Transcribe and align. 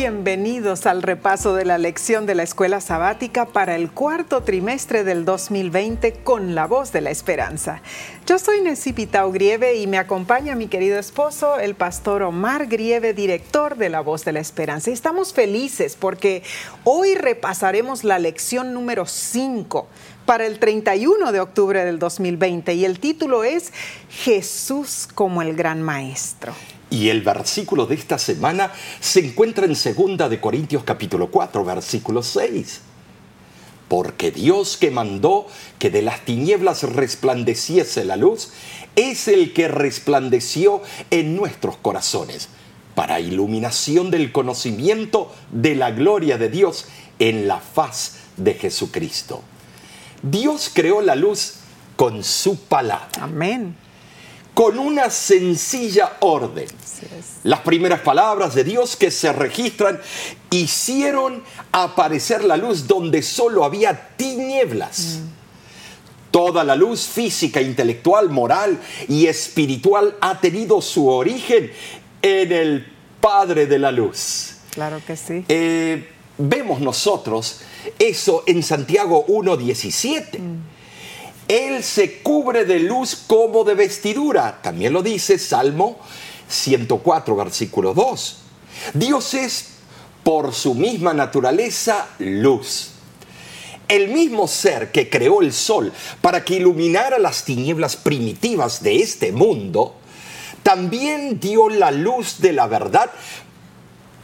Bienvenidos 0.00 0.86
al 0.86 1.02
repaso 1.02 1.54
de 1.54 1.66
la 1.66 1.76
lección 1.76 2.24
de 2.24 2.34
la 2.34 2.42
escuela 2.42 2.80
sabática 2.80 3.44
para 3.44 3.76
el 3.76 3.90
cuarto 3.90 4.42
trimestre 4.42 5.04
del 5.04 5.26
2020 5.26 6.14
con 6.24 6.54
la 6.54 6.66
voz 6.66 6.90
de 6.90 7.02
la 7.02 7.10
esperanza. 7.10 7.82
Yo 8.26 8.38
soy 8.38 8.62
Necipita 8.62 9.26
Grieve 9.26 9.74
y 9.74 9.86
me 9.86 9.98
acompaña 9.98 10.54
mi 10.54 10.68
querido 10.68 10.98
esposo, 10.98 11.58
el 11.58 11.74
pastor 11.74 12.22
Omar 12.22 12.66
Grieve, 12.66 13.12
director 13.12 13.76
de 13.76 13.90
la 13.90 14.00
voz 14.00 14.24
de 14.24 14.32
la 14.32 14.40
esperanza. 14.40 14.88
Y 14.88 14.94
estamos 14.94 15.34
felices 15.34 15.98
porque 16.00 16.44
hoy 16.84 17.14
repasaremos 17.14 18.02
la 18.02 18.18
lección 18.18 18.72
número 18.72 19.04
5 19.04 19.86
para 20.24 20.46
el 20.46 20.58
31 20.58 21.30
de 21.30 21.40
octubre 21.40 21.84
del 21.84 21.98
2020 21.98 22.72
y 22.72 22.86
el 22.86 23.00
título 23.00 23.44
es 23.44 23.70
Jesús 24.08 25.06
como 25.14 25.42
el 25.42 25.54
gran 25.54 25.82
maestro. 25.82 26.54
Y 26.90 27.08
el 27.08 27.22
versículo 27.22 27.86
de 27.86 27.94
esta 27.94 28.18
semana 28.18 28.72
se 28.98 29.20
encuentra 29.20 29.64
en 29.64 29.74
2 29.74 30.28
de 30.28 30.40
Corintios 30.40 30.82
capítulo 30.82 31.30
4, 31.30 31.64
versículo 31.64 32.20
6. 32.20 32.80
Porque 33.86 34.32
Dios 34.32 34.76
que 34.76 34.90
mandó 34.90 35.46
que 35.78 35.90
de 35.90 36.02
las 36.02 36.24
tinieblas 36.24 36.82
resplandeciese 36.82 38.04
la 38.04 38.16
luz, 38.16 38.50
es 38.96 39.28
el 39.28 39.52
que 39.52 39.68
resplandeció 39.68 40.82
en 41.10 41.36
nuestros 41.36 41.76
corazones, 41.76 42.48
para 42.96 43.20
iluminación 43.20 44.10
del 44.10 44.32
conocimiento 44.32 45.32
de 45.52 45.76
la 45.76 45.92
gloria 45.92 46.38
de 46.38 46.48
Dios 46.48 46.86
en 47.20 47.46
la 47.46 47.60
faz 47.60 48.16
de 48.36 48.54
Jesucristo. 48.54 49.42
Dios 50.22 50.70
creó 50.74 51.00
la 51.00 51.14
luz 51.14 51.54
con 51.94 52.24
su 52.24 52.58
palabra. 52.58 53.08
Amén 53.20 53.76
con 54.54 54.78
una 54.78 55.10
sencilla 55.10 56.16
orden. 56.20 56.66
Las 57.44 57.60
primeras 57.60 58.00
palabras 58.00 58.54
de 58.54 58.64
Dios 58.64 58.96
que 58.96 59.10
se 59.10 59.32
registran 59.32 60.00
hicieron 60.50 61.42
aparecer 61.72 62.44
la 62.44 62.56
luz 62.56 62.86
donde 62.86 63.22
solo 63.22 63.64
había 63.64 64.08
tinieblas. 64.16 65.20
Mm. 65.20 65.40
Toda 66.30 66.62
la 66.62 66.76
luz 66.76 67.06
física, 67.06 67.60
intelectual, 67.60 68.28
moral 68.30 68.78
y 69.08 69.26
espiritual 69.26 70.16
ha 70.20 70.40
tenido 70.40 70.80
su 70.80 71.08
origen 71.08 71.72
en 72.22 72.52
el 72.52 72.86
Padre 73.20 73.66
de 73.66 73.78
la 73.78 73.90
Luz. 73.90 74.54
Claro 74.70 75.00
que 75.04 75.16
sí. 75.16 75.44
Eh, 75.48 76.08
vemos 76.38 76.80
nosotros 76.80 77.62
eso 77.98 78.44
en 78.46 78.62
Santiago 78.62 79.26
1.17. 79.26 80.38
Él 81.50 81.82
se 81.82 82.20
cubre 82.20 82.64
de 82.64 82.78
luz 82.78 83.24
como 83.26 83.64
de 83.64 83.74
vestidura. 83.74 84.60
También 84.62 84.92
lo 84.92 85.02
dice 85.02 85.36
Salmo 85.36 85.98
104, 86.46 87.34
versículo 87.34 87.92
2. 87.92 88.38
Dios 88.94 89.34
es 89.34 89.70
por 90.22 90.54
su 90.54 90.76
misma 90.76 91.12
naturaleza 91.12 92.06
luz. 92.20 92.90
El 93.88 94.10
mismo 94.10 94.46
ser 94.46 94.92
que 94.92 95.10
creó 95.10 95.42
el 95.42 95.52
sol 95.52 95.92
para 96.20 96.44
que 96.44 96.54
iluminara 96.54 97.18
las 97.18 97.44
tinieblas 97.44 97.96
primitivas 97.96 98.84
de 98.84 99.02
este 99.02 99.32
mundo, 99.32 99.96
también 100.62 101.40
dio 101.40 101.68
la 101.68 101.90
luz 101.90 102.38
de 102.38 102.52
la 102.52 102.68
verdad 102.68 103.10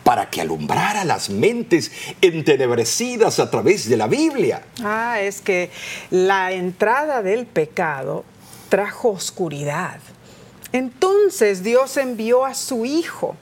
para 0.07 0.31
que 0.31 0.41
alumbrara 0.41 1.05
las 1.05 1.31
mentes 1.31 1.91
entenebrecidas 2.21 3.41
a 3.41 3.51
través 3.51 3.89
de 3.89 3.97
la 3.97 4.07
Biblia. 4.07 4.63
Ah, 4.81 5.21
es 5.21 5.41
que 5.41 5.69
la 6.13 6.53
entrada 6.53 7.23
del 7.23 7.45
pecado 7.45 8.25
trajo 8.69 9.09
oscuridad. 9.09 9.99
Entonces 10.71 11.65
Dios 11.65 11.97
envió 11.97 12.45
a 12.45 12.55
su 12.55 12.85
Hijo 12.85 13.35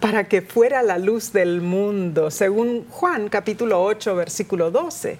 para 0.00 0.26
que 0.26 0.42
fuera 0.42 0.82
la 0.82 0.98
luz 0.98 1.32
del 1.32 1.60
mundo, 1.60 2.32
según 2.32 2.88
Juan 2.90 3.28
capítulo 3.28 3.80
8, 3.80 4.16
versículo 4.16 4.72
12. 4.72 5.16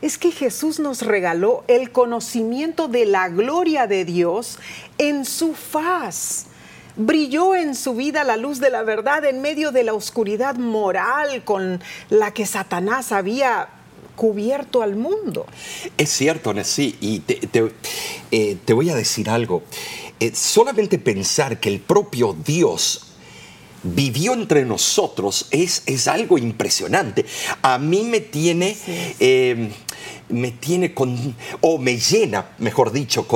Es 0.00 0.16
que 0.16 0.30
Jesús 0.30 0.78
nos 0.78 1.02
regaló 1.02 1.64
el 1.66 1.90
conocimiento 1.90 2.86
de 2.86 3.04
la 3.04 3.28
gloria 3.30 3.88
de 3.88 4.04
Dios 4.04 4.60
en 4.96 5.24
su 5.24 5.54
faz 5.54 6.46
brilló 7.00 7.54
en 7.54 7.74
su 7.74 7.94
vida 7.94 8.24
la 8.24 8.36
luz 8.36 8.60
de 8.60 8.70
la 8.70 8.82
verdad 8.82 9.24
en 9.24 9.40
medio 9.40 9.72
de 9.72 9.84
la 9.84 9.94
oscuridad 9.94 10.56
moral 10.56 11.44
con 11.44 11.82
la 12.10 12.32
que 12.32 12.46
Satanás 12.46 13.12
había 13.12 13.68
cubierto 14.16 14.82
al 14.82 14.96
mundo. 14.96 15.46
Es 15.96 16.10
cierto, 16.10 16.52
Nessie, 16.52 16.94
y 17.00 17.20
te, 17.20 17.72
eh, 18.30 18.58
voy 18.68 18.90
a 18.90 18.94
decir 18.94 19.30
algo. 19.30 19.62
Eh, 20.20 20.32
solamente 20.34 20.98
pensar 20.98 21.58
que 21.58 21.70
el 21.70 21.80
propio 21.80 22.36
Dios 22.44 23.06
vivió 23.82 24.34
entre 24.34 24.66
nosotros 24.66 25.46
es, 25.50 25.82
es 25.86 26.06
algo 26.06 26.36
impresionante. 26.36 27.24
A 27.62 27.78
mí 27.78 28.02
me 28.02 28.20
tiene... 28.20 28.76
Eh, 29.20 29.70
me 30.30 30.52
tiene 30.52 30.94
con, 30.94 31.34
o 31.60 31.78
me 31.78 31.96
llena, 31.98 32.46
mejor 32.58 32.92
dicho, 32.92 33.26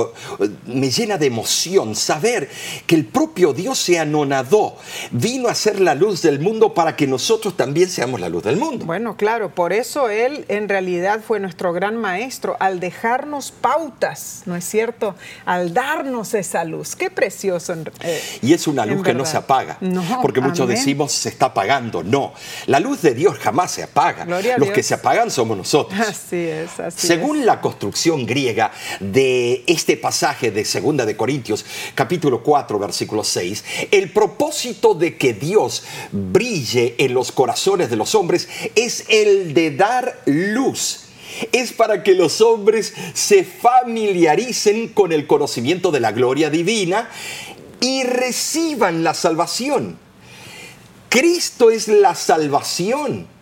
me 0.67 0.91
llena 0.91 1.19
de 1.19 1.27
emoción 1.27 1.95
saber 1.95 2.49
que 2.87 2.95
el 2.95 3.05
propio 3.05 3.53
Dios 3.53 3.79
se 3.79 3.99
anonadó, 3.99 4.77
vino 5.11 5.49
a 5.49 5.55
ser 5.55 5.81
la 5.81 5.95
luz 5.95 6.23
del 6.23 6.41
mundo 6.41 6.75
para 6.75 6.97
que 6.97 7.07
nosotros 7.07 7.57
también 7.57 7.89
seamos 7.89 8.21
la 8.21 8.29
luz 8.29 8.43
del 8.45 8.57
mundo. 8.57 8.85
Bueno, 8.85 9.17
claro, 9.17 9.55
por 9.55 9.73
eso 9.73 10.09
Él 10.09 10.45
en 10.49 10.69
realidad 10.69 11.21
fue 11.27 11.41
nuestro 11.41 11.73
gran 11.73 11.97
maestro, 11.97 12.57
al 12.61 12.81
dejarnos 12.81 13.51
pautas, 13.51 14.43
¿no 14.47 14.57
es 14.57 14.65
cierto? 14.65 15.15
Al 15.45 15.75
darnos 15.75 16.35
esa 16.35 16.65
luz. 16.65 16.97
Qué 16.97 17.11
precioso. 17.11 17.75
Eh, 18.03 18.23
y 18.43 18.53
es 18.53 18.67
una 18.67 18.85
luz 18.87 19.03
que 19.03 19.15
no 19.15 19.25
se 19.25 19.37
apaga, 19.37 19.79
porque 20.23 20.41
muchos 20.41 20.69
decimos 20.69 21.13
se 21.13 21.29
está 21.29 21.47
apagando. 21.47 22.03
No, 22.03 22.33
la 22.67 22.81
luz 22.81 23.03
de 23.03 23.15
Dios 23.15 23.39
jamás 23.39 23.71
se 23.71 23.83
apaga. 23.83 24.25
Los 24.25 24.71
que 24.71 24.83
se 24.83 24.95
apagan 24.95 25.31
somos 25.31 25.57
nosotros. 25.57 25.99
Así 26.01 26.37
es. 26.37 26.81
Según 26.91 27.47
la 27.47 27.61
construcción 27.61 28.27
griega 28.27 28.73
de 29.01 29.65
este 29.67 29.97
pasaje 29.97 30.51
de 30.51 30.65
2 30.65 31.07
de 31.07 31.17
Corintios, 31.17 31.65
capítulo 31.95 32.43
4, 32.43 32.79
versículo 32.79 33.25
6, 33.25 33.65
el 33.91 34.11
propósito 34.11 34.95
de 34.95 35.17
que 35.17 35.35
Dios 35.35 35.85
brille 36.13 36.95
en 36.99 37.15
los 37.15 37.33
corazones 37.33 37.91
de 37.91 37.97
los 37.97 38.15
hombres 38.15 38.49
es 38.75 39.05
el 39.09 39.55
de 39.55 39.71
dar 39.71 40.23
luz 40.27 41.01
es 41.53 41.73
para 41.73 42.03
que 42.03 42.15
los 42.15 42.41
hombres 42.41 42.95
se 43.13 43.45
familiaricen 43.45 44.89
con 44.89 45.11
el 45.11 45.27
conocimiento 45.27 45.91
de 45.91 46.01
la 46.01 46.13
gloria 46.13 46.49
divina 46.49 47.09
y 47.81 48.05
reciban 48.05 49.03
la 49.03 49.15
salvación. 49.15 49.99
Cristo 51.09 51.71
es 51.71 51.89
la 51.89 52.15
salvación. 52.15 53.34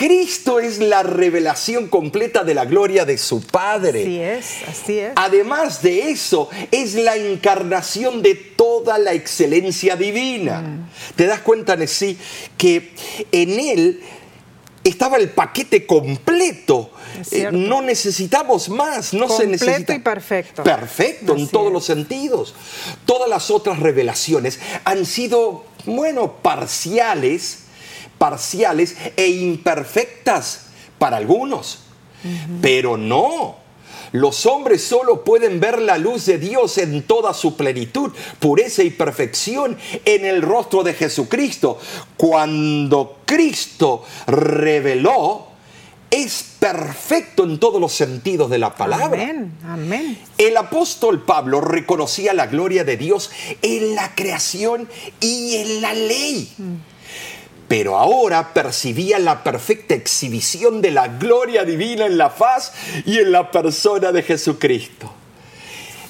Cristo 0.00 0.60
es 0.60 0.78
la 0.78 1.02
revelación 1.02 1.88
completa 1.88 2.42
de 2.42 2.54
la 2.54 2.64
gloria 2.64 3.04
de 3.04 3.18
su 3.18 3.42
Padre. 3.42 4.00
Así 4.00 4.18
es, 4.18 4.46
así 4.66 4.98
es. 4.98 5.12
Además 5.14 5.82
de 5.82 6.08
eso, 6.10 6.48
es 6.70 6.94
la 6.94 7.16
encarnación 7.16 8.22
de 8.22 8.34
toda 8.34 8.96
la 8.96 9.12
excelencia 9.12 9.96
divina. 9.96 10.62
Mm. 10.62 10.90
¿Te 11.16 11.26
das 11.26 11.40
cuenta, 11.40 11.76
Nesí, 11.76 12.16
que 12.56 12.94
en 13.30 13.60
Él 13.60 14.00
estaba 14.84 15.18
el 15.18 15.28
paquete 15.28 15.84
completo. 15.84 16.92
Eh, 17.30 17.50
no 17.52 17.82
necesitamos 17.82 18.70
más, 18.70 19.12
no 19.12 19.28
se 19.28 19.46
necesita. 19.46 19.94
y 19.94 19.98
perfecto. 19.98 20.62
Perfecto 20.62 21.36
en 21.36 21.46
todos 21.48 21.70
los 21.70 21.84
sentidos. 21.84 22.54
Todas 23.04 23.28
las 23.28 23.50
otras 23.50 23.80
revelaciones 23.80 24.60
han 24.84 25.04
sido, 25.04 25.66
bueno, 25.84 26.36
parciales 26.40 27.64
parciales 28.20 28.96
e 29.16 29.28
imperfectas 29.28 30.66
para 30.98 31.16
algunos. 31.16 31.84
Pero 32.60 32.98
no, 32.98 33.56
los 34.12 34.44
hombres 34.44 34.84
solo 34.84 35.24
pueden 35.24 35.58
ver 35.58 35.80
la 35.80 35.96
luz 35.96 36.26
de 36.26 36.36
Dios 36.36 36.76
en 36.76 37.02
toda 37.04 37.32
su 37.32 37.56
plenitud, 37.56 38.12
pureza 38.38 38.82
y 38.82 38.90
perfección 38.90 39.78
en 40.04 40.26
el 40.26 40.42
rostro 40.42 40.82
de 40.82 40.92
Jesucristo. 40.92 41.78
Cuando 42.18 43.20
Cristo 43.24 44.04
reveló, 44.26 45.46
es 46.10 46.44
perfecto 46.58 47.44
en 47.44 47.58
todos 47.58 47.80
los 47.80 47.94
sentidos 47.94 48.50
de 48.50 48.58
la 48.58 48.74
palabra. 48.74 49.22
Amén, 49.22 49.54
amén. 49.64 50.18
El 50.36 50.58
apóstol 50.58 51.22
Pablo 51.22 51.62
reconocía 51.62 52.34
la 52.34 52.48
gloria 52.48 52.84
de 52.84 52.98
Dios 52.98 53.30
en 53.62 53.94
la 53.94 54.14
creación 54.14 54.90
y 55.20 55.56
en 55.56 55.80
la 55.80 55.94
ley. 55.94 56.52
Mm 56.58 56.90
pero 57.70 57.96
ahora 57.96 58.52
percibía 58.52 59.20
la 59.20 59.44
perfecta 59.44 59.94
exhibición 59.94 60.82
de 60.82 60.90
la 60.90 61.06
gloria 61.06 61.64
divina 61.64 62.04
en 62.04 62.18
la 62.18 62.28
faz 62.28 62.72
y 63.06 63.18
en 63.18 63.30
la 63.30 63.52
persona 63.52 64.10
de 64.10 64.24
Jesucristo. 64.24 65.12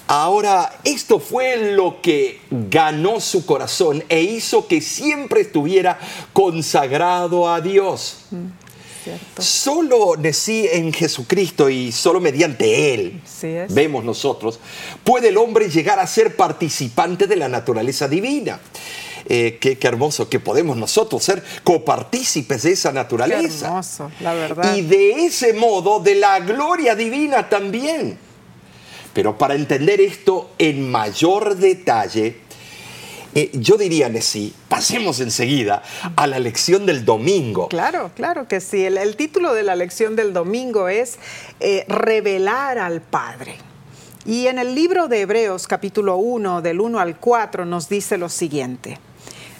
Ahora, 0.06 0.78
esto 0.84 1.20
fue 1.20 1.74
lo 1.74 2.00
que 2.00 2.40
ganó 2.50 3.20
su 3.20 3.44
corazón 3.44 4.02
e 4.08 4.22
hizo 4.22 4.66
que 4.68 4.80
siempre 4.80 5.42
estuviera 5.42 5.98
consagrado 6.32 7.46
a 7.46 7.60
Dios. 7.60 8.20
Mm, 8.30 8.46
solo 9.38 10.16
nací 10.16 10.66
en 10.66 10.94
Jesucristo 10.94 11.68
y 11.68 11.92
solo 11.92 12.20
mediante 12.20 12.94
Él, 12.94 13.20
vemos 13.68 14.02
nosotros, 14.02 14.58
puede 15.04 15.28
el 15.28 15.36
hombre 15.36 15.68
llegar 15.68 15.98
a 15.98 16.06
ser 16.06 16.36
participante 16.36 17.26
de 17.26 17.36
la 17.36 17.50
naturaleza 17.50 18.08
divina. 18.08 18.60
Eh, 19.32 19.58
qué, 19.60 19.78
qué 19.78 19.86
hermoso 19.86 20.28
que 20.28 20.40
podemos 20.40 20.76
nosotros 20.76 21.22
ser 21.22 21.40
copartícipes 21.62 22.64
de 22.64 22.72
esa 22.72 22.88
Qué 22.90 22.94
naturaleza. 22.96 23.66
hermoso, 23.66 24.10
la 24.18 24.34
verdad. 24.34 24.74
Y 24.74 24.82
de 24.82 25.24
ese 25.26 25.52
modo, 25.52 26.00
de 26.00 26.16
la 26.16 26.40
gloria 26.40 26.96
divina 26.96 27.48
también. 27.48 28.18
Pero 29.14 29.38
para 29.38 29.54
entender 29.54 30.00
esto 30.00 30.50
en 30.58 30.90
mayor 30.90 31.54
detalle, 31.54 32.38
eh, 33.36 33.50
yo 33.52 33.76
diría, 33.76 34.08
Nessie, 34.08 34.52
pasemos 34.68 35.20
enseguida 35.20 35.84
a 36.16 36.26
la 36.26 36.40
lección 36.40 36.84
del 36.84 37.04
domingo. 37.04 37.68
Claro, 37.68 38.10
claro 38.16 38.48
que 38.48 38.60
sí. 38.60 38.84
El, 38.84 38.98
el 38.98 39.14
título 39.14 39.54
de 39.54 39.62
la 39.62 39.76
lección 39.76 40.16
del 40.16 40.32
domingo 40.32 40.88
es 40.88 41.20
eh, 41.60 41.84
Revelar 41.86 42.78
al 42.78 43.00
Padre. 43.00 43.54
Y 44.26 44.48
en 44.48 44.58
el 44.58 44.74
libro 44.74 45.06
de 45.06 45.20
Hebreos 45.20 45.68
capítulo 45.68 46.16
1, 46.16 46.62
del 46.62 46.80
1 46.80 46.98
al 46.98 47.16
4, 47.20 47.64
nos 47.64 47.88
dice 47.88 48.18
lo 48.18 48.28
siguiente. 48.28 48.98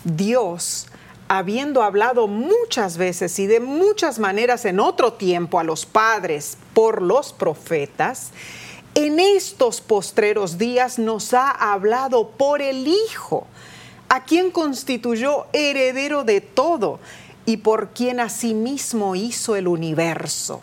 Dios, 0.05 0.87
habiendo 1.29 1.83
hablado 1.83 2.27
muchas 2.27 2.97
veces 2.97 3.39
y 3.39 3.47
de 3.47 3.61
muchas 3.61 4.19
maneras 4.19 4.65
en 4.65 4.81
otro 4.81 5.13
tiempo 5.13 5.61
a 5.61 5.65
los 5.65 5.87
padres 5.87 6.57
por 6.75 7.03
los 7.03 7.33
profetas, 7.33 8.31
en 8.95 9.21
estos 9.21 9.81
postreros 9.81 10.59
días 10.59 10.99
nos 10.99 11.33
ha 11.35 11.51
hablado 11.51 12.31
por 12.31 12.61
el 12.63 12.89
Hijo, 12.89 13.47
a 14.09 14.25
quien 14.25 14.51
constituyó 14.51 15.47
heredero 15.53 16.25
de 16.25 16.41
todo 16.41 16.99
y 17.47 17.59
por 17.59 17.91
quien 17.91 18.19
asimismo 18.19 19.15
hizo 19.15 19.55
el 19.55 19.69
universo, 19.69 20.63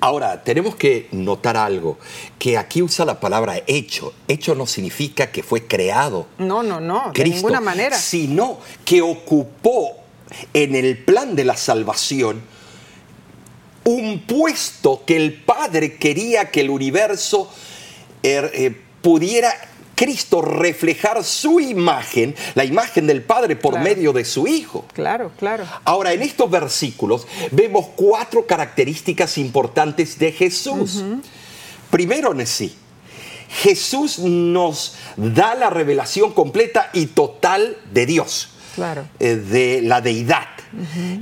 Ahora, 0.00 0.42
tenemos 0.42 0.76
que 0.76 1.08
notar 1.12 1.56
algo, 1.56 1.98
que 2.38 2.56
aquí 2.56 2.82
usa 2.82 3.04
la 3.04 3.20
palabra 3.20 3.62
hecho. 3.66 4.14
Hecho 4.28 4.54
no 4.54 4.66
significa 4.66 5.30
que 5.30 5.42
fue 5.42 5.66
creado. 5.66 6.26
No, 6.38 6.62
no, 6.62 6.80
no, 6.80 7.08
de 7.08 7.22
Cristo, 7.22 7.36
ninguna 7.36 7.60
manera. 7.60 7.98
sino 7.98 8.58
que 8.84 9.02
ocupó 9.02 9.96
en 10.54 10.74
el 10.74 10.98
plan 10.98 11.36
de 11.36 11.44
la 11.44 11.56
salvación 11.56 12.40
un 13.84 14.20
puesto 14.20 15.04
que 15.04 15.16
el 15.16 15.34
Padre 15.34 15.96
quería 15.96 16.50
que 16.50 16.60
el 16.60 16.70
universo 16.70 17.50
er, 18.22 18.50
eh, 18.54 18.74
pudiera 19.02 19.69
Cristo 20.00 20.40
reflejar 20.40 21.22
su 21.24 21.60
imagen, 21.60 22.34
la 22.54 22.64
imagen 22.64 23.06
del 23.06 23.22
Padre 23.22 23.54
por 23.54 23.72
Claro. 23.74 23.84
medio 23.84 24.14
de 24.14 24.24
su 24.24 24.46
Hijo. 24.46 24.86
Claro, 24.94 25.30
claro. 25.38 25.64
Ahora, 25.84 26.14
en 26.14 26.22
estos 26.22 26.50
versículos 26.50 27.26
vemos 27.50 27.88
cuatro 27.96 28.46
características 28.46 29.36
importantes 29.36 30.18
de 30.18 30.32
Jesús. 30.32 31.04
Primero, 31.90 32.32
sí, 32.46 32.74
Jesús 33.62 34.18
nos 34.20 34.94
da 35.16 35.54
la 35.54 35.68
revelación 35.68 36.32
completa 36.32 36.88
y 36.94 37.04
total 37.06 37.76
de 37.92 38.06
Dios, 38.06 38.48
Claro. 38.76 39.04
eh, 39.18 39.34
de 39.36 39.82
la 39.82 40.00
deidad. 40.00 40.46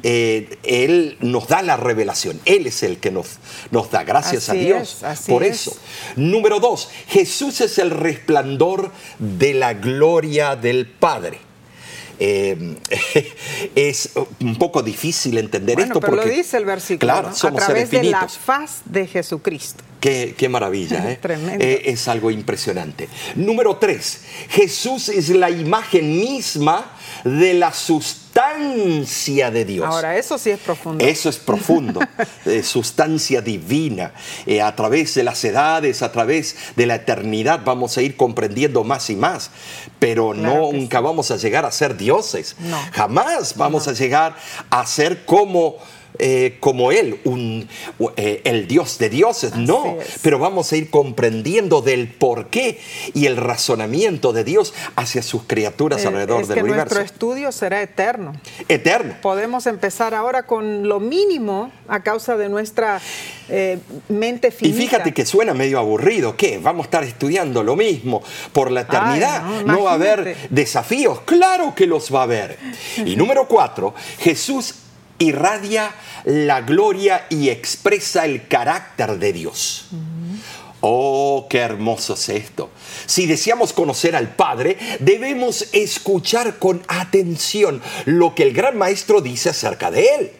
Eh, 0.02 0.58
él 0.62 1.16
nos 1.20 1.48
da 1.48 1.62
la 1.62 1.76
revelación, 1.76 2.38
Él 2.44 2.66
es 2.66 2.82
el 2.82 2.98
que 2.98 3.10
nos, 3.10 3.38
nos 3.70 3.90
da, 3.90 4.04
gracias 4.04 4.48
Así 4.48 4.58
a 4.58 4.60
Dios 4.60 5.02
es, 5.02 5.20
por 5.22 5.42
es. 5.42 5.60
eso. 5.62 5.76
Número 6.16 6.60
dos, 6.60 6.90
Jesús 7.08 7.60
es 7.60 7.78
el 7.78 7.90
resplandor 7.90 8.92
de 9.18 9.54
la 9.54 9.74
gloria 9.74 10.54
del 10.56 10.86
Padre. 10.86 11.38
Eh, 12.20 12.76
es 13.74 14.10
un 14.40 14.56
poco 14.56 14.82
difícil 14.82 15.38
entender 15.38 15.76
Bueno, 15.76 15.94
esto 15.94 16.00
pero 16.00 16.16
porque 16.16 16.28
lo 16.28 16.36
dice 16.36 16.56
el 16.56 16.64
versículo, 16.64 17.12
claro, 17.12 17.30
¿no? 17.30 17.48
a 17.48 17.52
través 17.52 17.90
de 17.90 18.02
la 18.02 18.28
faz 18.28 18.80
de 18.84 19.06
Jesucristo. 19.06 19.84
Qué, 20.00 20.34
qué 20.36 20.48
maravilla, 20.48 21.10
¿eh? 21.10 21.18
Tremendo. 21.22 21.64
Eh, 21.64 21.82
es 21.86 22.08
algo 22.08 22.30
impresionante. 22.30 23.08
Número 23.36 23.76
tres, 23.76 24.22
Jesús 24.50 25.08
es 25.08 25.28
la 25.30 25.48
imagen 25.48 26.18
misma 26.18 26.90
de 27.24 27.54
la 27.54 27.72
sustancia 27.72 28.27
de 29.50 29.64
Dios. 29.64 29.86
Ahora, 29.86 30.16
eso 30.16 30.38
sí 30.38 30.50
es 30.50 30.60
profundo. 30.60 31.04
Eso 31.04 31.28
es 31.28 31.38
profundo, 31.38 32.00
eh, 32.46 32.62
sustancia 32.62 33.40
divina. 33.40 34.12
Eh, 34.46 34.62
a 34.62 34.74
través 34.76 35.14
de 35.14 35.24
las 35.24 35.42
edades, 35.44 36.02
a 36.02 36.12
través 36.12 36.56
de 36.76 36.86
la 36.86 36.96
eternidad, 36.96 37.60
vamos 37.64 37.96
a 37.96 38.02
ir 38.02 38.16
comprendiendo 38.16 38.84
más 38.84 39.10
y 39.10 39.16
más. 39.16 39.50
Pero 39.98 40.32
Claro 40.32 40.70
nunca 40.72 41.00
vamos 41.00 41.30
a 41.30 41.36
llegar 41.36 41.64
a 41.64 41.72
ser 41.72 41.96
dioses. 41.96 42.56
No. 42.60 42.78
Jamás 42.92 43.56
vamos 43.56 43.88
a 43.88 43.92
llegar 43.92 44.36
a 44.70 44.86
ser 44.86 45.24
como. 45.24 45.76
Eh, 46.18 46.56
como 46.60 46.90
Él, 46.92 47.18
un, 47.24 47.68
eh, 48.16 48.40
el 48.44 48.66
Dios 48.66 48.98
de 48.98 49.08
dioses, 49.10 49.54
no, 49.56 49.98
es. 50.00 50.18
pero 50.22 50.38
vamos 50.38 50.72
a 50.72 50.76
ir 50.76 50.90
comprendiendo 50.90 51.80
del 51.82 52.08
porqué 52.08 52.78
y 53.14 53.26
el 53.26 53.36
razonamiento 53.36 54.32
de 54.32 54.44
Dios 54.44 54.74
hacia 54.96 55.22
sus 55.22 55.42
criaturas 55.44 56.02
Eh, 56.04 56.08
alrededor 56.08 56.42
es 56.42 56.48
del 56.48 56.56
que 56.58 56.62
universo. 56.64 56.94
nuestro 56.96 57.14
estudio 57.14 57.52
será 57.52 57.82
eterno. 57.82 58.32
Eterno. 58.68 59.14
Podemos 59.22 59.66
empezar 59.66 60.14
ahora 60.14 60.44
con 60.44 60.88
lo 60.88 61.00
mínimo 61.00 61.70
a 61.88 62.02
causa 62.02 62.36
de 62.36 62.48
nuestra 62.48 63.00
mente 64.08 64.48
Y 64.48 64.50
finita. 64.50 64.76
fíjate 64.78 65.14
que 65.14 65.24
suena 65.24 65.54
medio 65.54 65.78
aburrido. 65.78 66.36
¿Qué? 66.36 66.58
¿Vamos 66.58 66.84
a 66.84 66.86
estar 66.88 67.04
estudiando 67.04 67.62
lo 67.62 67.76
mismo 67.76 68.22
por 68.52 68.70
la 68.70 68.82
eternidad? 68.82 69.42
Ay, 69.44 69.64
no, 69.64 69.72
no, 69.74 69.82
va 69.84 69.92
a 69.92 69.94
haber 69.94 70.36
desafíos? 70.50 71.20
Claro 71.24 71.74
que 71.74 71.86
los 71.86 72.12
va 72.14 72.20
a 72.20 72.22
haber. 72.24 72.58
Y 73.04 73.16
número 73.16 73.46
cuatro, 73.48 73.94
Jesús 74.18 74.74
irradia 75.18 75.92
la 76.24 76.60
gloria 76.60 77.26
y 77.30 77.48
expresa 77.50 78.24
el 78.24 78.46
carácter 78.48 79.18
de 79.18 79.32
Dios. 79.32 79.86
Oh, 80.80 81.46
qué 81.50 81.58
hermoso 81.58 82.14
es 82.14 82.28
esto. 82.28 82.70
Si 83.06 83.26
deseamos 83.26 83.72
conocer 83.72 84.14
al 84.14 84.28
Padre, 84.28 84.78
debemos 85.00 85.68
escuchar 85.72 86.58
con 86.58 86.82
atención 86.86 87.82
lo 88.04 88.34
que 88.34 88.44
el 88.44 88.52
gran 88.52 88.78
maestro 88.78 89.20
dice 89.20 89.50
acerca 89.50 89.90
de 89.90 90.14
Él. 90.14 90.32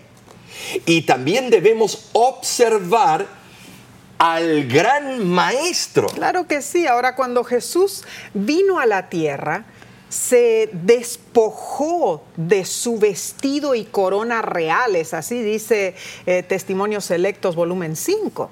Y 0.86 1.02
también 1.02 1.50
debemos 1.50 2.10
observar 2.12 3.26
al 4.18 4.68
gran 4.68 5.26
maestro. 5.26 6.08
Claro 6.08 6.46
que 6.46 6.62
sí. 6.62 6.86
Ahora, 6.86 7.16
cuando 7.16 7.42
Jesús 7.42 8.04
vino 8.34 8.78
a 8.78 8.86
la 8.86 9.08
tierra, 9.08 9.64
se 10.08 10.70
despojó 10.72 12.22
de 12.36 12.64
su 12.64 12.98
vestido 12.98 13.74
y 13.74 13.84
corona 13.84 14.42
reales, 14.42 15.14
así 15.14 15.42
dice 15.42 15.94
eh, 16.26 16.42
Testimonios 16.42 17.04
Selectos, 17.04 17.56
volumen 17.56 17.96
5. 17.96 18.50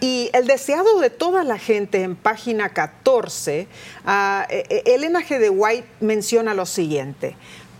Y 0.00 0.30
el 0.32 0.46
deseado 0.46 1.00
de 1.00 1.10
toda 1.10 1.42
la 1.42 1.58
gente 1.58 2.02
en 2.02 2.14
página 2.14 2.68
14, 2.68 3.66
ah, 4.06 4.46
eh, 4.48 4.64
eh, 4.68 4.82
Elena 4.86 5.20
G. 5.20 5.38
de 5.38 5.50
White 5.50 5.88
menciona 6.00 6.54
lo 6.54 6.66
siguiente. 6.66 7.34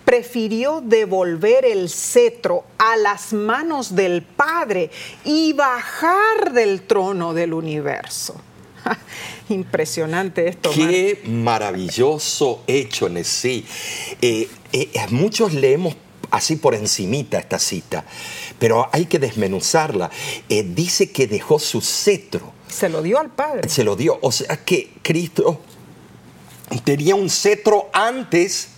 Prefirió 0.05 0.81
devolver 0.81 1.65
el 1.65 1.89
cetro 1.91 2.65
a 2.79 2.97
las 2.97 3.33
manos 3.33 3.95
del 3.95 4.23
Padre 4.23 4.91
y 5.25 5.53
bajar 5.53 6.53
del 6.53 6.83
trono 6.83 7.35
del 7.35 7.53
universo. 7.53 8.41
Impresionante 9.49 10.49
esto. 10.49 10.71
Qué 10.71 11.23
maravilloso 11.27 12.63
hecho 12.67 13.07
en 13.07 13.25
sí. 13.25 13.65
Eh, 14.21 14.49
eh, 14.73 14.91
muchos 15.11 15.55
leemos 15.55 15.97
así 16.31 16.57
por 16.57 16.75
encimita 16.75 17.39
esta 17.39 17.59
cita, 17.59 18.05
pero 18.59 18.89
hay 18.93 19.07
que 19.07 19.19
desmenuzarla. 19.19 20.11
Eh, 20.49 20.63
dice 20.63 21.11
que 21.11 21.27
dejó 21.27 21.59
su 21.59 21.81
cetro, 21.81 22.53
Se 22.69 22.89
lo 22.89 23.03
dio 23.03 23.19
al 23.19 23.31
Padre. 23.31 23.69
se 23.69 23.85
lo 23.85 23.97
dio. 23.97 24.19
O 24.23 24.33
sea 24.33 24.57
que 24.65 24.91
Cristo 25.03 25.61
tenía 26.85 27.15
un 27.15 27.31
cetro 27.31 27.89
antes 27.93 28.69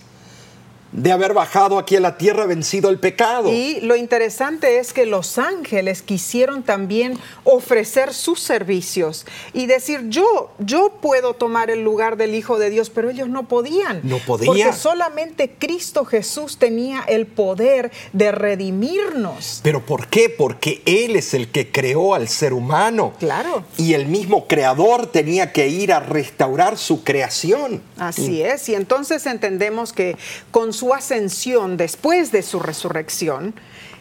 de 0.92 1.12
haber 1.12 1.34
bajado 1.34 1.78
aquí 1.78 1.96
a 1.96 2.00
la 2.00 2.18
tierra 2.18 2.46
vencido 2.46 2.90
el 2.90 2.98
pecado. 2.98 3.52
Y 3.52 3.80
lo 3.80 3.96
interesante 3.96 4.78
es 4.78 4.92
que 4.92 5.06
los 5.06 5.38
ángeles 5.38 6.02
quisieron 6.02 6.62
también 6.62 7.18
ofrecer 7.44 8.12
sus 8.12 8.40
servicios 8.40 9.26
y 9.52 9.66
decir, 9.66 10.08
yo, 10.08 10.50
yo 10.58 10.92
puedo 11.00 11.34
tomar 11.34 11.70
el 11.70 11.82
lugar 11.84 12.16
del 12.16 12.34
Hijo 12.34 12.58
de 12.58 12.70
Dios, 12.70 12.90
pero 12.90 13.10
ellos 13.10 13.28
no 13.28 13.46
podían. 13.46 14.00
No 14.02 14.18
podía. 14.18 14.46
Porque 14.46 14.72
solamente 14.72 15.54
Cristo 15.58 16.04
Jesús 16.04 16.58
tenía 16.58 17.02
el 17.06 17.26
poder 17.26 17.92
de 18.12 18.32
redimirnos. 18.32 19.60
¿Pero 19.62 19.84
por 19.84 20.08
qué? 20.08 20.28
Porque 20.28 20.82
Él 20.86 21.16
es 21.16 21.34
el 21.34 21.48
que 21.48 21.70
creó 21.70 22.14
al 22.14 22.28
ser 22.28 22.52
humano. 22.52 23.12
Claro. 23.18 23.64
Y 23.76 23.94
el 23.94 24.06
mismo 24.06 24.48
creador 24.48 25.06
tenía 25.06 25.52
que 25.52 25.68
ir 25.68 25.92
a 25.92 26.00
restaurar 26.00 26.78
su 26.78 27.04
creación. 27.04 27.82
Así 27.96 28.42
es, 28.42 28.68
y 28.68 28.74
entonces 28.74 29.26
entendemos 29.26 29.92
que 29.92 30.16
con 30.50 30.72
su 30.80 30.94
ascensión, 30.94 31.76
después 31.76 32.32
de 32.32 32.42
su 32.42 32.58
resurrección, 32.58 33.52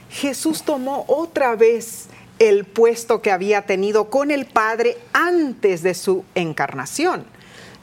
Jesús 0.09 0.63
tomó 0.63 1.03
otra 1.09 1.57
vez 1.57 2.05
el 2.39 2.63
puesto 2.63 3.21
que 3.21 3.31
había 3.31 3.63
tenido 3.63 4.09
con 4.09 4.31
el 4.31 4.45
Padre 4.45 4.97
antes 5.11 5.83
de 5.83 5.93
su 5.93 6.23
encarnación. 6.35 7.25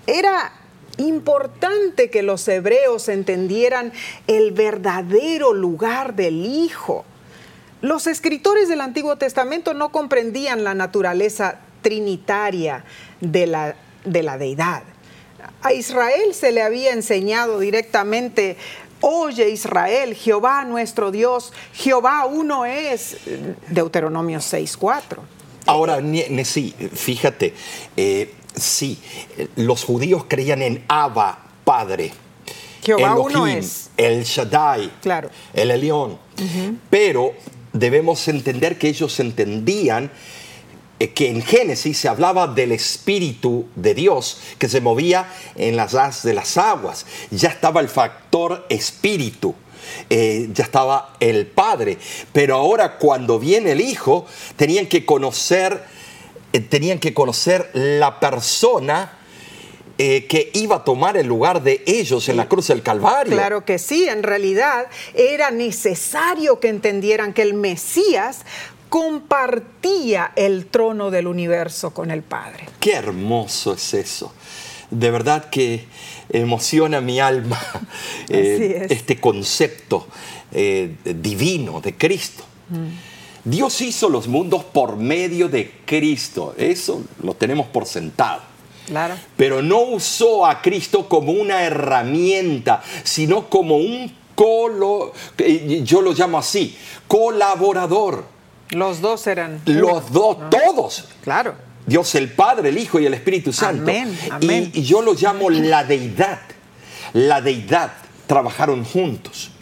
Era 0.07 0.51
importante 0.97 2.09
que 2.09 2.23
los 2.23 2.49
hebreos 2.49 3.11
entendieran 3.11 3.93
el 4.29 4.53
verdadero 4.53 5.53
lugar 5.53 6.15
del 6.15 6.47
Hijo. 6.47 7.05
Los 7.83 8.07
escritores 8.07 8.67
del 8.67 8.81
Antiguo 8.81 9.17
Testamento 9.17 9.75
no 9.75 9.91
comprendían 9.93 10.65
la 10.65 10.73
naturaleza 10.73 11.59
trinitaria 11.83 12.83
de 13.21 13.47
la, 13.47 13.77
de 14.07 14.23
la 14.23 14.39
deidad. 14.39 14.85
A 15.63 15.73
Israel 15.73 16.33
se 16.33 16.53
le 16.53 16.63
había 16.63 16.93
enseñado 16.93 17.59
directamente 17.59 18.57
Oye 19.01 19.51
Israel, 19.51 20.15
Jehová 20.15 20.65
nuestro 20.65 21.11
Dios, 21.11 21.53
Jehová 21.75 22.27
uno 22.27 22.65
es, 22.65 23.19
Deuteronomio 23.69 24.39
6.4. 24.39 25.19
Ahora, 25.67 26.01
sí, 26.45 26.75
fíjate, 26.95 27.53
eh, 27.97 28.33
sí, 28.55 28.99
los 29.57 29.85
judíos 29.85 30.25
creían 30.29 30.63
en 30.63 30.85
Abba, 30.89 31.39
Padre. 31.65 32.13
Jehová 32.83 33.17
uno 33.19 33.47
es. 33.47 33.91
El 33.97 34.23
Shaddai, 34.23 34.93
claro. 35.03 35.31
el 35.53 35.71
Elión. 35.73 36.19
Pero 36.89 37.35
debemos 37.73 38.27
entender 38.29 38.79
que 38.79 38.89
ellos 38.89 39.19
entendían 39.21 40.11
que 40.99 41.29
en 41.29 41.43
Génesis 41.43 41.99
se 41.99 42.09
hablaba 42.09 42.47
del 42.47 42.73
Espíritu 42.73 43.67
de 43.75 43.95
Dios 43.95 44.41
que 44.59 44.69
se 44.69 44.81
movía 44.81 45.31
en 45.55 45.77
las 45.77 45.95
as 45.95 46.23
de 46.23 46.33
las 46.33 46.57
aguas. 46.57 47.05
Ya 47.31 47.51
estaba 47.51 47.81
el 47.81 47.89
factor 47.89 48.67
espíritu. 48.69 49.55
Eh, 50.11 50.49
ya 50.53 50.65
estaba 50.65 51.15
el 51.21 51.47
Padre, 51.47 51.97
pero 52.33 52.57
ahora 52.57 52.99
cuando 52.99 53.39
viene 53.39 53.73
el 53.73 53.81
Hijo, 53.81 54.27
tenían 54.57 54.87
que 54.87 55.05
conocer, 55.05 55.85
eh, 56.53 56.61
tenían 56.61 56.99
que 56.99 57.15
conocer 57.15 57.71
la 57.73 58.19
persona 58.19 59.13
que 59.97 60.51
iba 60.53 60.77
a 60.77 60.85
tomar 60.85 61.17
el 61.17 61.27
lugar 61.27 61.63
de 61.63 61.83
ellos 61.87 62.29
en 62.29 62.37
la 62.37 62.47
cruz 62.49 62.69
del 62.69 62.83
Calvario. 62.83 63.33
Claro 63.33 63.65
que 63.65 63.79
sí, 63.79 64.07
en 64.07 64.23
realidad 64.23 64.89
era 65.15 65.51
necesario 65.51 66.61
que 66.61 66.69
entendieran 66.69 67.33
que 67.33 67.41
el 67.41 67.55
Mesías 67.55 68.45
compartía 68.89 70.33
el 70.37 70.67
trono 70.67 71.11
del 71.11 71.27
universo 71.27 71.93
con 71.93 72.11
el 72.11 72.23
Padre. 72.23 72.69
Qué 72.81 72.95
hermoso 72.95 73.75
es 73.75 73.95
eso. 73.95 74.33
De 74.91 75.11
verdad 75.11 75.51
que 75.51 75.85
emociona 76.29 77.01
mi 77.01 77.21
alma 77.21 77.61
eh, 78.29 78.87
este 78.91 79.21
concepto 79.21 80.07
eh, 80.53 80.97
divino 81.05 81.81
de 81.81 81.95
Cristo. 81.97 82.45
Mm. 82.69 83.51
Dios 83.51 83.81
hizo 83.81 84.09
los 84.09 84.27
mundos 84.27 84.65
por 84.65 84.97
medio 84.97 85.49
de 85.49 85.73
Cristo. 85.85 86.55
Eso 86.57 87.05
lo 87.23 87.35
tenemos 87.35 87.67
por 87.67 87.87
sentado. 87.87 88.43
Claro. 88.87 89.15
Pero 89.37 89.63
no 89.63 89.81
usó 89.81 90.47
a 90.47 90.63
Cristo 90.63 91.09
como 91.09 91.33
una 91.33 91.63
herramienta, 91.65 92.83
sino 93.03 93.49
como 93.49 93.77
un 93.77 94.13
colo, 94.37 95.13
yo 95.83 96.03
lo 96.03 96.13
llamo 96.13 96.39
así, 96.39 96.77
colaborador 97.09 98.36
los 98.71 99.01
dos 99.01 99.27
eran. 99.27 99.61
Los 99.65 100.11
dos, 100.13 100.39
todos. 100.51 101.09
Claro. 101.23 101.55
Dios 101.87 102.15
el 102.17 102.33
Padre, 102.33 102.71
el 102.71 102.79
Hijo 102.79 102.99
y 102.99 103.07
el 103.07 103.15
Espíritu 103.15 103.53
Santo. 103.53 103.83
Amén, 103.83 104.19
amén. 104.31 104.71
Y, 104.75 104.83
yo 104.83 105.03
lo 105.03 105.15
llamo 105.15 105.51
la 105.51 105.85
deidad. 105.85 106.41
La 107.13 107.41
deidad 107.41 107.93
trabajaron 108.27 108.85
juntos. 108.85 109.53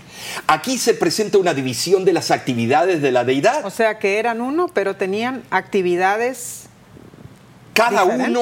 Aquí 0.46 0.78
se 0.78 0.94
presenta 0.94 1.37
una 1.38 1.52
división 1.52 2.04
de 2.04 2.14
las 2.14 2.30
actividades 2.30 3.02
de 3.02 3.12
la 3.12 3.25
deidad. 3.25 3.64
O 3.64 3.70
sea 3.70 3.99
que 3.99 4.18
eran 4.18 4.40
uno, 4.40 4.68
pero 4.73 4.96
tenían 4.96 5.42
actividades. 5.50 6.64
Cada 7.75 8.04
uno 8.04 8.40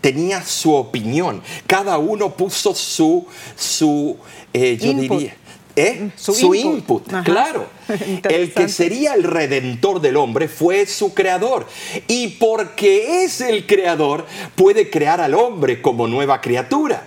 tenía 0.00 0.42
su 0.42 0.74
opinión, 0.74 1.42
cada 1.66 1.96
uno 1.98 2.34
puso 2.34 2.74
su, 2.74 3.26
su 3.56 4.18
eh, 4.52 4.76
yo 4.76 4.92
diría, 4.94 5.36
¿Eh? 5.76 6.10
Su, 6.16 6.54
input, 6.54 7.04
claro. 7.24 7.66
el 8.28 8.52
que 8.52 8.68
sería 8.68 9.14
el 9.14 9.24
redentor 9.24 10.00
del 10.00 10.16
hombre 10.16 10.48
fue 10.48 10.86
su 10.86 11.14
creador. 11.14 11.66
Y 12.06 12.28
porque 12.28 13.24
es 13.24 13.40
el 13.40 13.66
creador, 13.66 14.26
puede 14.54 14.88
crear 14.88 15.20
al 15.20 15.34
hombre 15.34 15.82
como 15.82 16.06
nueva 16.06 16.40
criatura. 16.40 17.06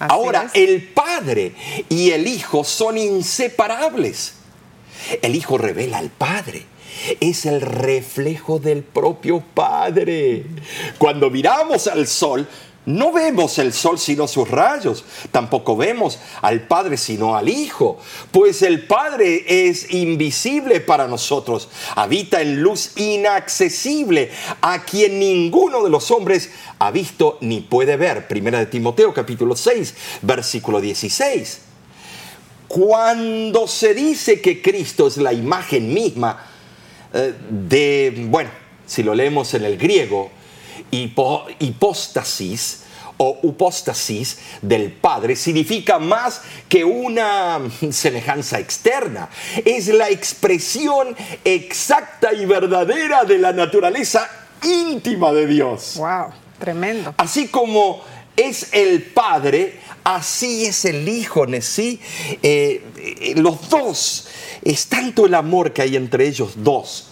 Ahora, 0.00 0.50
el 0.54 0.82
Padre 0.88 1.52
y 1.88 2.10
el 2.10 2.26
Hijo 2.26 2.64
son 2.64 2.96
inseparables. 2.96 4.34
El 5.22 5.34
Hijo 5.34 5.58
revela 5.58 5.98
al 5.98 6.10
Padre 6.10 6.66
es 7.20 7.46
el 7.46 7.60
reflejo 7.60 8.58
del 8.58 8.82
propio 8.82 9.42
Padre. 9.54 10.44
Cuando 10.98 11.30
miramos 11.30 11.86
al 11.86 12.06
sol, 12.06 12.46
no 12.88 13.12
vemos 13.12 13.58
el 13.58 13.74
sol 13.74 13.98
sino 13.98 14.26
sus 14.26 14.50
rayos, 14.50 15.04
tampoco 15.30 15.76
vemos 15.76 16.18
al 16.40 16.62
Padre 16.62 16.96
sino 16.96 17.36
al 17.36 17.50
Hijo, 17.50 17.98
pues 18.30 18.62
el 18.62 18.86
Padre 18.86 19.68
es 19.68 19.92
invisible 19.92 20.80
para 20.80 21.06
nosotros, 21.06 21.68
habita 21.96 22.40
en 22.40 22.62
luz 22.62 22.92
inaccesible, 22.96 24.30
a 24.62 24.84
quien 24.84 25.18
ninguno 25.18 25.84
de 25.84 25.90
los 25.90 26.10
hombres 26.10 26.50
ha 26.78 26.90
visto 26.90 27.36
ni 27.42 27.60
puede 27.60 27.98
ver. 27.98 28.26
Primera 28.26 28.58
de 28.58 28.66
Timoteo 28.66 29.12
capítulo 29.12 29.54
6, 29.54 29.94
versículo 30.22 30.80
16. 30.80 31.60
Cuando 32.68 33.68
se 33.68 33.92
dice 33.92 34.40
que 34.40 34.62
Cristo 34.62 35.08
es 35.08 35.18
la 35.18 35.34
imagen 35.34 35.92
misma 35.92 36.42
eh, 37.12 37.34
de, 37.50 38.26
bueno, 38.28 38.50
si 38.86 39.02
lo 39.02 39.14
leemos 39.14 39.52
en 39.52 39.64
el 39.66 39.76
griego, 39.76 40.37
hipóstasis 40.90 42.84
o 43.18 43.38
hipóstasis 43.42 44.38
del 44.62 44.92
Padre 44.92 45.36
significa 45.36 45.98
más 45.98 46.40
que 46.68 46.84
una 46.84 47.60
semejanza 47.90 48.58
externa. 48.58 49.28
Es 49.64 49.88
la 49.88 50.08
expresión 50.08 51.16
exacta 51.44 52.32
y 52.32 52.46
verdadera 52.46 53.24
de 53.24 53.38
la 53.38 53.52
naturaleza 53.52 54.28
íntima 54.62 55.32
de 55.32 55.46
Dios. 55.46 55.94
¡Wow! 55.96 56.32
Tremendo. 56.58 57.14
Así 57.18 57.48
como 57.48 58.02
es 58.36 58.72
el 58.72 59.02
Padre, 59.02 59.80
así 60.04 60.66
es 60.66 60.84
el 60.84 61.08
Hijo, 61.08 61.46
¿sí? 61.60 62.00
Eh, 62.42 62.82
eh, 62.96 63.34
los 63.36 63.68
dos, 63.68 64.28
es 64.62 64.86
tanto 64.86 65.26
el 65.26 65.34
amor 65.34 65.72
que 65.72 65.82
hay 65.82 65.96
entre 65.96 66.26
ellos 66.26 66.52
dos. 66.56 67.08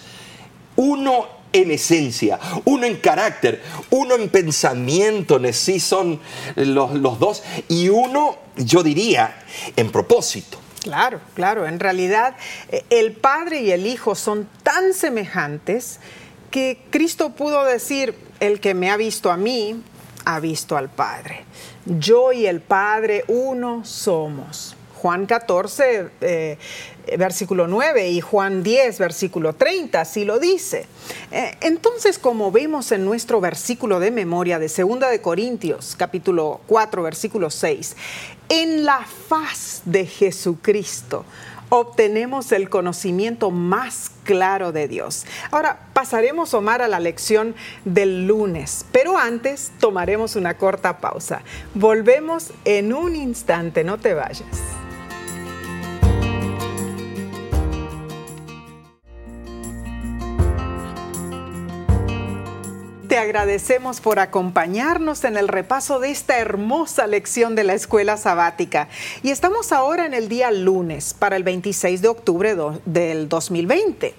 Uno 0.77 1.36
en 1.57 1.71
esencia, 1.71 2.39
uno 2.65 2.87
en 2.87 2.97
carácter, 2.97 3.63
uno 3.91 4.15
en 4.15 4.29
pensamiento, 4.29 5.41
sí 5.53 5.81
son 5.81 6.21
los, 6.55 6.95
los 6.95 7.19
dos, 7.19 7.43
y 7.69 7.89
uno, 7.89 8.37
yo 8.57 8.83
diría, 8.83 9.43
en 9.77 9.91
propósito. 9.91 10.59
Claro, 10.83 11.21
claro. 11.35 11.67
En 11.67 11.81
realidad, 11.81 12.37
eh, 12.69 12.85
el 12.91 13.13
Padre 13.13 13.63
y 13.63 13.73
el 13.73 13.87
Hijo 13.87 14.15
son 14.15 14.49
tan 14.63 14.95
semejantes 14.95 15.99
que 16.53 16.81
Cristo 16.91 17.31
pudo 17.31 17.65
decir, 17.65 18.15
el 18.39 18.61
que 18.61 18.75
me 18.75 18.91
ha 18.91 18.97
visto 18.97 19.33
a 19.33 19.37
mí, 19.37 19.83
ha 20.25 20.41
visto 20.41 20.77
al 20.77 20.89
Padre. 20.89 21.45
Yo 21.85 22.33
y 22.33 22.47
el 22.47 22.61
Padre 22.61 23.25
uno 23.29 23.85
somos. 23.85 24.77
Juan 25.07 25.27
14, 25.27 26.09
eh, 26.21 26.59
versículo 27.17 27.69
9 27.69 28.09
y 28.09 28.21
Juan 28.21 28.65
10, 28.65 28.99
versículo 28.99 29.53
30, 29.53 30.01
así 30.01 30.25
lo 30.25 30.41
dice. 30.41 30.87
Eh, 31.31 31.55
entonces, 31.61 32.19
como 32.19 32.51
vemos 32.51 32.91
en 32.91 33.05
nuestro 33.05 33.41
versículo 33.41 34.01
de 34.01 34.11
memoria 34.11 34.59
de 34.59 34.67
2 34.67 34.99
de 35.09 35.21
Corintios, 35.21 35.95
capítulo 35.97 36.61
4, 36.67 37.05
versículo 37.05 37.51
6, 37.51 37.95
en 38.49 38.85
la 38.85 39.07
faz 39.29 39.83
de 39.85 40.07
Jesucristo 40.07 41.25
obtenemos 41.69 42.53
el 42.53 42.69
conocimiento 42.69 43.51
más 43.51 44.11
claro 44.25 44.73
de 44.73 44.89
Dios. 44.89 45.25
Ahora 45.51 45.79
pasaremos, 45.93 46.55
Omar, 46.55 46.83
a 46.83 46.89
la 46.89 47.01
lección 47.01 47.55
del 47.85 48.27
lunes, 48.27 48.85
pero 48.93 49.19
antes 49.19 49.73
tomaremos 49.81 50.37
una 50.37 50.57
corta 50.57 50.99
pausa. 50.99 51.43
Volvemos 51.75 52.53
en 52.65 52.93
un 52.93 53.17
instante, 53.17 53.83
no 53.83 53.99
te 53.99 54.15
vayas. 54.15 54.47
Te 63.17 63.23
agradecemos 63.23 64.03
por 64.03 64.19
acompañarnos 64.19 65.25
en 65.25 65.39
el 65.39 65.49
repaso 65.49 66.01
de 66.01 66.11
esta 66.11 66.37
hermosa 66.37 67.07
lección 67.07 67.55
de 67.55 67.65
la 67.65 67.73
escuela 67.73 68.19
sabática. 68.19 68.91
Y 69.23 69.31
estamos 69.31 69.73
ahora 69.73 70.05
en 70.05 70.13
el 70.13 70.29
día 70.29 70.51
lunes 70.51 71.15
para 71.15 71.37
el 71.37 71.43
26 71.43 72.03
de 72.03 72.09
octubre 72.09 72.55
del 72.85 73.31
2020. 73.31 74.15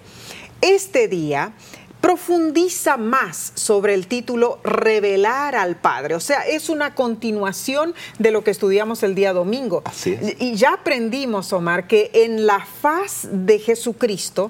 Este 0.61 1.07
día 1.07 1.53
profundiza 2.01 2.97
más 2.97 3.51
sobre 3.53 3.93
el 3.93 4.07
título 4.07 4.59
Revelar 4.63 5.55
al 5.55 5.75
Padre. 5.75 6.15
O 6.15 6.19
sea, 6.19 6.47
es 6.47 6.67
una 6.67 6.95
continuación 6.95 7.93
de 8.17 8.31
lo 8.31 8.43
que 8.43 8.49
estudiamos 8.49 9.03
el 9.03 9.13
día 9.13 9.31
domingo. 9.31 9.83
Así 9.85 10.17
es. 10.19 10.41
Y 10.41 10.55
ya 10.55 10.73
aprendimos, 10.73 11.53
Omar, 11.53 11.85
que 11.85 12.09
en 12.15 12.47
la 12.47 12.65
faz 12.65 13.27
de 13.31 13.59
Jesucristo 13.59 14.49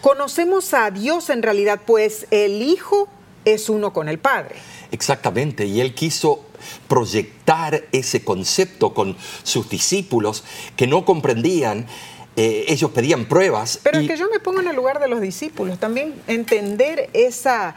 conocemos 0.00 0.72
a 0.72 0.90
Dios 0.90 1.28
en 1.28 1.42
realidad, 1.42 1.82
pues 1.84 2.26
el 2.30 2.62
Hijo 2.62 3.10
es 3.44 3.68
uno 3.68 3.92
con 3.92 4.08
el 4.08 4.18
Padre. 4.18 4.56
Exactamente, 4.90 5.66
y 5.66 5.80
él 5.80 5.94
quiso 5.94 6.44
proyectar 6.88 7.84
ese 7.92 8.22
concepto 8.24 8.94
con 8.94 9.16
sus 9.42 9.68
discípulos 9.68 10.44
que 10.76 10.86
no 10.86 11.04
comprendían. 11.04 11.86
eh, 12.34 12.64
ellos 12.68 12.90
pedían 12.92 13.26
pruebas. 13.26 13.78
Pero 13.82 14.00
y- 14.00 14.04
es 14.06 14.10
que 14.10 14.16
yo 14.16 14.26
me 14.30 14.40
pongo 14.40 14.60
en 14.60 14.68
el 14.68 14.74
lugar 14.74 15.00
de 15.00 15.06
los 15.06 15.20
discípulos, 15.20 15.78
también 15.78 16.14
entender 16.26 17.10
esa, 17.12 17.74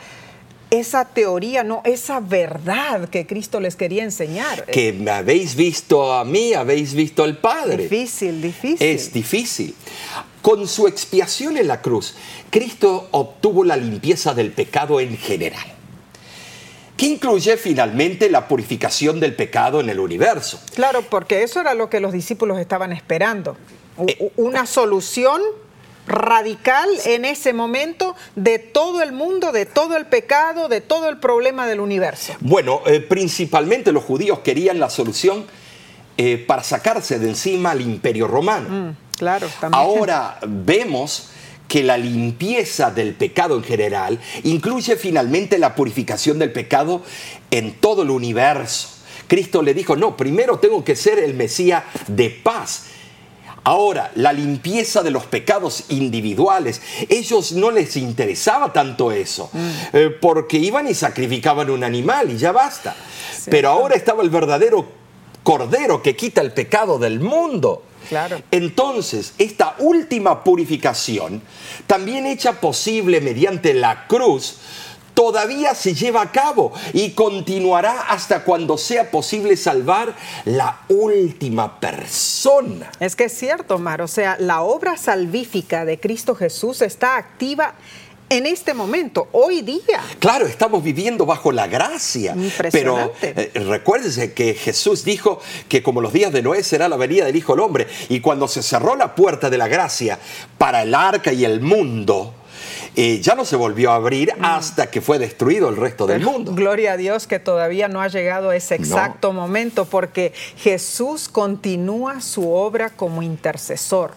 esa 0.69 1.03
teoría, 1.03 1.65
no, 1.65 1.81
esa 1.83 2.21
verdad 2.21 3.09
que 3.09 3.27
Cristo 3.27 3.59
les 3.59 3.75
quería 3.75 4.03
enseñar. 4.03 4.65
que 4.67 4.93
me 4.93 5.11
habéis 5.11 5.55
visto 5.55 6.13
a 6.13 6.23
mí, 6.23 6.53
habéis 6.53 6.93
visto 6.93 7.23
al 7.25 7.37
Padre. 7.37 7.83
difícil, 7.83 8.41
difícil. 8.41 8.87
Es 8.87 9.11
difícil. 9.11 9.75
Con 10.45 10.67
su 10.67 10.85
expiación 10.85 11.57
en 11.57 11.67
la 11.67 11.81
cruz, 11.81 12.13
Cristo 12.51 13.07
obtuvo 13.09 13.63
la 13.63 13.75
limpieza 13.75 14.35
del 14.35 14.51
pecado 14.51 14.99
en 14.99 15.17
general, 15.17 15.65
que 16.95 17.07
incluye 17.07 17.57
finalmente 17.57 18.29
la 18.29 18.47
purificación 18.47 19.19
del 19.19 19.35
pecado 19.35 19.79
en 19.79 19.89
el 19.89 19.99
universo. 19.99 20.61
Claro, 20.75 21.01
porque 21.01 21.41
eso 21.41 21.61
era 21.61 21.73
lo 21.73 21.89
que 21.89 21.99
los 21.99 22.13
discípulos 22.13 22.59
estaban 22.59 22.91
esperando. 22.91 23.57
Eh, 24.05 24.31
Una 24.35 24.67
solución 24.67 25.41
radical 26.05 26.89
en 27.05 27.25
ese 27.25 27.51
momento 27.51 28.15
de 28.35 28.59
todo 28.59 29.01
el 29.01 29.13
mundo, 29.13 29.51
de 29.51 29.65
todo 29.65 29.97
el 29.97 30.05
pecado, 30.05 30.67
de 30.67 30.79
todo 30.79 31.09
el 31.09 31.17
problema 31.17 31.65
del 31.65 31.79
universo. 31.79 32.33
Bueno, 32.39 32.81
eh, 32.85 32.99
principalmente 32.99 33.91
los 33.91 34.03
judíos 34.03 34.41
querían 34.41 34.79
la 34.79 34.91
solución 34.91 35.47
eh, 36.17 36.37
para 36.37 36.63
sacarse 36.63 37.17
de 37.17 37.29
encima 37.29 37.71
al 37.71 37.81
imperio 37.81 38.27
romano. 38.27 38.69
Mm, 38.69 39.04
claro, 39.17 39.47
también. 39.59 39.81
Ahora 39.81 40.39
vemos 40.45 41.29
que 41.67 41.83
la 41.83 41.97
limpieza 41.97 42.91
del 42.91 43.13
pecado 43.13 43.55
en 43.57 43.63
general 43.63 44.19
incluye 44.43 44.95
finalmente 44.95 45.57
la 45.57 45.75
purificación 45.75 46.39
del 46.39 46.51
pecado 46.51 47.01
en 47.51 47.73
todo 47.73 48.03
el 48.03 48.11
universo. 48.11 48.89
Cristo 49.27 49.61
le 49.61 49.73
dijo, 49.73 49.95
no, 49.95 50.15
primero 50.15 50.59
tengo 50.59 50.83
que 50.83 50.95
ser 50.95 51.19
el 51.19 51.33
Mesías 51.33 51.83
de 52.07 52.29
paz. 52.29 52.85
Ahora, 53.63 54.11
la 54.13 54.31
limpieza 54.31 55.01
de 55.01 55.09
los 55.09 55.25
pecados 55.25 55.85
individuales, 55.89 56.83
ellos 57.09 57.53
no 57.53 57.71
les 57.71 57.97
interesaba 57.97 58.71
tanto 58.71 59.11
eso, 59.11 59.49
eh, 59.91 60.15
porque 60.21 60.57
iban 60.57 60.87
y 60.87 60.93
sacrificaban 60.93 61.71
un 61.71 61.83
animal 61.83 62.31
y 62.31 62.37
ya 62.37 62.51
basta. 62.51 62.95
Pero 63.49 63.69
ahora 63.69 63.95
estaba 63.95 64.21
el 64.21 64.29
verdadero 64.29 64.85
cordero 65.41 66.03
que 66.03 66.15
quita 66.15 66.41
el 66.41 66.53
pecado 66.53 66.99
del 66.99 67.19
mundo. 67.19 67.81
Claro. 68.07 68.41
Entonces, 68.51 69.33
esta 69.37 69.75
última 69.79 70.43
purificación, 70.43 71.41
también 71.87 72.25
hecha 72.25 72.59
posible 72.59 73.21
mediante 73.21 73.73
la 73.73 74.07
cruz, 74.07 74.57
todavía 75.15 75.73
se 75.73 75.95
lleva 75.95 76.21
a 76.21 76.31
cabo 76.31 76.73
y 76.93 77.11
continuará 77.11 78.01
hasta 78.09 78.43
cuando 78.43 78.77
sea 78.77 79.09
posible 79.09 79.57
salvar 79.57 80.13
la 80.43 80.81
última 80.89 81.79
persona. 81.79 82.91
Es 82.99 83.15
que 83.15 83.23
es 83.23 83.33
cierto, 83.33 83.79
Mar, 83.79 84.01
o 84.01 84.07
sea, 84.07 84.37
la 84.39 84.61
obra 84.61 84.97
salvífica 84.97 85.85
de 85.85 85.99
Cristo 85.99 86.35
Jesús 86.35 86.81
está 86.81 87.15
activa 87.15 87.73
en 88.29 88.45
este 88.45 88.73
momento, 88.73 89.27
hoy 89.31 89.61
día. 89.61 90.01
Claro, 90.19 90.47
estamos 90.47 90.83
viviendo 90.83 91.25
bajo 91.25 91.51
la 91.51 91.67
gracia. 91.67 92.33
Pero 92.33 92.43
Impresionante. 92.43 93.51
eh, 93.53 93.59
recuérdense 93.59 94.33
que 94.33 94.53
Jesús 94.53 95.05
dijo 95.05 95.39
que 95.69 95.83
como 95.83 96.01
los 96.01 96.13
días 96.13 96.33
de 96.33 96.41
Noé 96.41 96.63
será 96.63 96.87
la 96.87 96.97
venida 96.97 97.25
del 97.25 97.35
Hijo 97.35 97.53
del 97.53 97.61
Hombre. 97.61 97.87
Y 98.09 98.21
cuando 98.21 98.47
se 98.47 98.63
cerró 98.63 98.95
la 98.95 99.15
puerta 99.15 99.49
de 99.49 99.57
la 99.57 99.67
gracia 99.67 100.19
para 100.57 100.83
el 100.83 100.95
arca 100.95 101.31
y 101.33 101.45
el 101.45 101.61
mundo, 101.61 102.33
eh, 102.95 103.19
ya 103.21 103.35
no 103.35 103.45
se 103.45 103.55
volvió 103.55 103.91
a 103.91 103.95
abrir 103.95 104.31
hasta 104.41 104.89
que 104.89 105.01
fue 105.01 105.19
destruido 105.19 105.69
el 105.69 105.75
resto 105.75 106.07
del 106.07 106.19
Pero 106.19 106.31
mundo. 106.31 106.53
Gloria 106.53 106.93
a 106.93 106.97
Dios 106.97 107.27
que 107.27 107.39
todavía 107.39 107.89
no 107.89 108.01
ha 108.01 108.07
llegado 108.07 108.51
ese 108.53 108.75
exacto 108.75 109.33
momento 109.33 109.85
porque 109.85 110.33
Jesús 110.57 111.27
continúa 111.29 112.21
su 112.21 112.51
obra 112.51 112.89
como 112.89 113.21
intercesor. 113.21 114.13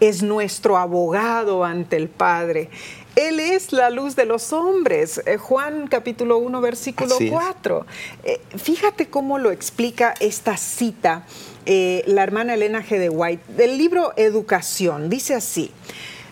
Es 0.00 0.22
nuestro 0.22 0.76
abogado 0.76 1.64
ante 1.64 1.96
el 1.96 2.08
Padre. 2.08 2.68
Él 3.16 3.40
es 3.40 3.72
la 3.72 3.88
luz 3.88 4.14
de 4.14 4.26
los 4.26 4.52
hombres. 4.52 5.22
Eh, 5.24 5.38
Juan 5.38 5.86
capítulo 5.88 6.36
1 6.36 6.60
versículo 6.60 7.14
Así 7.14 7.26
es. 7.26 7.32
4. 7.32 7.86
Eh, 8.24 8.40
fíjate 8.58 9.08
cómo 9.08 9.38
lo 9.38 9.50
explica 9.50 10.12
esta 10.20 10.58
cita 10.58 11.24
eh, 11.64 12.04
la 12.06 12.22
hermana 12.22 12.54
Elena 12.54 12.84
G. 12.84 12.98
de 12.98 13.08
White 13.08 13.54
del 13.54 13.78
libro 13.78 14.12
Educación. 14.16 15.08
Dice 15.08 15.34
así. 15.34 15.72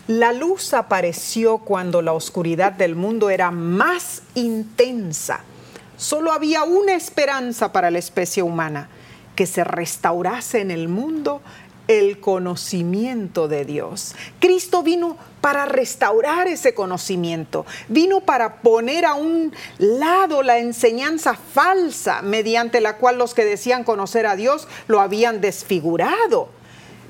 La 0.07 0.31
luz 0.31 0.75
apareció 0.75 1.57
cuando 1.57 2.03
la 2.03 2.13
oscuridad 2.13 2.71
del 2.73 2.95
mundo 2.95 3.31
era 3.31 3.49
más 3.49 4.21
intensa. 4.35 5.43
Solo 5.97 6.31
había 6.31 6.63
una 6.63 6.93
esperanza 6.93 7.71
para 7.71 7.89
la 7.89 7.97
especie 7.97 8.43
humana, 8.43 8.89
que 9.35 9.47
se 9.47 9.63
restaurase 9.63 10.61
en 10.61 10.69
el 10.69 10.87
mundo 10.87 11.41
el 11.87 12.19
conocimiento 12.19 13.47
de 13.47 13.65
Dios. 13.65 14.15
Cristo 14.39 14.83
vino 14.83 15.17
para 15.45 15.67
restaurar 15.67 16.47
ese 16.47 16.73
conocimiento, 16.73 17.67
vino 17.87 18.21
para 18.21 18.63
poner 18.63 19.05
a 19.05 19.13
un 19.13 19.53
lado 19.77 20.41
la 20.41 20.57
enseñanza 20.57 21.35
falsa 21.35 22.23
mediante 22.23 22.81
la 22.81 22.97
cual 22.97 23.19
los 23.19 23.35
que 23.35 23.45
decían 23.45 23.83
conocer 23.83 24.25
a 24.25 24.35
Dios 24.35 24.67
lo 24.87 25.01
habían 25.01 25.41
desfigurado 25.41 26.49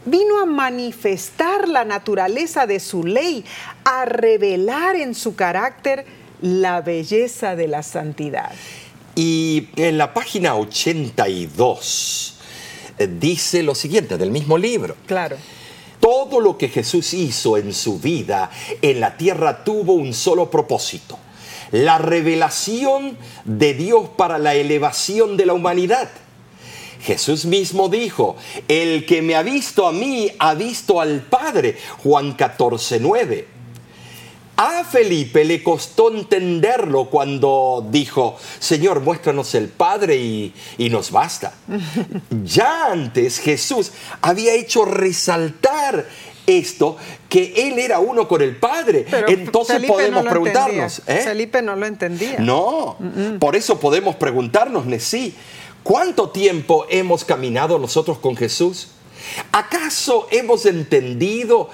vino 0.04 0.42
a 0.42 0.46
manifestar 0.46 1.70
la 1.70 1.86
naturaleza 1.86 2.68
de 2.68 2.82
su 2.82 3.06
ley, 3.06 3.46
a 3.86 4.04
revelar 4.04 4.98
en 4.98 5.16
su 5.16 5.36
carácter 5.38 6.06
la 6.42 6.82
belleza 6.82 7.56
de 7.56 7.70
la 7.70 7.84
santidad. 7.84 8.52
Y 9.16 9.70
en 9.78 9.98
la 9.98 10.14
página 10.14 10.58
82 10.58 12.38
eh, 13.00 13.08
dice 13.18 13.64
lo 13.64 13.74
siguiente 13.74 14.18
del 14.18 14.30
mismo 14.30 14.58
libro. 14.58 14.98
Claro. 15.08 15.38
Todo 16.00 16.40
lo 16.40 16.58
que 16.58 16.70
Jesús 16.70 17.14
hizo 17.14 17.58
en 17.58 17.74
su 17.74 18.00
vida 18.00 18.52
en 18.82 19.00
la 19.00 19.18
tierra 19.18 19.64
tuvo 19.64 19.94
un 19.94 20.14
solo 20.14 20.50
propósito, 20.50 21.18
la 21.72 21.98
revelación 21.98 23.18
de 23.44 23.74
Dios 23.74 24.10
para 24.16 24.38
la 24.38 24.56
elevación 24.56 25.38
de 25.38 25.46
la 25.46 25.54
humanidad. 25.54 26.10
Jesús 27.02 27.46
mismo 27.46 27.88
dijo, 27.88 28.36
el 28.68 29.06
que 29.06 29.22
me 29.22 29.36
ha 29.36 29.44
visto 29.44 29.88
a 29.88 29.92
mí 29.92 30.32
ha 30.40 30.56
visto 30.56 31.00
al 31.00 31.22
Padre, 31.22 31.78
Juan 32.04 32.34
14, 32.34 33.00
9. 33.00 33.55
A 34.58 34.86
Felipe 34.86 35.44
le 35.44 35.62
costó 35.62 36.14
entenderlo 36.14 37.10
cuando 37.10 37.86
dijo, 37.90 38.38
Señor, 38.60 39.02
muéstranos 39.02 39.54
el 39.56 39.68
Padre 39.68 40.16
y, 40.18 40.54
y 40.78 40.90
nos 40.90 41.12
basta. 41.12 41.54
ya 42.44 42.92
antes 42.92 43.40
Jesús 43.40 43.92
había 44.22 44.54
hecho 44.54 44.86
resaltar 44.86 46.06
esto, 46.48 46.98
que 47.28 47.68
Él 47.68 47.80
era 47.80 48.00
uno 48.00 48.28
con 48.28 48.42
el 48.42 48.56
Padre. 48.56 49.06
Pero 49.10 49.28
Entonces 49.28 49.76
Felipe 49.76 49.94
podemos 49.94 50.24
no 50.24 50.30
preguntarnos. 50.30 51.02
¿eh? 51.08 51.22
Felipe 51.24 51.62
no 51.62 51.76
lo 51.76 51.86
entendía. 51.86 52.40
No, 52.40 52.98
por 53.40 53.56
eso 53.56 53.80
podemos 53.80 54.16
preguntarnos, 54.16 54.86
Nesí, 54.86 55.36
¿cuánto 55.84 56.30
tiempo 56.30 56.86
hemos 56.90 57.26
caminado 57.26 57.80
nosotros 57.80 58.20
con 58.20 58.36
Jesús? 58.36 58.90
¿Acaso 59.52 60.28
hemos 60.32 60.66
entendido 60.66 61.70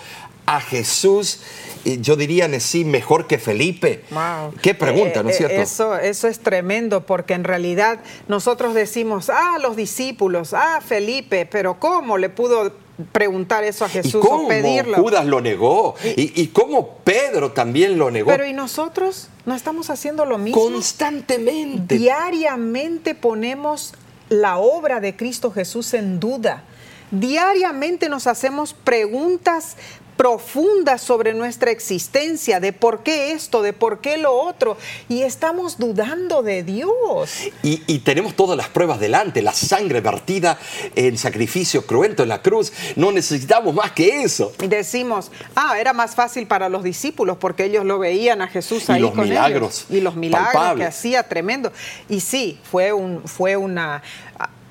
a 0.46 0.62
Jesús, 0.62 1.40
yo 1.84 2.16
diría, 2.16 2.48
Nesí, 2.48 2.86
mejor 2.86 3.28
que 3.28 3.38
Felipe? 3.38 4.04
Wow. 4.12 4.54
Qué 4.62 4.74
pregunta, 4.74 5.20
Eh, 5.20 5.24
¿no 5.24 5.30
es 5.30 5.36
eh, 5.36 5.38
cierto? 5.40 5.62
Eso, 5.62 5.98
eso 5.98 6.28
es 6.28 6.40
tremendo 6.40 7.06
porque 7.06 7.34
en 7.34 7.44
realidad 7.44 8.00
nosotros 8.28 8.74
decimos, 8.74 9.30
ah, 9.30 9.58
los 9.62 9.76
discípulos, 9.76 10.54
ah, 10.54 10.82
Felipe, 10.86 11.46
pero 11.46 11.80
¿cómo 11.80 12.18
le 12.18 12.30
pudo 12.30 12.74
preguntar 13.12 13.64
eso 13.64 13.86
a 13.86 13.88
¿Y 13.88 13.92
Jesús 13.92 14.26
cómo 14.26 14.46
o 14.46 14.48
pedirlo? 14.48 14.98
Judas 14.98 15.26
lo 15.26 15.42
negó? 15.42 15.96
¿Y, 16.04 16.42
y 16.42 16.48
cómo 16.48 16.98
Pedro 17.04 17.52
también 17.52 17.98
lo 17.98 18.12
negó? 18.12 18.30
Pero 18.30 18.46
¿y 18.46 18.54
nosotros 18.54 19.30
no 19.46 19.56
estamos 19.56 19.90
haciendo 19.90 20.26
lo 20.26 20.38
mismo? 20.38 20.62
Constantemente. 20.62 21.98
Diariamente 21.98 23.16
ponemos 23.16 23.94
la 24.30 24.58
obra 24.58 25.00
de 25.00 25.16
Cristo 25.16 25.52
Jesús 25.52 25.94
en 25.94 26.20
duda. 26.20 26.64
Diariamente 27.12 28.08
nos 28.08 28.26
hacemos 28.26 28.74
preguntas 28.74 29.76
profundas 30.22 31.02
sobre 31.02 31.34
nuestra 31.34 31.72
existencia, 31.72 32.60
de 32.60 32.74
por 32.74 33.02
qué 33.02 33.32
esto, 33.32 33.64
de 33.64 33.74
por 33.74 34.02
qué 34.02 34.20
lo 34.20 34.32
otro, 34.40 34.78
y 35.10 35.24
estamos 35.24 35.80
dudando 35.80 36.44
de 36.44 36.62
Dios. 36.62 37.40
Y, 37.64 37.82
y 37.88 38.00
tenemos 38.00 38.36
todas 38.36 38.56
las 38.56 38.70
pruebas 38.70 39.00
delante, 39.00 39.42
la 39.42 39.52
sangre 39.52 40.00
vertida 40.00 40.60
en 40.96 41.18
sacrificio 41.18 41.88
cruento 41.88 42.22
en 42.22 42.30
la 42.30 42.44
cruz, 42.44 42.72
no 42.98 43.12
necesitamos 43.12 43.74
más 43.74 43.94
que 43.94 44.22
eso. 44.22 44.54
Y 44.62 44.68
decimos, 44.68 45.32
ah, 45.56 45.80
era 45.80 45.92
más 45.92 46.14
fácil 46.14 46.46
para 46.46 46.70
los 46.70 46.84
discípulos 46.84 47.38
porque 47.40 47.66
ellos 47.66 47.84
lo 47.84 47.98
veían 47.98 48.44
a 48.44 48.48
Jesús 48.48 48.92
ahí 48.92 49.00
y 49.00 49.02
los 49.02 49.14
con 49.14 49.28
milagros 49.28 49.86
ellos. 49.90 49.98
Y 49.98 50.02
los 50.02 50.16
milagros 50.16 50.54
palpables. 50.54 50.84
que 50.84 50.88
hacía, 50.88 51.24
tremendo. 51.24 51.72
Y 52.10 52.20
sí, 52.20 52.60
fue 52.70 52.94
un, 52.94 53.24
fue 53.24 53.58
una 53.58 54.04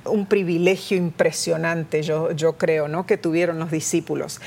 un 0.04 0.26
privilegio 0.26 0.96
impresionante, 0.96 2.02
yo, 2.02 2.32
yo 2.32 2.54
creo, 2.54 2.88
¿no? 2.88 3.06
que 3.06 3.16
tuvieron 3.16 3.58
los 3.58 3.70
discípulos. 3.70 4.40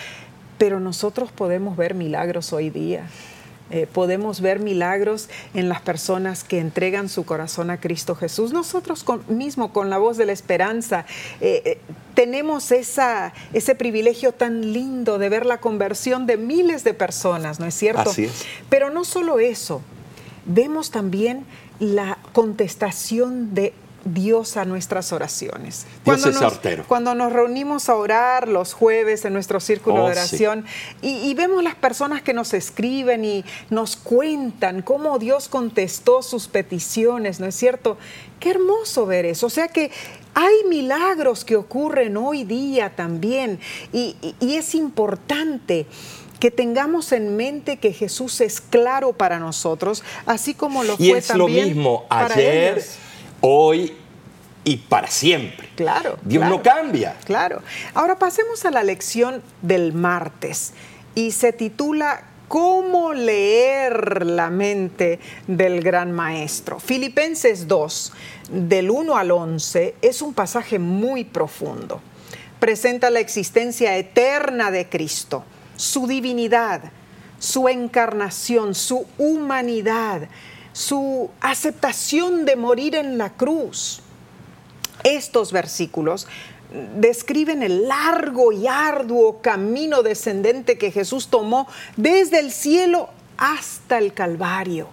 Pero 0.63 0.79
nosotros 0.79 1.29
podemos 1.29 1.75
ver 1.75 1.93
milagros 1.93 2.53
hoy 2.53 2.69
día. 2.69 3.05
Eh, 3.69 3.85
podemos 3.85 4.39
ver 4.39 4.59
milagros 4.59 5.27
en 5.53 5.67
las 5.67 5.81
personas 5.81 6.45
que 6.45 6.59
entregan 6.59 7.09
su 7.09 7.25
corazón 7.25 7.69
a 7.69 7.81
Cristo 7.81 8.15
Jesús. 8.15 8.53
Nosotros 8.53 9.03
con, 9.03 9.25
mismo, 9.27 9.73
con 9.73 9.89
la 9.89 9.97
voz 9.97 10.15
de 10.15 10.25
la 10.25 10.31
esperanza, 10.31 11.05
eh, 11.41 11.63
eh, 11.65 11.79
tenemos 12.13 12.71
esa, 12.71 13.33
ese 13.51 13.75
privilegio 13.75 14.31
tan 14.31 14.71
lindo 14.71 15.17
de 15.17 15.27
ver 15.27 15.45
la 15.45 15.59
conversión 15.59 16.27
de 16.27 16.37
miles 16.37 16.85
de 16.85 16.93
personas, 16.93 17.59
¿no 17.59 17.65
es 17.65 17.73
cierto? 17.73 18.11
Así 18.11 18.23
es. 18.23 18.45
Pero 18.69 18.89
no 18.89 19.03
solo 19.03 19.39
eso, 19.39 19.81
vemos 20.45 20.91
también 20.91 21.45
la 21.81 22.19
contestación 22.31 23.53
de 23.53 23.73
Dios 24.05 24.57
a 24.57 24.65
nuestras 24.65 25.11
oraciones. 25.13 25.85
Dios 26.03 26.25
es 26.25 26.41
nos, 26.41 26.59
cuando 26.87 27.15
nos 27.15 27.31
reunimos 27.31 27.87
a 27.89 27.95
orar 27.95 28.47
los 28.47 28.73
jueves 28.73 29.23
en 29.25 29.33
nuestro 29.33 29.59
círculo 29.59 30.03
Oh, 30.03 30.05
de 30.07 30.11
oración 30.11 30.65
y, 31.01 31.09
y 31.29 31.33
vemos 31.33 31.63
las 31.63 31.75
personas 31.75 32.21
que 32.21 32.33
nos 32.33 32.53
escriben 32.53 33.23
y 33.25 33.45
nos 33.69 33.95
cuentan 33.95 34.81
cómo 34.81 35.19
Dios 35.19 35.47
contestó 35.49 36.21
sus 36.21 36.47
peticiones, 36.47 37.39
¿no 37.39 37.45
es 37.45 37.55
cierto? 37.55 37.97
Qué 38.39 38.51
hermoso 38.51 39.05
ver 39.05 39.25
eso. 39.25 39.47
O 39.47 39.49
sea 39.49 39.67
que 39.69 39.91
hay 40.33 40.53
milagros 40.67 41.45
que 41.45 41.55
ocurren 41.55 42.17
hoy 42.17 42.43
día 42.43 42.95
también 42.95 43.59
y, 43.93 44.15
y- 44.21 44.35
y 44.39 44.55
es 44.55 44.75
importante 44.75 45.85
que 46.39 46.51
tengamos 46.51 47.13
en 47.13 47.37
mente 47.37 47.77
que 47.77 47.93
Jesús 47.93 48.41
es 48.41 48.59
claro 48.59 49.13
para 49.13 49.39
nosotros, 49.39 50.03
así 50.25 50.53
como 50.53 50.83
lo 50.83 50.95
Y 50.99 51.09
fue 51.11 51.19
es 51.19 51.29
lo 51.29 51.45
también 51.45 51.67
mismo 51.69 52.05
para 52.09 52.35
ayer, 52.35 52.73
ellos. 52.79 52.95
Hoy 53.45 53.93
y 54.63 54.77
para 54.77 55.07
siempre. 55.07 55.69
Claro. 55.75 56.17
Dios 56.23 56.41
claro, 56.41 56.55
no 56.55 56.63
cambia. 56.63 57.15
Claro. 57.25 57.61
Ahora 57.93 58.17
pasemos 58.17 58.63
a 58.65 58.71
la 58.71 58.83
lección 58.83 59.43
del 59.61 59.91
martes 59.93 60.73
y 61.13 61.31
se 61.31 61.51
titula 61.51 62.23
¿Cómo 62.47 63.13
leer 63.13 64.25
la 64.25 64.49
mente 64.49 65.19
del 65.47 65.81
gran 65.81 66.11
maestro? 66.11 66.79
Filipenses 66.79 67.67
2, 67.67 68.13
del 68.51 68.91
1 68.91 69.17
al 69.17 69.31
11, 69.31 69.95
es 70.01 70.21
un 70.21 70.33
pasaje 70.33 70.77
muy 70.77 71.23
profundo. 71.23 71.99
Presenta 72.59 73.09
la 73.09 73.19
existencia 73.19 73.97
eterna 73.97 74.71
de 74.71 74.87
Cristo, 74.87 75.43
su 75.75 76.05
divinidad, 76.05 76.91
su 77.39 77.67
encarnación, 77.67 78.75
su 78.75 79.07
humanidad, 79.17 80.29
su 80.73 81.29
aceptación 81.39 82.45
de 82.45 82.55
morir 82.55 82.95
en 82.95 83.17
la 83.17 83.29
cruz. 83.29 84.01
Estos 85.03 85.51
versículos 85.51 86.27
describen 86.95 87.61
el 87.61 87.87
largo 87.87 88.51
y 88.51 88.67
arduo 88.67 89.41
camino 89.41 90.01
descendente 90.01 90.77
que 90.77 90.91
Jesús 90.91 91.27
tomó 91.27 91.67
desde 91.95 92.39
el 92.39 92.51
cielo 92.51 93.09
hasta 93.37 93.97
el 93.97 94.13
Calvario. 94.13 94.87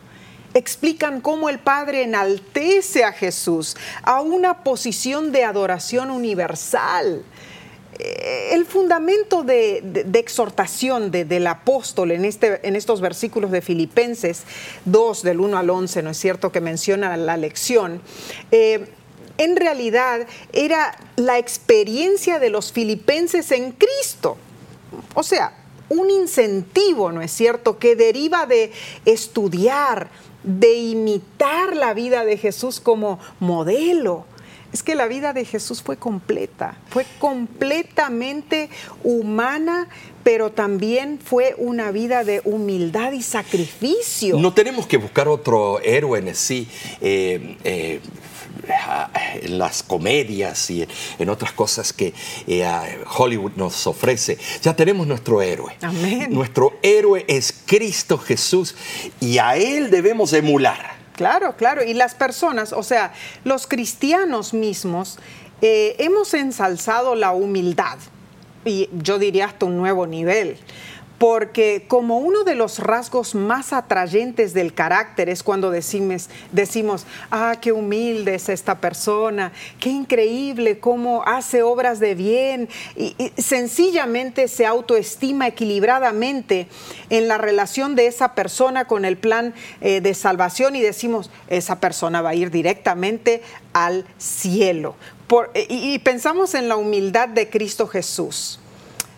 Explican 0.52 1.20
cómo 1.20 1.48
el 1.48 1.60
Padre 1.60 2.02
enaltece 2.02 3.04
a 3.04 3.12
Jesús 3.12 3.76
a 4.02 4.20
una 4.20 4.64
posición 4.64 5.32
de 5.32 5.44
adoración 5.44 6.10
universal. 6.10 7.24
Eh, 8.02 8.54
El 8.54 8.64
fundamento 8.66 9.42
de, 9.42 10.06
exhortación 10.14 11.10
de- 11.10 11.24
del 11.24 11.46
apóstol 11.46 12.10
en, 12.10 12.24
este, 12.24 12.66
en 12.66 12.74
estos 12.74 13.00
versículos 13.00 13.50
de 13.50 13.60
Filipenses 13.60 14.42
2, 14.86 15.22
del 15.22 15.40
1 15.40 15.58
al 15.58 15.68
11, 15.70 16.02
¿no 16.02 16.10
es 16.10 16.18
cierto?, 16.18 16.50
que 16.50 16.60
menciona 16.60 17.16
la 17.16 17.36
lección, 17.36 18.00
eh, 18.50 18.86
en 19.38 19.56
realidad 19.56 20.26
era 20.52 20.96
la 21.16 21.38
experiencia 21.38 22.38
de 22.38 22.50
los 22.50 22.72
filipenses 22.72 23.52
en 23.52 23.72
Cristo. 23.72 24.36
O 25.14 25.22
sea, 25.22 25.52
un 25.88 26.10
incentivo, 26.10 27.12
¿no 27.12 27.20
es 27.22 27.30
cierto?, 27.32 27.78
que 27.78 27.96
deriva 27.96 28.46
de 28.46 28.72
estudiar, 29.04 30.08
de 30.42 30.74
imitar 30.74 31.76
la 31.76 31.92
vida 31.94 32.24
de 32.24 32.36
Jesús 32.36 32.80
como 32.80 33.18
modelo. 33.40 34.24
Es 34.72 34.82
que 34.82 34.94
la 34.94 35.06
vida 35.06 35.32
de 35.32 35.44
Jesús 35.44 35.82
fue 35.82 35.96
completa, 35.96 36.76
fue 36.90 37.04
completamente 37.18 38.70
humana, 39.02 39.88
pero 40.22 40.52
también 40.52 41.18
fue 41.22 41.54
una 41.58 41.90
vida 41.90 42.24
de 42.24 42.40
humildad 42.44 43.12
y 43.12 43.22
sacrificio. 43.22 44.38
No 44.38 44.52
tenemos 44.52 44.86
que 44.86 44.96
buscar 44.96 45.28
otro 45.28 45.80
héroe 45.80 46.18
en 46.20 46.34
sí. 46.34 46.68
eh, 47.00 47.56
eh, 47.64 48.00
en 49.42 49.58
las 49.58 49.82
comedias 49.82 50.70
y 50.70 50.86
en 51.18 51.28
otras 51.28 51.52
cosas 51.52 51.92
que 51.92 52.12
eh, 52.46 52.64
Hollywood 53.16 53.52
nos 53.56 53.86
ofrece. 53.86 54.38
Ya 54.62 54.74
tenemos 54.74 55.06
nuestro 55.06 55.42
héroe. 55.42 55.76
Amén. 55.80 56.28
Nuestro 56.30 56.78
héroe 56.82 57.24
es 57.28 57.54
Cristo 57.66 58.18
Jesús 58.18 58.74
y 59.20 59.38
a 59.38 59.56
Él 59.56 59.90
debemos 59.90 60.32
emular. 60.32 60.99
Claro, 61.20 61.54
claro. 61.54 61.84
Y 61.84 61.92
las 61.92 62.14
personas, 62.14 62.72
o 62.72 62.82
sea, 62.82 63.12
los 63.44 63.66
cristianos 63.66 64.54
mismos, 64.54 65.18
eh, 65.60 65.94
hemos 65.98 66.32
ensalzado 66.32 67.14
la 67.14 67.32
humildad. 67.32 67.98
Y 68.64 68.88
yo 68.90 69.18
diría 69.18 69.44
hasta 69.44 69.66
un 69.66 69.76
nuevo 69.76 70.06
nivel. 70.06 70.56
Porque 71.20 71.84
como 71.86 72.16
uno 72.16 72.44
de 72.44 72.54
los 72.54 72.78
rasgos 72.78 73.34
más 73.34 73.74
atrayentes 73.74 74.54
del 74.54 74.72
carácter 74.72 75.28
es 75.28 75.42
cuando 75.42 75.70
decimos, 75.70 76.30
decimos, 76.50 77.04
ah, 77.30 77.56
qué 77.60 77.72
humilde 77.72 78.36
es 78.36 78.48
esta 78.48 78.80
persona, 78.80 79.52
qué 79.78 79.90
increíble 79.90 80.78
cómo 80.78 81.22
hace 81.26 81.62
obras 81.62 82.00
de 82.00 82.14
bien, 82.14 82.70
y, 82.96 83.14
sencillamente 83.36 84.48
se 84.48 84.64
autoestima 84.64 85.46
equilibradamente 85.46 86.68
en 87.10 87.28
la 87.28 87.36
relación 87.36 87.96
de 87.96 88.06
esa 88.06 88.34
persona 88.34 88.86
con 88.86 89.04
el 89.04 89.18
plan 89.18 89.52
eh, 89.82 90.00
de 90.00 90.14
salvación 90.14 90.74
y 90.74 90.80
decimos, 90.80 91.30
esa 91.48 91.80
persona 91.80 92.22
va 92.22 92.30
a 92.30 92.34
ir 92.34 92.50
directamente 92.50 93.42
al 93.74 94.06
cielo. 94.16 94.94
Y 95.68 95.98
pensamos 95.98 96.54
en 96.54 96.66
la 96.68 96.76
humildad 96.76 97.28
de 97.28 97.50
Cristo 97.50 97.86
Jesús. 97.86 98.59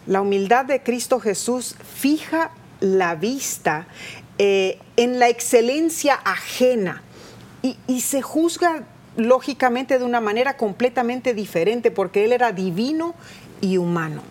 La 0.06 0.20
humildad 0.20 0.64
de 0.64 0.82
Cristo 0.82 1.20
Jesús 1.20 1.76
fija 1.94 2.50
la 2.80 3.14
vista 3.14 3.86
eh, 4.38 4.78
en 4.96 5.20
la 5.20 5.28
excelencia 5.28 6.14
ajena 6.24 7.02
y, 7.62 8.00
se 8.00 8.22
juzga 8.22 8.82
lógicamente 9.16 10.00
de 10.00 10.04
una 10.04 10.20
manera 10.20 10.56
completamente 10.56 11.32
diferente 11.32 11.92
porque 11.92 12.24
Él 12.24 12.32
era 12.32 12.50
divino 12.50 13.14
y 13.60 13.76
humano. 13.76 14.22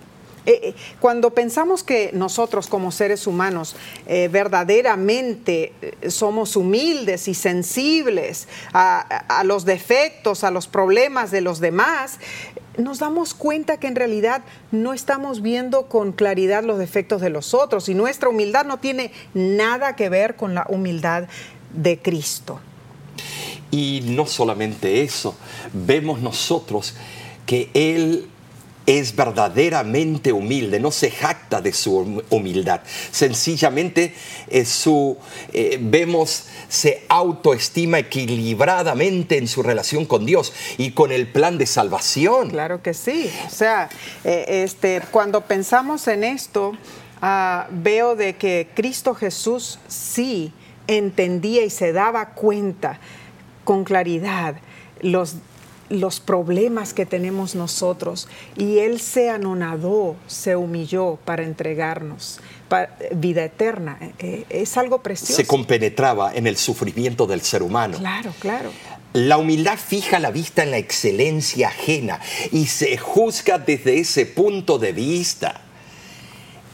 Eh, 0.46 0.60
eh, 0.64 0.76
cuando 1.00 1.34
pensamos 1.34 1.84
que 1.84 2.10
nosotros 2.14 2.68
como 2.68 2.92
seres 2.92 3.26
humanos 3.28 3.76
verdaderamente 4.06 5.72
somos 6.10 6.58
humildes 6.58 7.30
y 7.30 7.34
sensibles 7.36 8.50
a 8.74 9.44
los 9.46 9.64
defectos, 9.64 10.44
a 10.44 10.52
los 10.52 10.68
problemas 10.68 11.32
de 11.32 11.40
los 11.40 11.62
demás, 11.62 12.20
nos 12.78 13.00
damos 13.00 13.34
cuenta 13.34 13.78
que 13.78 13.88
en 13.88 13.96
realidad 13.96 14.44
no 14.72 14.94
estamos 14.94 15.42
viendo 15.42 15.88
con 15.88 16.12
claridad 16.12 16.64
los 16.64 16.80
defectos 16.80 17.22
de 17.22 17.30
los 17.30 17.54
otros 17.54 17.90
y 17.90 17.94
nuestra 17.94 18.30
humildad 18.30 18.66
no 18.66 18.80
tiene 18.80 19.12
nada 19.34 19.96
que 19.96 20.10
ver 20.10 20.36
con 20.36 20.56
la 20.56 20.66
humildad 20.70 21.28
de 21.74 22.00
Cristo. 22.00 22.60
Y 23.72 24.02
no 24.06 24.26
solamente 24.26 25.02
eso, 25.02 25.36
vemos 25.74 26.22
nosotros 26.22 26.96
que 27.46 27.70
Él 27.74 28.30
es 28.86 29.16
verdaderamente 29.16 30.32
humilde, 30.32 30.80
no 30.80 30.92
se 30.92 31.12
jacta 31.12 31.62
de 31.62 31.72
su 31.74 31.98
hum- 32.00 32.24
humildad. 32.30 32.82
Sencillamente 33.12 34.14
es 34.50 34.70
su, 34.70 35.18
eh, 35.54 35.78
vemos, 35.80 36.46
se 36.68 37.04
autoestima 37.08 38.00
equilibradamente 38.00 39.38
en 39.38 39.48
su 39.48 39.62
relación 39.64 40.06
con 40.06 40.26
Dios 40.26 40.54
y 40.78 40.92
con 40.92 41.12
el 41.12 41.28
plan 41.28 41.58
de 41.58 41.66
salvación. 41.66 42.50
Claro 42.50 42.82
que 42.82 42.94
sí. 42.94 43.30
O 43.46 43.50
sea, 43.50 43.90
eh, 44.24 44.64
este, 44.64 45.02
cuando 45.12 45.42
pensamos 45.42 46.08
en 46.08 46.24
esto, 46.24 46.74
ah, 47.22 47.68
veo 47.70 48.16
de 48.16 48.36
que 48.36 48.68
Cristo 48.74 49.14
Jesús 49.14 49.80
sí 49.88 50.54
entendía 50.88 51.64
y 51.64 51.70
se 51.70 51.94
daba 51.94 52.30
cuenta 52.32 53.00
con 53.64 53.84
claridad 53.84 54.56
los 55.02 55.36
los 55.92 56.20
problemas 56.20 56.94
que 56.94 57.06
tenemos 57.06 57.56
nosotros 57.56 58.28
y 58.58 58.80
Él 58.80 59.00
se 59.00 59.30
anonadó, 59.30 60.16
se 60.28 60.56
humilló 60.56 61.20
para 61.26 61.44
entregarnos 61.44 62.40
vida 63.16 63.44
eterna. 63.44 63.98
Eh, 64.02 64.14
eh, 64.20 64.46
es 64.50 64.78
algo 64.78 65.02
precioso. 65.04 65.34
Se 65.34 65.46
compenetraba 65.46 66.34
en 66.34 66.48
el 66.48 66.58
sufrimiento 66.58 67.28
del 67.28 67.42
ser 67.42 67.64
humano. 67.64 67.98
Claro, 67.98 68.34
claro. 68.40 68.72
La 69.14 69.38
humildad 69.38 69.78
fija 69.78 70.20
la 70.20 70.32
vista 70.32 70.64
en 70.64 70.72
la 70.72 70.78
excelencia 70.78 71.68
ajena 71.68 72.22
y 72.52 72.68
se 72.68 72.98
juzga 72.98 73.58
desde 73.58 74.00
ese 74.00 74.26
punto 74.26 74.80
de 74.80 74.94
vista. 74.94 75.62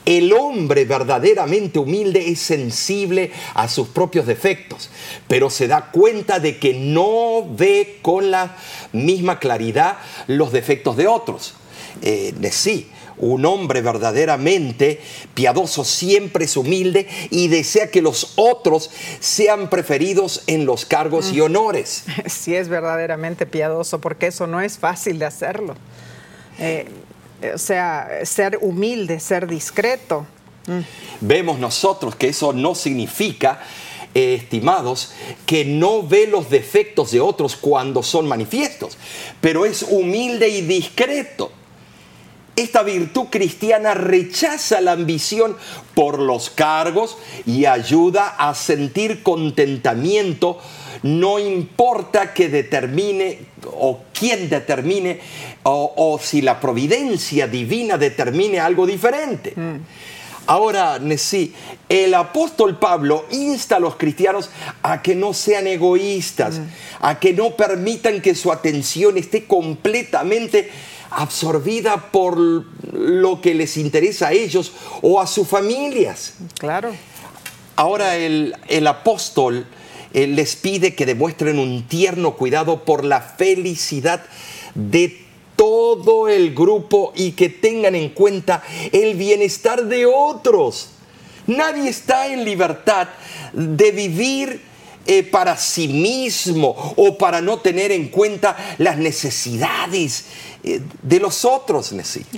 El 0.07 0.31
hombre 0.31 0.85
verdaderamente 0.85 1.79
humilde 1.79 2.29
es 2.29 2.39
sensible 2.39 3.29
a 3.53 3.67
sus 3.67 3.89
propios 3.89 4.25
defectos, 4.25 4.89
pero 5.27 5.49
se 5.49 5.67
da 5.67 5.91
cuenta 5.91 6.39
de 6.39 6.59
que 6.59 6.73
no 6.73 7.45
ve 7.45 7.99
con 8.01 8.31
la 8.31 8.55
misma 8.93 9.37
claridad 9.37 9.97
los 10.27 10.53
defectos 10.53 10.95
de 10.95 11.07
otros. 11.07 11.55
Eh, 12.01 12.33
sí, 12.51 12.89
un 13.17 13.45
hombre 13.45 13.81
verdaderamente 13.81 15.01
piadoso 15.33 15.83
siempre 15.83 16.45
es 16.45 16.55
humilde 16.55 17.09
y 17.29 17.49
desea 17.49 17.91
que 17.91 18.01
los 18.01 18.31
otros 18.37 18.89
sean 19.19 19.69
preferidos 19.69 20.43
en 20.47 20.65
los 20.65 20.85
cargos 20.85 21.33
y 21.33 21.41
honores. 21.41 22.05
Sí 22.27 22.55
es 22.55 22.69
verdaderamente 22.69 23.45
piadoso, 23.45 23.99
porque 23.99 24.27
eso 24.27 24.47
no 24.47 24.61
es 24.61 24.77
fácil 24.77 25.19
de 25.19 25.25
hacerlo. 25.25 25.75
Eh, 26.59 26.87
o 27.53 27.57
sea, 27.57 28.09
ser 28.23 28.59
humilde, 28.61 29.19
ser 29.19 29.47
discreto. 29.47 30.25
Mm. 30.67 30.79
Vemos 31.21 31.59
nosotros 31.59 32.15
que 32.15 32.29
eso 32.29 32.53
no 32.53 32.75
significa, 32.75 33.61
eh, 34.13 34.35
estimados, 34.35 35.13
que 35.45 35.65
no 35.65 36.03
ve 36.03 36.27
los 36.27 36.49
defectos 36.49 37.11
de 37.11 37.21
otros 37.21 37.55
cuando 37.55 38.03
son 38.03 38.27
manifiestos, 38.27 38.97
pero 39.41 39.65
es 39.65 39.83
humilde 39.83 40.49
y 40.49 40.61
discreto. 40.61 41.51
Esta 42.55 42.81
virtud 42.81 43.27
cristiana 43.29 43.93
rechaza 43.93 44.81
la 44.81 44.93
ambición 44.93 45.55
por 45.93 46.17
los 46.17 46.49
cargos 46.49 47.17
y 47.45 47.65
ayuda 47.65 48.29
a 48.29 48.55
sentir 48.55 49.21
contentamiento 49.21 50.59
no 51.03 51.39
importa 51.39 52.33
que 52.33 52.49
determine 52.49 53.39
o 53.73 54.01
quién 54.13 54.49
determine 54.49 55.19
o, 55.63 56.19
si 56.21 56.41
la 56.41 56.59
providencia 56.59 57.47
divina 57.47 57.97
determine 57.97 58.59
algo 58.59 58.85
diferente. 58.85 59.53
Mm. 59.55 59.77
Ahora, 60.47 60.97
Nesí, 60.97 61.53
el 61.89 62.13
apóstol 62.13 62.79
Pablo 62.79 63.25
insta 63.31 63.75
a 63.75 63.79
los 63.79 63.97
cristianos 63.97 64.49
a 64.81 65.01
que 65.01 65.13
no 65.13 65.33
sean 65.33 65.67
egoístas, 65.67 66.59
mm. 66.59 66.65
a 67.01 67.19
que 67.19 67.33
no 67.33 67.51
permitan 67.51 68.21
que 68.21 68.33
su 68.33 68.51
atención 68.51 69.17
esté 69.17 69.45
completamente 69.45 70.71
absorbida 71.11 72.11
por 72.11 72.37
lo 72.37 73.41
que 73.41 73.55
les 73.55 73.75
interesa 73.77 74.29
a 74.29 74.31
ellos 74.31 74.71
o 75.01 75.19
a 75.19 75.27
sus 75.27 75.47
familias. 75.47 76.35
Claro. 76.59 76.91
Ahora 77.75 78.15
el, 78.15 78.55
el 78.69 78.87
apóstol 78.87 79.67
él 80.23 80.35
les 80.35 80.55
pide 80.55 80.95
que 80.95 81.05
demuestren 81.05 81.59
un 81.59 81.83
tierno 81.87 82.35
cuidado 82.35 82.85
por 82.85 83.05
la 83.05 83.21
felicidad 83.21 84.25
de 84.73 85.21
todo 85.55 86.27
el 86.27 86.55
grupo 86.55 87.13
y 87.15 87.33
que 87.33 87.49
tengan 87.49 87.93
en 87.93 88.09
cuenta 88.09 88.63
el 88.91 89.15
bienestar 89.15 89.85
de 89.85 90.07
otros. 90.07 90.89
Nadie 91.45 91.89
está 91.89 92.27
en 92.33 92.45
libertad 92.45 93.09
de 93.53 93.91
vivir 93.91 94.61
eh, 95.09 95.23
para 95.23 95.55
sí 95.55 95.87
mismo 95.87 96.93
o 96.97 97.17
para 97.17 97.39
no 97.39 97.59
tener 97.59 97.93
en 97.93 98.09
cuenta 98.09 98.57
las 98.77 98.97
necesidades 98.97 100.25
eh, 100.65 100.81
de 101.01 101.21
los 101.21 101.45
otros. 101.45 101.95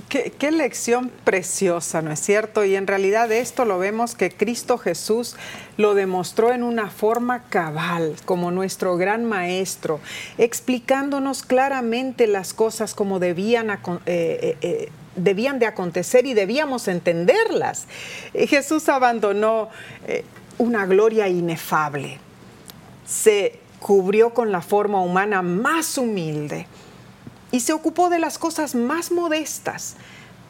Qué, 0.08 0.32
qué 0.38 0.51
lección 0.51 1.12
preciosa, 1.23 2.03
¿no 2.03 2.12
es 2.12 2.19
cierto? 2.19 2.63
Y 2.63 2.75
en 2.75 2.86
realidad 2.86 3.32
esto 3.32 3.65
lo 3.65 3.79
vemos 3.79 4.13
que 4.13 4.29
Cristo 4.29 4.77
Jesús 4.77 5.36
lo 5.77 5.95
demostró 5.95 6.53
en 6.53 6.62
una 6.62 6.91
forma 6.91 7.45
cabal, 7.49 8.15
como 8.25 8.51
nuestro 8.51 8.97
gran 8.97 9.25
maestro, 9.25 9.99
explicándonos 10.38 11.41
claramente 11.41 12.27
las 12.27 12.53
cosas 12.53 12.93
como 12.93 13.17
debían 13.17 13.79
eh, 14.05 14.91
debían 15.15 15.58
de 15.58 15.65
acontecer 15.65 16.27
y 16.27 16.36
debíamos 16.36 16.88
entenderlas. 16.88 17.88
Jesús 18.32 18.89
abandonó 18.89 19.69
una 20.60 20.86
gloria 20.86 21.27
inefable 21.27 22.19
se 23.09 23.59
cubrió 23.79 24.33
con 24.33 24.51
la 24.51 24.61
forma 24.61 25.01
humana 25.01 25.41
más 25.41 25.97
humilde 25.97 26.67
y 27.51 27.61
se 27.61 27.73
ocupó 27.73 28.09
de 28.09 28.19
las 28.19 28.37
cosas 28.37 28.75
más 28.75 29.11
modestas 29.11 29.95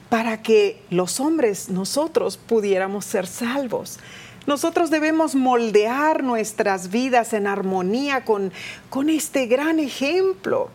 para 0.10 0.42
que 0.42 0.84
los 0.90 1.20
hombres, 1.20 1.70
nosotros, 1.70 2.38
pudiéramos 2.38 3.06
ser 3.06 3.28
salvos. 3.28 4.00
Nosotros 4.48 4.90
debemos 4.90 5.36
moldear 5.36 6.24
nuestras 6.24 6.90
vidas 6.90 7.34
en 7.34 7.48
armonía 7.48 8.26
con, 8.26 8.52
con 8.90 9.10
este 9.10 9.46
gran 9.46 9.80
ejemplo, 9.80 10.70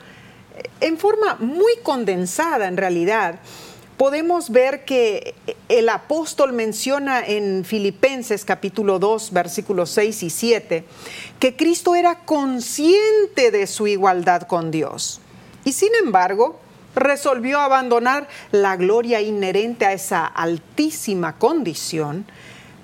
en 0.80 0.96
forma 0.96 1.34
muy 1.40 1.72
condensada 1.82 2.68
en 2.68 2.76
realidad 2.76 3.40
podemos 3.96 4.50
ver 4.50 4.84
que 4.84 5.34
el 5.68 5.88
apóstol 5.88 6.52
menciona 6.52 7.20
en 7.24 7.64
Filipenses 7.64 8.44
capítulo 8.44 8.98
2, 8.98 9.32
versículos 9.32 9.90
6 9.90 10.22
y 10.22 10.30
7, 10.30 10.84
que 11.38 11.56
Cristo 11.56 11.94
era 11.94 12.20
consciente 12.20 13.50
de 13.50 13.66
su 13.66 13.86
igualdad 13.86 14.42
con 14.42 14.70
Dios. 14.70 15.20
Y 15.64 15.72
sin 15.72 15.90
embargo, 16.02 16.60
resolvió 16.94 17.60
abandonar 17.60 18.28
la 18.52 18.76
gloria 18.76 19.20
inherente 19.20 19.86
a 19.86 19.92
esa 19.92 20.26
altísima 20.26 21.38
condición 21.38 22.24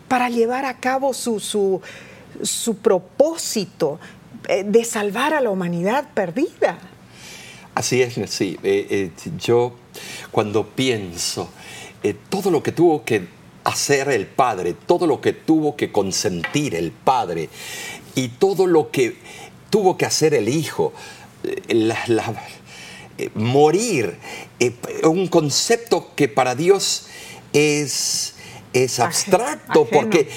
para 0.09 0.29
llevar 0.29 0.65
a 0.65 0.79
cabo 0.79 1.15
su, 1.15 1.39
su, 1.41 2.77
propósito 2.79 4.01
eh, 4.49 4.65
de 4.65 4.85
salvar 4.85 5.35
a 5.35 5.41
la 5.41 5.51
humanidad 5.51 6.09
perdida. 6.15 6.79
Así 7.75 8.03
es, 8.03 8.15
sí. 8.31 8.59
Eh, 8.65 8.87
eh, 8.91 9.31
yo 9.39 9.75
cuando 10.31 10.67
pienso 10.67 11.51
eh, 12.03 12.15
todo 12.29 12.51
lo 12.51 12.63
que 12.63 12.73
tuvo 12.73 13.05
que 13.05 13.29
hacer 13.65 14.09
el 14.09 14.27
Padre, 14.27 14.75
todo 14.87 15.07
lo 15.07 15.21
que 15.21 15.33
tuvo 15.33 15.77
que 15.77 15.93
consentir 15.93 16.75
el 16.75 16.93
Padre 16.93 17.49
y 18.15 18.29
todo 18.29 18.67
lo 18.67 18.91
que 18.91 19.17
tuvo 19.71 19.97
que 19.97 20.07
hacer 20.07 20.35
el 20.35 20.49
Hijo, 20.49 20.93
morir, 23.35 24.19
un 25.05 25.29
concepto 25.29 26.15
que 26.17 26.29
para 26.29 26.55
Dios 26.55 27.07
es, 27.53 28.35
es 28.73 28.99
abstracto, 28.99 29.87
porque 29.87 30.29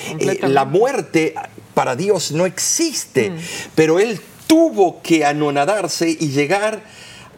la 0.41 0.65
muerte 0.65 1.33
para 1.73 1.95
Dios 1.95 2.31
no 2.31 2.45
existe, 2.45 3.31
mm. 3.31 3.37
pero 3.75 3.99
Él 3.99 4.19
tuvo 4.47 5.01
que 5.01 5.25
anonadarse 5.25 6.09
y 6.09 6.29
llegar 6.29 6.83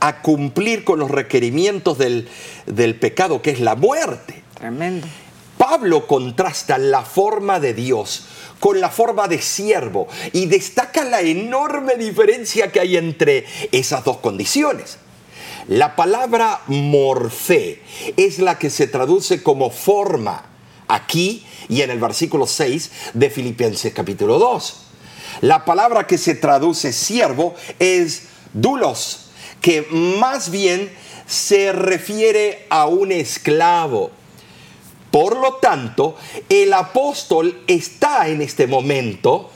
a 0.08 0.22
cumplir 0.22 0.84
con 0.84 1.00
los 1.00 1.10
requerimientos 1.10 1.98
del, 1.98 2.28
pecado, 3.00 3.41
que 3.41 3.50
es 3.50 3.60
la 3.60 3.76
muerte. 3.76 4.44
Tremendo. 4.54 5.08
Pablo 5.58 6.06
contrasta 6.06 6.78
la 6.78 7.02
forma 7.02 7.60
de 7.60 7.74
Dios 7.74 8.28
con 8.60 8.80
la 8.80 8.89
forma 8.89 9.28
de 9.28 9.41
siervo 9.41 10.08
y 10.32 10.46
destaca 10.46 11.04
la 11.04 11.22
enorme 11.22 11.96
diferencia 11.96 12.72
que 12.72 12.80
hay 12.80 12.98
entre 12.98 13.46
esas 13.72 14.04
dos 14.04 14.18
condiciones. 14.18 14.98
La 15.68 15.96
palabra 15.96 16.62
morfé 16.68 17.82
es 18.15 18.38
la 18.38 18.60
que 18.60 18.70
se 18.70 18.86
traduce 18.86 19.41
como 19.41 19.72
forma 19.72 20.46
aquí 20.88 21.44
y 21.68 21.82
en 21.82 21.89
el 21.89 22.00
versículo 22.00 22.46
6 22.46 22.91
de 23.13 23.30
Filipenses 23.32 23.91
capítulo 23.91 24.38
2. 24.38 24.82
La 25.41 25.65
palabra 25.65 26.06
que 26.06 26.20
se 26.20 26.36
traduce 26.36 26.94
siervo 26.94 27.56
es 27.80 28.28
dulos 28.54 29.24
que 29.65 29.82
más 29.82 30.51
bien 30.51 30.91
se 31.25 31.71
refiere 31.71 32.67
a 32.69 32.86
un 32.86 33.12
esclavo. 33.12 34.12
Por 35.10 35.38
lo 35.38 35.56
tanto, 35.56 36.17
el 36.47 36.71
apóstol 36.71 37.63
está 37.65 38.28
en 38.28 38.43
este 38.43 38.67
momento 38.67 39.49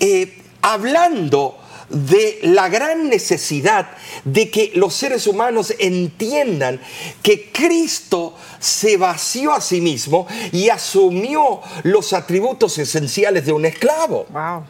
eh, 0.00 0.38
hablando 0.62 1.58
de 1.90 2.38
la 2.44 2.70
gran 2.70 3.10
necesidad 3.10 3.90
de 4.24 4.50
que 4.50 4.72
los 4.76 4.94
seres 4.94 5.26
humanos 5.26 5.74
entiendan 5.78 6.80
que 7.22 7.52
Cristo 7.52 8.34
se 8.60 8.96
vació 8.96 9.52
a 9.52 9.60
sí 9.60 9.82
mismo 9.82 10.26
y 10.52 10.70
asumió 10.70 11.60
los 11.82 12.14
atributos 12.14 12.78
esenciales 12.78 13.44
de 13.44 13.52
un 13.52 13.66
esclavo. 13.66 14.24
Wow. 14.30 14.64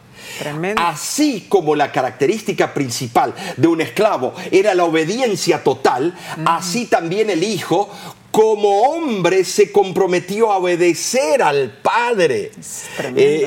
Así 0.77 1.45
como 1.49 1.75
la 1.75 1.91
característica 1.91 2.73
principal 2.73 3.33
de 3.57 3.67
un 3.67 3.81
esclavo 3.81 4.33
era 4.51 4.73
la 4.73 4.85
obediencia 4.85 5.63
total, 5.63 6.13
así 6.45 6.85
también 6.85 7.29
el 7.29 7.43
hijo 7.43 7.89
como 8.31 8.81
hombre 8.89 9.43
se 9.43 9.71
comprometió 9.71 10.51
a 10.51 10.57
obedecer 10.57 11.43
al 11.43 11.71
padre. 11.83 12.51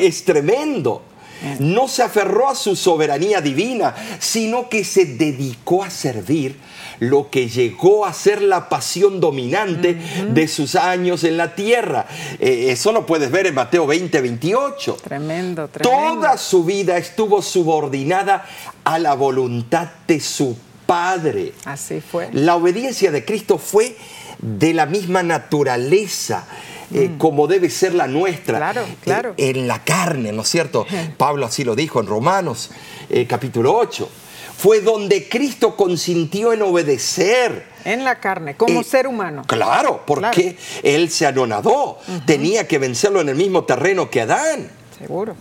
Es 0.07 0.25
tremendo. 0.25 1.03
Eh, 1.43 1.57
No 1.59 1.89
se 1.89 2.03
aferró 2.03 2.49
a 2.49 2.55
su 2.55 2.77
soberanía 2.77 3.41
divina, 3.41 3.95
sino 4.21 4.69
que 4.69 4.85
se 4.85 5.05
dedicó 5.05 5.83
a 5.83 5.91
servir 5.91 6.57
lo 7.01 7.31
que 7.31 7.49
llegó 7.49 8.07
a 8.07 8.13
ser 8.13 8.43
la 8.43 8.69
pasión 8.69 9.21
dominante 9.21 9.99
de 10.31 10.49
sus 10.49 10.75
años 10.75 11.25
en 11.25 11.37
la 11.37 11.55
tierra. 11.55 12.07
Eh, 12.39 12.67
eso 12.71 12.93
lo 12.93 13.07
puedes 13.07 13.31
ver 13.31 13.47
en 13.47 13.55
Mateo 13.55 13.87
20, 13.87 14.21
28. 14.21 14.97
Tremendo, 15.03 15.69
tremendo. 15.69 16.15
Toda 16.15 16.39
su 16.39 16.65
vida 16.65 16.97
estuvo 16.97 17.43
subordinada 17.43 18.47
a 18.85 18.99
la 18.99 19.15
voluntad 19.15 19.89
de 20.07 20.21
su 20.21 20.57
Padre. 20.87 21.53
Así 21.65 22.01
fue. 22.01 22.29
La 22.33 22.55
obediencia 22.55 23.11
de 23.11 23.25
Cristo 23.25 23.59
fue 23.59 23.97
de 24.39 24.73
la 24.73 24.87
misma 24.87 25.23
naturaleza. 25.23 26.47
Eh, 26.95 27.09
mm. 27.09 27.19
como 27.19 27.49
debe 27.49 27.69
ser 27.69 27.95
la 27.95 28.07
nuestra. 28.07 28.59
Claro, 28.59 28.85
claro. 29.03 29.35
en 29.39 29.67
la 29.67 29.83
carne, 29.83 30.31
¿no 30.31 30.43
es 30.43 30.49
cierto? 30.49 30.87
Pablo 31.17 31.45
así 31.47 31.65
lo 31.65 31.75
dijo 31.75 31.99
en 31.99 32.07
Romanos 32.07 32.71
eh, 33.11 33.27
capítulo 33.27 33.77
8 33.77 34.09
fue 34.57 34.81
donde 34.81 35.29
Cristo 35.29 35.77
consintió 35.77 36.53
en 36.53 36.63
obedecer. 36.63 37.67
En 37.85 38.05
la 38.05 38.19
carne, 38.21 38.57
como 38.57 38.83
ser 38.83 39.07
humano. 39.07 39.43
Claro, 39.47 40.03
porque 40.07 40.57
Él 40.83 41.11
se 41.11 41.27
anonadó. 41.27 41.99
Tenía 42.25 42.67
que 42.67 42.79
vencerlo 42.79 43.21
en 43.21 43.29
el 43.29 43.37
mismo 43.37 43.65
terreno 43.65 44.11
que 44.11 44.23
Adán. 44.23 44.71
Seguro. 44.99 45.37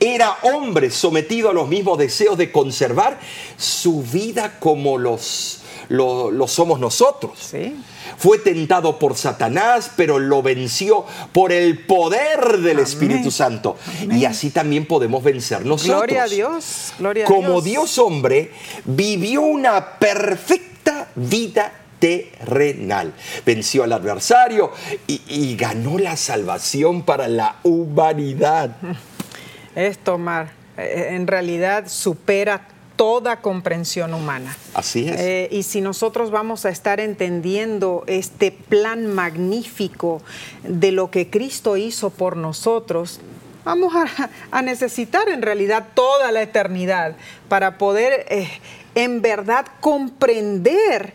Era 0.00 0.38
hombre 0.42 0.90
sometido 0.90 1.50
a 1.50 1.52
los 1.52 1.68
mismos 1.68 1.98
deseos 1.98 2.38
de 2.38 2.50
conservar 2.50 3.18
su 3.58 4.02
vida 4.02 4.58
como 4.58 4.96
los, 4.96 5.60
lo, 5.88 6.46
somos 6.48 6.80
nosotros. 6.80 7.32
Sí. 7.38 7.76
Fue 8.16 8.38
tentado 8.38 8.98
por 8.98 9.16
Satanás, 9.16 9.90
pero 9.96 10.18
lo 10.18 10.42
venció 10.42 11.04
por 11.32 11.52
el 11.52 11.78
poder 11.84 12.58
del 12.58 12.78
Espíritu 12.78 13.30
Santo. 13.30 13.76
Y 14.10 14.24
así 14.24 14.50
también 14.50 14.86
podemos 14.86 15.22
vencer 15.22 15.64
nosotros. 15.64 15.96
Gloria 15.98 16.22
a 16.24 16.26
Dios. 16.26 16.92
Gloria 16.98 17.26
Como 17.26 17.60
Dios. 17.60 17.98
hombre, 17.98 18.52
vivió 18.84 19.42
una 19.42 19.98
perfecta 19.98 21.08
vida 21.14 21.72
terrenal. 21.98 23.12
Venció 23.46 23.84
al 23.84 23.92
adversario 23.92 24.70
y, 25.06 25.22
y, 25.26 25.56
ganó 25.56 25.98
la 25.98 26.16
salvación 26.16 27.02
para 27.02 27.28
la 27.28 27.56
humanidad. 27.62 28.76
Esto, 29.74 30.18
Mar, 30.18 30.52
eh, 30.76 31.08
en 31.10 31.26
realidad 31.26 31.88
supera 31.88 32.68
toda 32.96 33.40
comprensión 33.40 34.14
humana. 34.14 34.56
Así 34.74 35.08
es. 35.08 35.20
Eh, 35.20 35.48
y 35.50 35.62
si 35.64 35.80
nosotros 35.80 36.30
vamos 36.30 36.64
a 36.64 36.70
estar 36.70 37.00
entendiendo 37.00 38.04
este 38.06 38.52
plan 38.52 39.06
magnífico 39.06 40.22
de 40.62 40.92
lo 40.92 41.10
que 41.10 41.30
Cristo 41.30 41.76
hizo 41.76 42.10
por 42.10 42.36
nosotros, 42.36 43.20
vamos 43.64 43.92
a, 44.50 44.62
necesitar 44.62 45.28
en 45.28 45.42
realidad 45.42 45.88
toda 45.94 46.30
la 46.32 46.42
eternidad 46.42 47.16
para 47.48 47.78
poder 47.78 48.26
eh, 48.28 48.48
en 48.94 49.22
verdad 49.22 49.66
comprender 49.80 51.14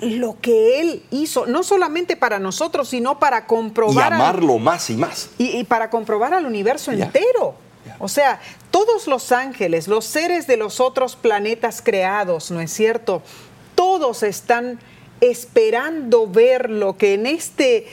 lo 0.00 0.36
que 0.40 0.80
Él 0.80 1.04
hizo, 1.10 1.46
no 1.46 1.62
solamente 1.62 2.16
para 2.16 2.40
nosotros, 2.40 2.88
sino 2.88 3.18
para 3.18 3.46
comprobar... 3.46 4.12
Y 4.12 4.14
amarlo 4.14 4.58
más 4.58 4.90
y 4.90 4.96
más. 4.96 5.30
Y, 5.38 5.62
para 5.64 5.90
comprobar 5.90 6.34
al 6.34 6.44
universo 6.44 6.90
entero. 6.90 7.54
O 7.98 8.08
sea, 8.08 8.40
todos 8.72 9.06
los 9.06 9.30
ángeles, 9.30 9.86
los 9.86 10.04
seres 10.04 10.48
de 10.48 10.56
los 10.56 10.80
otros 10.80 11.14
planetas 11.14 11.80
creados, 11.80 12.50
¿no 12.50 12.60
es 12.60 12.72
cierto? 12.72 13.22
Todos 13.76 14.24
están 14.24 14.80
esperando 15.20 16.26
ver 16.26 16.68
lo 16.70 16.96
que 16.96 17.14
en 17.14 17.26
este 17.26 17.86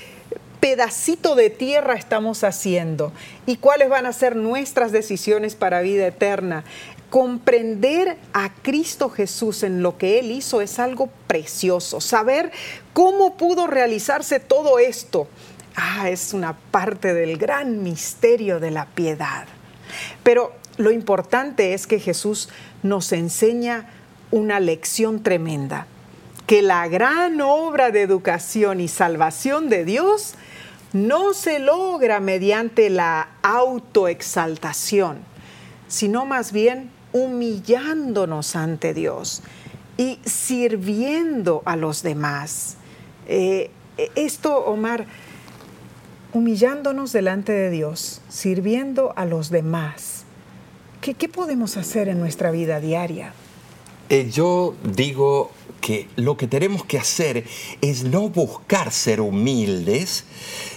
pedacito 0.59 1.35
de 1.35 1.49
tierra 1.49 1.93
estamos 1.93 2.43
haciendo 2.43 3.11
y 3.45 3.57
cuáles 3.57 3.89
van 3.89 4.05
a 4.05 4.13
ser 4.13 4.35
nuestras 4.35 4.91
decisiones 4.91 5.55
para 5.55 5.81
vida 5.81 6.07
eterna. 6.07 6.63
Comprender 7.09 8.17
a 8.33 8.53
Cristo 8.53 9.09
Jesús 9.09 9.63
en 9.63 9.83
lo 9.83 9.97
que 9.97 10.19
Él 10.19 10.31
hizo 10.31 10.61
es 10.61 10.79
algo 10.79 11.09
precioso. 11.27 12.01
Saber 12.01 12.51
cómo 12.93 13.35
pudo 13.35 13.67
realizarse 13.67 14.39
todo 14.39 14.79
esto, 14.79 15.27
ah, 15.75 16.09
es 16.09 16.33
una 16.33 16.57
parte 16.71 17.13
del 17.13 17.37
gran 17.37 17.83
misterio 17.83 18.59
de 18.59 18.71
la 18.71 18.85
piedad. 18.85 19.45
Pero 20.23 20.58
lo 20.79 20.91
importante 20.91 21.73
es 21.73 21.87
que 21.87 21.99
Jesús 21.99 22.47
nos 22.83 23.11
enseña 23.11 23.89
una 24.31 24.61
lección 24.61 25.21
tremenda, 25.21 25.87
que 26.47 26.61
la 26.61 26.87
gran 26.87 27.41
obra 27.41 27.91
de 27.91 28.01
educación 28.01 28.79
y 28.79 28.87
salvación 28.87 29.67
de 29.67 29.83
Dios 29.83 30.35
no 30.93 31.33
se 31.33 31.59
logra 31.59 32.21
mediante 32.21 32.89
la 32.89 33.27
autoexaltación, 33.41 35.17
sino 35.89 36.25
más 36.25 36.53
bien 36.53 36.89
humillándonos 37.11 38.55
ante 38.55 38.93
Dios 38.93 39.43
y 39.97 40.19
sirviendo 40.23 41.61
a 41.65 41.75
los 41.75 42.03
demás. 42.03 42.77
Eh, 43.27 43.69
esto, 44.15 44.63
Omar, 44.63 45.07
humillándonos 46.31 47.11
delante 47.11 47.51
de 47.51 47.69
Dios, 47.69 48.21
sirviendo 48.29 49.11
a 49.17 49.25
los 49.25 49.49
demás. 49.49 50.18
¿Qué, 51.01 51.15
podemos 51.29 51.77
hacer 51.77 52.09
en 52.09 52.19
nuestra 52.19 52.51
vida 52.51 52.81
diaria? 52.81 53.33
Eh, 54.09 54.29
yo 54.31 54.75
digo 54.83 55.51
que 55.79 56.09
lo 56.17 56.35
que 56.35 56.47
tenemos 56.47 56.83
que 56.83 56.97
hacer 56.97 57.45
es 57.79 58.03
no 58.03 58.27
buscar 58.27 58.91
ser 58.91 59.21
humildes, 59.21 60.25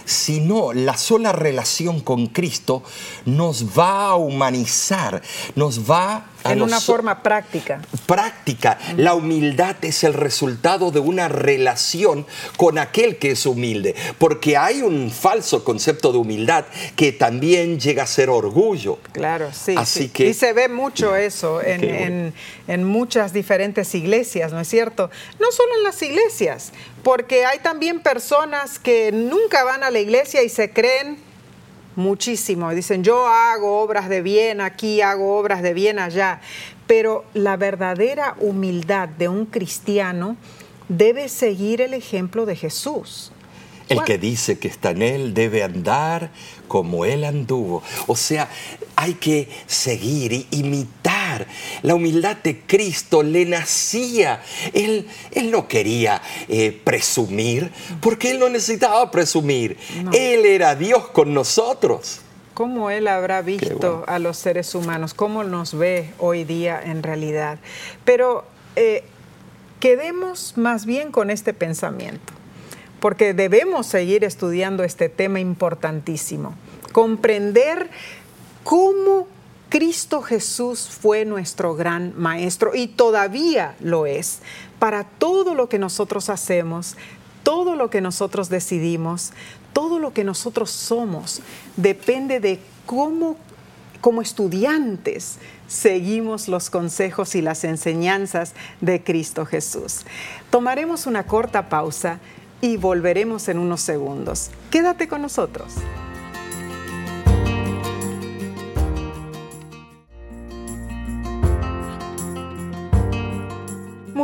sino 0.05 0.71
la 0.71 0.97
sola 0.97 1.33
relación 1.33 1.99
con 1.99 2.27
Cristo 2.27 2.83
nos 3.25 3.77
va 3.77 4.07
a 4.07 4.15
humanizar, 4.15 5.21
nos 5.55 5.89
va. 5.89 6.29
En 6.45 6.61
una 6.61 6.79
forma 6.79 7.23
práctica. 7.23 7.81
Práctica. 8.05 8.77
La 8.97 9.13
humildad 9.13 9.75
es 9.81 10.03
el 10.03 10.13
resultado 10.13 10.91
de 10.91 10.99
una 10.99 11.27
relación 11.29 12.25
con 12.57 12.77
aquel 12.77 13.17
que 13.17 13.31
es 13.31 13.45
humilde, 13.45 13.95
porque 14.17 14.57
hay 14.57 14.81
un 14.81 15.11
falso 15.11 15.63
concepto 15.63 16.11
de 16.11 16.17
humildad 16.17 16.65
que 16.95 17.11
también 17.11 17.79
llega 17.79 18.03
a 18.03 18.07
ser 18.07 18.29
orgullo. 18.29 18.99
Claro, 19.11 19.49
sí. 19.53 19.75
Así 19.77 20.09
Que, 20.09 20.27
y 20.27 20.33
se 20.33 20.53
ve 20.53 20.67
mucho 20.67 21.15
eso 21.15 21.61
en, 21.61 22.33
en 22.67 22.83
muchas 22.83 23.33
diferentes 23.33 23.95
iglesias, 23.95 24.51
¿no 24.51 24.59
es 24.59 24.67
cierto? 24.67 25.09
No 25.39 25.51
solo 25.51 25.69
en 25.77 25.83
las 25.83 26.01
iglesias, 26.01 26.71
porque 27.03 27.45
hay 27.45 27.59
también 27.59 28.01
personas 28.01 28.79
que 28.79 29.11
nunca 29.11 29.63
van 29.63 29.83
a 29.83 29.91
la 29.91 29.99
iglesia 29.99 30.43
y 30.43 30.49
se 30.49 30.71
creen 30.71 31.32
muchísimo. 31.95 32.73
Dicen, 32.73 33.03
yo 33.03 33.27
hago 33.27 33.81
obras 33.81 34.09
de 34.09 34.21
bien 34.21 34.61
aquí, 34.61 35.01
hago 35.01 35.37
obras 35.37 35.61
de 35.61 35.73
bien 35.73 35.99
allá. 35.99 36.41
Pero 36.87 37.25
la 37.33 37.57
verdadera 37.57 38.35
humildad 38.39 39.07
de 39.09 39.29
un 39.29 39.45
cristiano 39.45 40.37
debe 40.89 41.29
seguir 41.29 41.81
el 41.81 41.93
ejemplo 41.93 42.45
de 42.45 42.55
Jesús. 42.55 43.31
El 43.89 44.03
que 44.03 44.17
dice 44.17 44.57
que 44.59 44.67
está 44.67 44.91
en 44.91 45.01
Él 45.01 45.33
debe 45.33 45.63
andar 45.63 46.31
como 46.67 47.05
Él 47.05 47.23
anduvo. 47.23 47.83
O 48.07 48.15
sea, 48.15 48.49
hay 48.95 49.13
que 49.15 49.49
seguir 49.67 50.33
y 50.33 50.47
imitar. 50.51 51.12
La 51.81 51.95
humildad 51.95 52.37
de 52.37 52.61
Cristo 52.61 53.23
le 53.23 53.45
nacía. 53.45 54.41
Él, 54.73 55.07
él 55.31 55.51
no 55.51 55.67
quería 55.67 56.21
eh, 56.47 56.79
presumir, 56.83 57.71
porque 58.01 58.31
Él 58.31 58.39
no 58.39 58.49
necesitaba 58.49 59.09
presumir. 59.11 59.77
Él 60.11 60.45
era 60.45 60.75
Dios 60.75 61.07
con 61.09 61.33
nosotros. 61.33 62.21
¿Cómo 62.53 62.89
Él 62.89 63.07
habrá 63.07 63.41
visto 63.41 64.03
a 64.07 64.19
los 64.19 64.37
seres 64.37 64.75
humanos? 64.75 65.13
¿Cómo 65.13 65.43
nos 65.43 65.75
ve 65.75 66.11
hoy 66.19 66.43
día 66.43 66.79
en 66.83 67.01
realidad? 67.01 67.57
Pero 68.05 68.45
eh, 68.75 69.03
quedemos 69.79 70.53
más 70.55 70.85
bien 70.85 71.11
con 71.11 71.29
este 71.31 71.53
pensamiento 71.53 72.33
porque 73.03 73.33
debemos 73.33 73.85
seguir 73.85 74.23
estudiando 74.23 74.85
este 74.85 75.09
tema 75.09 75.41
importantísimo. 75.41 76.55
Comprender 76.93 77.89
cómo 78.63 79.27
Cristo 79.73 80.21
Jesús 80.21 80.87
fue 80.87 81.25
nuestro 81.25 81.73
gran 81.73 82.13
maestro 82.15 82.75
y 82.75 82.85
todavía 82.85 83.75
lo 83.79 84.05
es 84.05 84.37
para 84.77 85.03
todo 85.03 85.55
lo 85.55 85.67
que 85.67 85.79
nosotros 85.79 86.29
hacemos, 86.29 86.95
todo 87.41 87.75
lo 87.75 87.89
que 87.89 87.99
nosotros 87.99 88.49
decidimos, 88.49 89.33
todo 89.73 89.97
lo 89.97 90.13
que 90.13 90.23
nosotros 90.23 90.69
somos, 90.69 91.41
depende 91.75 92.39
de 92.39 92.59
cómo 92.85 93.35
como 93.99 94.21
estudiantes 94.21 95.39
seguimos 95.67 96.47
los 96.47 96.69
consejos 96.69 97.33
y 97.33 97.41
las 97.41 97.63
enseñanzas 97.63 98.53
de 98.79 99.03
Cristo 99.03 99.43
Jesús. 99.47 100.05
Tomaremos 100.51 101.07
una 101.07 101.25
corta 101.25 101.69
pausa 101.69 102.19
y 102.61 102.77
volveremos 102.77 103.47
en 103.47 103.57
unos 103.57 103.81
segundos. 103.81 104.51
Quédate 104.69 105.07
con 105.07 105.23
nosotros. 105.23 105.73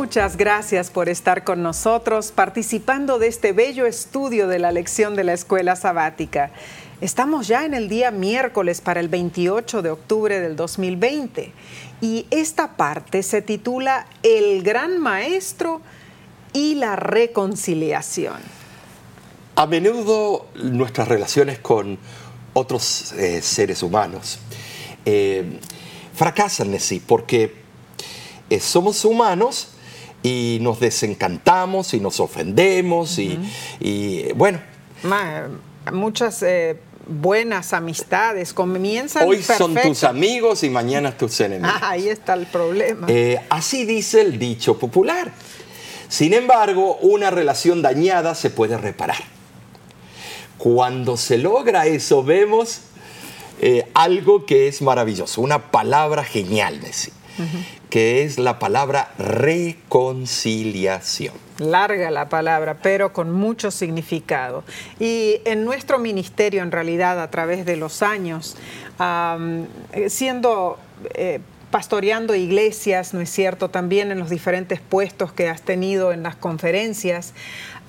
Muchas 0.00 0.38
gracias 0.38 0.88
por 0.88 1.10
estar 1.10 1.44
con 1.44 1.62
nosotros 1.62 2.32
participando 2.32 3.18
de 3.18 3.26
este 3.26 3.52
bello 3.52 3.84
estudio 3.84 4.48
de 4.48 4.58
la 4.58 4.72
lección 4.72 5.14
de 5.14 5.24
la 5.24 5.34
escuela 5.34 5.76
sabática. 5.76 6.52
Estamos 7.02 7.46
ya 7.48 7.66
en 7.66 7.74
el 7.74 7.90
día 7.90 8.10
miércoles 8.10 8.80
para 8.80 9.00
el 9.00 9.08
28 9.08 9.82
de 9.82 9.90
octubre 9.90 10.40
del 10.40 10.56
2020 10.56 11.52
y 12.00 12.26
esta 12.30 12.78
parte 12.78 13.22
se 13.22 13.42
titula 13.42 14.06
El 14.22 14.62
Gran 14.62 14.98
Maestro 14.98 15.82
y 16.54 16.76
la 16.76 16.96
Reconciliación. 16.96 18.38
A 19.54 19.66
menudo 19.66 20.46
nuestras 20.54 21.08
relaciones 21.08 21.58
con 21.58 21.98
otros 22.54 23.12
eh, 23.12 23.42
seres 23.42 23.82
humanos 23.82 24.38
eh, 25.04 25.60
fracasan 26.14 26.72
en 26.72 26.80
sí 26.80 27.02
porque 27.06 27.54
eh, 28.48 28.60
somos 28.60 29.04
humanos 29.04 29.74
y 30.22 30.58
nos 30.60 30.80
desencantamos 30.80 31.94
y 31.94 32.00
nos 32.00 32.20
ofendemos 32.20 33.18
y, 33.18 33.38
y, 33.80 34.32
bueno. 34.34 34.60
muchas 35.92 36.42
buenas 37.10 37.72
amistades 37.72 38.52
comienzan 38.52 39.28
Hoy 39.28 39.42
son 39.42 39.74
tus 39.74 40.04
amigos 40.04 40.62
y 40.62 40.70
mañana 40.70 41.16
tus 41.16 41.40
enemigos. 41.40 41.74
Ah, 41.80 41.90
ahí 41.90 42.08
está 42.08 42.34
el 42.34 42.46
problema. 42.46 43.06
Eh, 43.10 43.40
así 43.50 43.84
dice 43.84 44.20
el 44.20 44.38
dicho 44.38 44.78
popular. 44.78 45.32
Sin 46.08 46.34
embargo, 46.34 46.96
una 47.02 47.30
relación 47.30 47.82
dañada 47.82 48.34
se 48.34 48.50
puede 48.50 48.76
reparar. 48.76 49.22
Cuando 50.58 51.16
se 51.16 51.38
logra 51.38 51.86
eso, 51.86 52.22
vemos 52.22 52.80
eh, 53.60 53.88
algo 53.94 54.44
que 54.44 54.68
es 54.68 54.82
maravilloso, 54.82 55.40
una 55.40 55.70
palabra 55.70 56.24
genial, 56.24 56.80
decir 56.80 57.12
que 57.88 58.22
es 58.22 58.38
la 58.38 58.58
palabra 58.58 59.12
reconciliación. 59.18 61.34
Larga 61.58 62.10
la 62.10 62.28
palabra, 62.28 62.78
pero 62.82 63.12
con 63.12 63.32
mucho 63.32 63.70
significado. 63.70 64.64
Y 64.98 65.40
en 65.44 65.64
nuestro 65.64 65.98
ministerio, 65.98 66.62
en 66.62 66.72
realidad, 66.72 67.20
a 67.20 67.30
través 67.30 67.66
de 67.66 67.76
los 67.76 68.02
años, 68.02 68.56
siendo... 70.08 70.78
Eh, 71.14 71.40
pastoreando 71.70 72.34
iglesias, 72.34 73.14
¿no 73.14 73.20
es 73.20 73.30
cierto? 73.30 73.70
También 73.70 74.10
en 74.10 74.18
los 74.18 74.28
diferentes 74.28 74.80
puestos 74.80 75.32
que 75.32 75.48
has 75.48 75.62
tenido 75.62 76.12
en 76.12 76.24
las 76.24 76.34
conferencias 76.34 77.32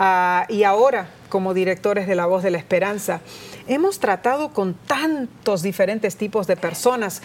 ah, 0.01 0.45
y 0.49 0.63
ahora 0.63 1.09
como 1.29 1.53
directores 1.53 2.07
de 2.07 2.15
La 2.15 2.25
Voz 2.25 2.43
de 2.43 2.51
la 2.51 2.57
Esperanza 2.57 3.21
hemos 3.67 3.99
tratado 3.99 4.51
con 4.51 4.73
tantos 4.73 5.61
diferentes 5.61 6.17
tipos 6.17 6.47
de 6.47 6.57
personas, 6.57 7.21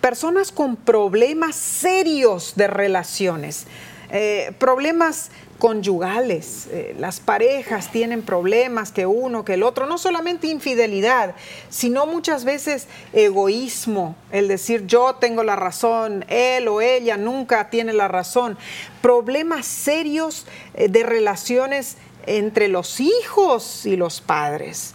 personas 0.00 0.52
con 0.52 0.76
problemas 0.76 1.56
serios 1.56 2.54
de 2.56 2.66
relaciones, 2.66 3.66
eh, 4.10 4.52
problemas 4.58 5.30
conyugales, 5.58 6.68
eh, 6.70 6.94
las 6.98 7.18
parejas 7.18 7.90
tienen 7.90 8.22
problemas 8.22 8.92
que 8.92 9.06
uno, 9.06 9.44
que 9.44 9.54
el 9.54 9.62
otro, 9.62 9.86
no 9.86 9.96
solamente 9.96 10.48
infidelidad, 10.48 11.34
sino 11.70 12.06
muchas 12.06 12.44
veces 12.44 12.88
egoísmo, 13.12 14.16
el 14.32 14.48
decir 14.48 14.86
yo 14.86 15.14
tengo 15.14 15.42
la 15.42 15.56
razón, 15.56 16.24
él 16.28 16.68
o 16.68 16.80
ella 16.80 17.16
nunca 17.16 17.70
tiene 17.70 17.94
la 17.94 18.06
razón, 18.06 18.58
problemas 19.00 19.66
serios 19.66 20.46
eh, 20.74 20.88
de 20.88 21.02
relaciones 21.02 21.96
entre 22.26 22.68
los 22.68 23.00
hijos 23.00 23.86
y 23.86 23.96
los 23.96 24.20
padres 24.20 24.94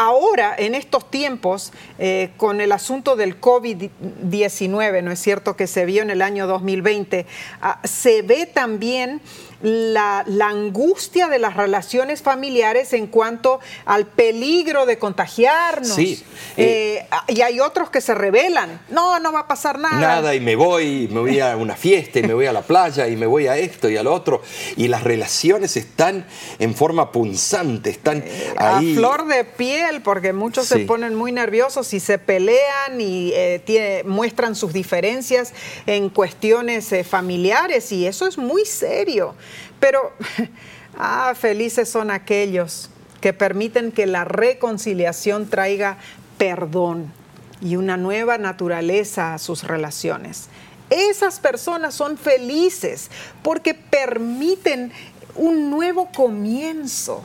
ahora, 0.00 0.54
en 0.56 0.74
estos 0.74 1.10
tiempos, 1.10 1.72
eh, 1.98 2.30
con 2.38 2.60
el 2.60 2.72
asunto 2.72 3.16
del 3.16 3.38
COVID-19, 3.40 5.02
¿no 5.02 5.10
es 5.10 5.18
cierto?, 5.18 5.56
que 5.56 5.66
se 5.66 5.84
vio 5.84 6.02
en 6.02 6.10
el 6.10 6.22
año 6.22 6.46
2020, 6.46 7.26
ah, 7.60 7.80
se 7.84 8.22
ve 8.22 8.46
también 8.46 9.20
la, 9.62 10.24
angustia 10.40 11.28
de 11.28 11.38
las 11.38 11.56
relaciones 11.56 12.22
familiares 12.22 12.92
en 12.92 13.06
cuanto 13.06 13.60
al 13.84 14.06
peligro 14.06 14.86
de 14.86 14.98
contagiarnos. 14.98 15.94
Sí. 15.94 16.22
Eh, 16.56 17.06
y 17.28 17.42
hay 17.42 17.60
otros 17.60 17.90
que 17.90 18.00
se 18.00 18.14
rebelan. 18.14 18.80
No, 18.90 19.20
no 19.20 19.32
va 19.32 19.40
a 19.40 19.48
pasar 19.48 19.78
nada. 19.78 20.00
Nada, 20.00 20.34
y 20.34 20.40
me 20.40 20.56
voy, 20.56 21.08
me 21.10 21.20
voy 21.20 21.40
a 21.40 21.56
una 21.56 21.76
fiesta, 21.76 22.18
y 22.18 22.22
me 22.22 22.34
voy 22.34 22.46
a 22.46 22.52
la 22.52 22.62
playa, 22.62 23.08
y 23.08 23.16
me 23.16 23.26
voy 23.26 23.46
a 23.46 23.56
esto 23.56 23.88
y 23.88 23.96
al 23.96 24.06
otro. 24.06 24.42
Y 24.76 24.88
las 24.88 25.04
relaciones 25.04 25.76
están 25.76 26.26
en 26.58 26.74
forma 26.74 27.12
punzante, 27.12 27.90
están 27.90 28.24
eh, 28.26 28.54
ahí. 28.56 28.92
A 28.92 28.96
flor 28.96 29.26
de 29.26 29.44
piel, 29.44 30.02
porque 30.02 30.32
muchos 30.32 30.66
se 30.66 30.80
ponen 30.80 31.14
muy 31.14 31.32
nerviosos 31.32 31.92
y 31.92 32.00
se 32.00 32.18
pelean 32.18 33.00
y 33.00 33.32
eh, 33.34 34.02
muestran 34.06 34.56
sus 34.56 34.72
diferencias 34.72 35.52
en 35.86 36.08
cuestiones 36.08 36.90
familiares, 37.08 37.92
y 37.92 38.06
eso 38.06 38.26
es 38.26 38.38
muy 38.38 38.64
serio. 38.64 39.34
Pero, 39.78 40.12
ah, 40.98 41.34
felices 41.36 41.88
son 41.88 42.10
aquellos 42.10 42.90
que 43.20 43.32
permiten 43.32 43.92
que 43.92 44.06
la 44.06 44.24
reconciliación 44.24 45.48
traiga 45.48 45.98
perdón 46.38 47.12
y 47.60 47.76
una 47.76 47.96
nueva 47.96 48.38
naturaleza 48.38 49.34
a 49.34 49.38
sus 49.38 49.64
relaciones. 49.64 50.48
Esas 50.88 51.38
personas 51.38 51.94
son 51.94 52.16
felices 52.16 53.10
porque 53.42 53.74
permiten 53.74 54.92
un 55.36 55.70
nuevo 55.70 56.08
comienzo. 56.14 57.22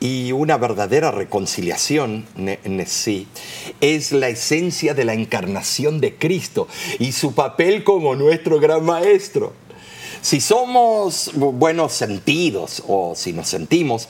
Y 0.00 0.30
una 0.30 0.58
verdadera 0.58 1.10
reconciliación 1.10 2.26
sí 2.86 3.26
es 3.80 4.12
la 4.12 4.28
esencia 4.28 4.94
de 4.94 5.04
la 5.04 5.14
encarnación 5.14 6.00
de 6.00 6.14
Cristo 6.14 6.68
y 7.00 7.12
su 7.12 7.34
papel 7.34 7.82
como 7.82 8.14
nuestro 8.14 8.60
gran 8.60 8.84
maestro. 8.84 9.54
Si 10.22 10.40
somos 10.40 11.30
buenos 11.34 11.92
sentidos 11.92 12.82
o 12.86 13.14
si 13.14 13.32
nos 13.32 13.48
sentimos 13.48 14.08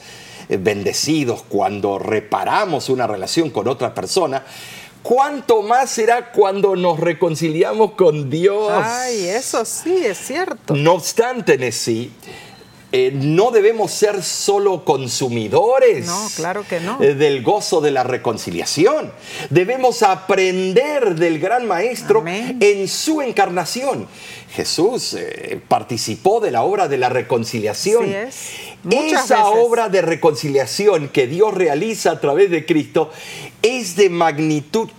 eh, 0.49 0.57
bendecidos 0.57 1.43
cuando 1.47 1.99
reparamos 1.99 2.89
una 2.89 3.07
relación 3.07 3.49
con 3.49 3.67
otra 3.67 3.93
persona, 3.93 4.43
¿cuánto 5.03 5.61
más 5.61 5.91
será 5.91 6.31
cuando 6.31 6.75
nos 6.75 6.99
reconciliamos 6.99 7.91
con 7.91 8.29
Dios? 8.29 8.71
Ay, 8.73 9.27
eso 9.27 9.63
sí, 9.65 10.05
es 10.05 10.17
cierto. 10.17 10.75
No 10.75 10.93
obstante, 10.93 11.71
sí, 11.71 12.11
eh, 12.91 13.11
no 13.13 13.51
debemos 13.51 13.91
ser 13.91 14.23
solo 14.23 14.83
consumidores 14.83 16.07
no, 16.07 16.27
claro 16.35 16.65
que 16.67 16.79
no. 16.79 16.99
Eh, 16.99 17.13
del 17.13 17.43
gozo 17.43 17.81
de 17.81 17.91
la 17.91 18.01
reconciliación. 18.01 19.11
Debemos 19.51 20.01
aprender 20.01 21.13
del 21.13 21.37
gran 21.37 21.67
maestro 21.67 22.23
en 22.25 22.87
su 22.87 23.21
encarnación. 23.21 24.07
Jesús 24.53 25.13
eh, 25.13 25.61
participó 25.67 26.39
de 26.39 26.51
la 26.51 26.63
obra 26.63 26.87
de 26.87 26.97
la 26.97 27.09
reconciliación. 27.09 28.05
Esa 28.89 29.47
obra 29.49 29.89
de 29.89 30.01
reconciliación 30.01 31.09
que 31.09 31.27
Dios 31.27 31.53
realiza 31.53 32.11
a 32.11 32.19
través 32.19 32.49
de 32.49 32.65
Cristo 32.65 33.11
es 33.61 33.95
de 33.95 34.09
magnitud 34.09 34.89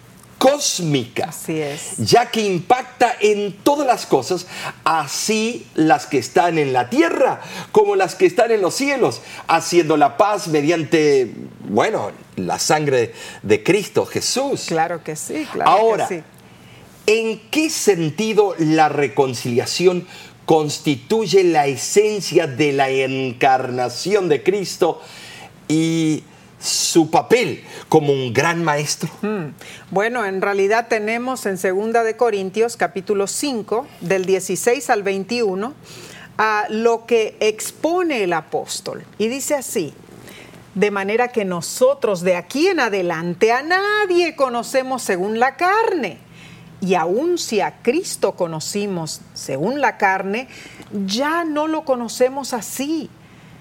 cósmica. 0.40 1.26
Así 1.28 1.61
es. 1.61 1.98
Ya 1.98 2.30
que 2.30 2.40
impacta 2.40 3.14
en 3.20 3.53
todas 3.62 3.86
las 3.86 4.07
cosas, 4.07 4.46
así 4.84 5.66
las 5.74 6.07
que 6.07 6.18
están 6.18 6.57
en 6.57 6.72
la 6.72 6.88
tierra 6.88 7.42
como 7.72 7.94
las 7.94 8.14
que 8.14 8.24
están 8.26 8.51
en 8.51 8.62
los 8.62 8.74
cielos, 8.74 9.20
haciendo 9.48 9.98
la 9.98 10.16
paz 10.16 10.48
mediante, 10.48 11.34
bueno, 11.68 12.11
la 12.36 12.59
sangre 12.59 13.12
de 13.42 13.62
Cristo 13.62 14.07
Jesús. 14.07 14.64
Claro 14.68 15.05
que 15.05 15.14
sí, 15.14 15.46
claro 15.53 15.70
Ahora, 15.70 16.09
que 16.09 16.16
sí. 16.16 16.24
¿En 17.11 17.41
qué 17.51 17.71
sentido 17.71 18.55
la 18.57 18.89
reconciliación 18.89 20.07
constituye 20.45 21.43
la 21.43 21.67
esencia 21.67 22.47
de 22.47 22.73
la 22.73 22.89
encarnación 22.89 24.29
de 24.29 24.45
Cristo 24.45 25.03
y 25.67 26.23
su 26.61 27.11
papel 27.11 27.65
como 27.89 28.13
un 28.13 28.33
gran 28.33 28.63
maestro? 28.63 29.11
Hmm. 29.23 29.55
Bueno, 29.91 30.25
en 30.25 30.41
realidad 30.41 30.87
tenemos 30.87 31.47
en 31.47 31.59
Segunda 31.59 32.05
de 32.05 32.17
Corintios 32.17 32.77
capítulo 32.77 33.27
5 33.27 33.89
del 34.03 34.25
16 34.25 34.89
al 34.89 35.03
21 35.03 35.75
a 36.39 36.67
lo 36.69 37.07
que 37.07 37.37
expone 37.41 38.23
el 38.23 38.35
apóstol 38.35 39.05
y 39.19 39.27
dice 39.27 39.57
así: 39.57 39.93
de 40.77 40.93
manera 40.93 41.27
que 41.29 41.45
nosotros 41.45 42.21
de 42.21 42.37
aquí 42.37 42.69
en 42.69 42.79
adelante 42.79 43.51
a 43.51 43.63
nadie 43.63 44.37
conocemos 44.37 45.03
según 45.03 45.41
la 45.41 45.57
carne. 45.57 46.30
Y 46.81 46.95
aun 46.95 47.39
si 47.39 47.61
a 47.61 47.83
Cristo 47.83 48.33
conocimos 48.33 49.20
según 49.35 49.81
la 49.81 49.97
carne, 49.99 50.49
ya 51.07 51.45
no 51.45 51.66
lo 51.68 51.85
conocemos 51.85 52.53
así 52.55 53.11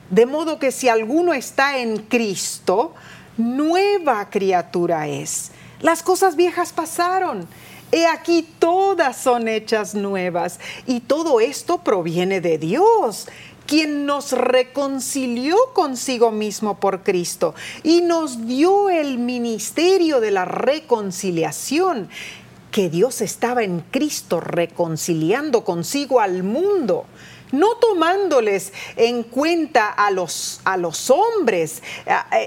de 0.10 0.26
modo 0.26 0.58
que 0.58 0.72
si 0.72 0.90
alguno 0.90 1.34
está 1.34 1.78
en 1.78 1.98
Cristo, 1.98 2.94
nueva 3.38 4.30
criatura 4.30 5.08
es. 5.08 5.52
Las 5.82 6.02
cosas 6.04 6.36
viejas 6.36 6.74
pasaron. 6.74 7.48
He 7.92 8.06
aquí 8.08 8.48
todas 8.60 9.18
son 9.18 9.48
hechas 9.48 9.94
nuevas. 9.96 10.60
Y 10.88 11.02
todo 11.02 11.40
esto 11.40 11.84
proviene 11.84 12.42
de 12.42 12.58
Dios, 12.58 13.28
quien 13.68 14.08
nos 14.08 14.32
reconcilió 14.32 15.56
consigo 15.74 16.32
mismo 16.32 16.80
por 16.80 17.04
Cristo 17.04 17.54
y 17.84 18.02
nos 18.02 18.48
dio 18.48 18.90
el 18.90 19.20
ministerio 19.20 20.20
de 20.20 20.32
la 20.32 20.46
reconciliación, 20.46 22.10
que 22.72 22.90
Dios 22.90 23.22
estaba 23.22 23.64
en 23.64 23.82
Cristo 23.82 24.40
reconciliando 24.40 25.64
consigo 25.64 26.20
al 26.20 26.44
mundo 26.44 27.06
no 27.52 27.76
tomándoles 27.76 28.74
en 28.96 29.24
cuenta 29.24 29.88
a 29.88 30.12
los, 30.12 30.62
a 30.66 30.78
los 30.78 31.10
hombres, 31.10 31.82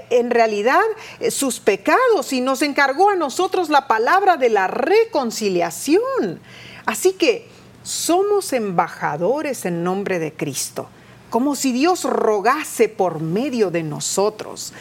en 0.09 0.31
realidad 0.31 0.81
eh, 1.19 1.31
sus 1.31 1.59
pecados, 1.59 2.33
y 2.33 2.41
nos 2.41 2.61
encargó 2.61 3.09
a 3.09 3.15
nosotros 3.15 3.69
la 3.69 3.87
palabra 3.87 4.37
de 4.37 4.49
la 4.49 4.67
reconciliación. 4.67 6.39
Así 6.85 7.13
que 7.13 7.47
somos 7.83 8.53
embajadores 8.53 9.65
en 9.65 9.83
nombre 9.83 10.19
de 10.19 10.33
Cristo, 10.33 10.87
como 11.29 11.55
si 11.55 11.71
Dios 11.71 12.03
rogase 12.05 12.87
por 12.89 13.19
medio 13.19 13.71
de 13.71 13.83
nosotros. 13.83 14.73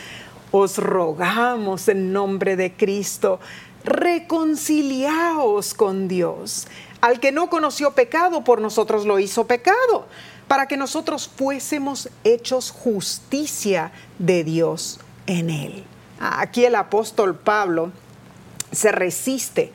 Os 0.54 0.76
rogamos 0.76 1.88
en 1.88 2.12
nombre 2.12 2.56
de 2.56 2.74
Cristo, 2.74 3.40
reconciliaos 3.84 5.74
con 5.74 6.08
Dios. 6.08 6.66
Al 7.00 7.20
que 7.20 7.32
no 7.32 7.50
conoció 7.50 7.92
pecado, 7.92 8.44
por 8.44 8.60
nosotros 8.60 9.06
lo 9.06 9.18
hizo 9.18 9.46
pecado, 9.46 10.06
para 10.48 10.66
que 10.66 10.76
nosotros 10.76 11.30
fuésemos 11.34 12.08
hechos 12.24 12.70
justicia 12.70 13.92
de 14.18 14.44
Dios 14.44 15.00
en 15.26 15.50
él. 15.50 15.84
Aquí 16.20 16.64
el 16.64 16.76
apóstol 16.76 17.34
Pablo 17.36 17.90
se 18.70 18.92
resiste 18.92 19.72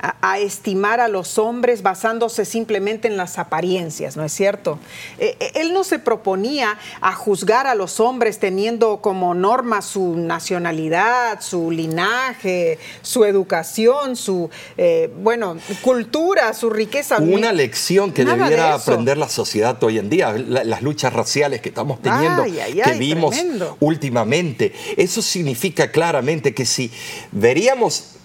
a, 0.00 0.38
estimar 0.38 1.00
a 1.00 1.08
los 1.08 1.38
hombres 1.38 1.82
basándose 1.82 2.44
simplemente 2.44 3.08
en 3.08 3.16
las 3.16 3.38
apariencias, 3.38 4.16
¿no 4.16 4.24
es 4.24 4.32
cierto? 4.32 4.78
Eh, 5.18 5.36
eh, 5.40 5.52
él 5.56 5.72
no 5.72 5.82
se 5.82 5.98
proponía 5.98 6.78
a 7.00 7.12
juzgar 7.12 7.66
a 7.66 7.74
los 7.74 7.98
hombres 7.98 8.38
teniendo 8.38 8.98
como 8.98 9.34
norma 9.34 9.82
su 9.82 10.16
nacionalidad, 10.16 11.40
su 11.40 11.70
linaje, 11.70 12.78
su 13.02 13.24
educación, 13.24 14.14
su, 14.14 14.50
eh, 14.76 15.10
bueno, 15.22 15.56
cultura, 15.82 16.54
su 16.54 16.70
riqueza. 16.70 17.18
Una 17.18 17.52
lección 17.52 18.12
que 18.12 18.24
debiera 18.24 18.74
aprender 18.74 19.18
la 19.18 19.28
sociedad 19.28 19.82
hoy 19.82 19.98
en 19.98 20.08
día, 20.08 20.32
las 20.32 20.82
luchas 20.82 21.12
raciales 21.12 21.60
que 21.60 21.70
estamos 21.70 22.00
teniendo, 22.00 22.44
que 22.44 22.92
vimos 22.92 23.36
últimamente. 23.80 24.72
Eso 24.96 25.22
significa 25.22 25.90
claramente 25.90 26.54
que 26.54 26.64
si 26.64 26.92
veríamos 27.32 28.17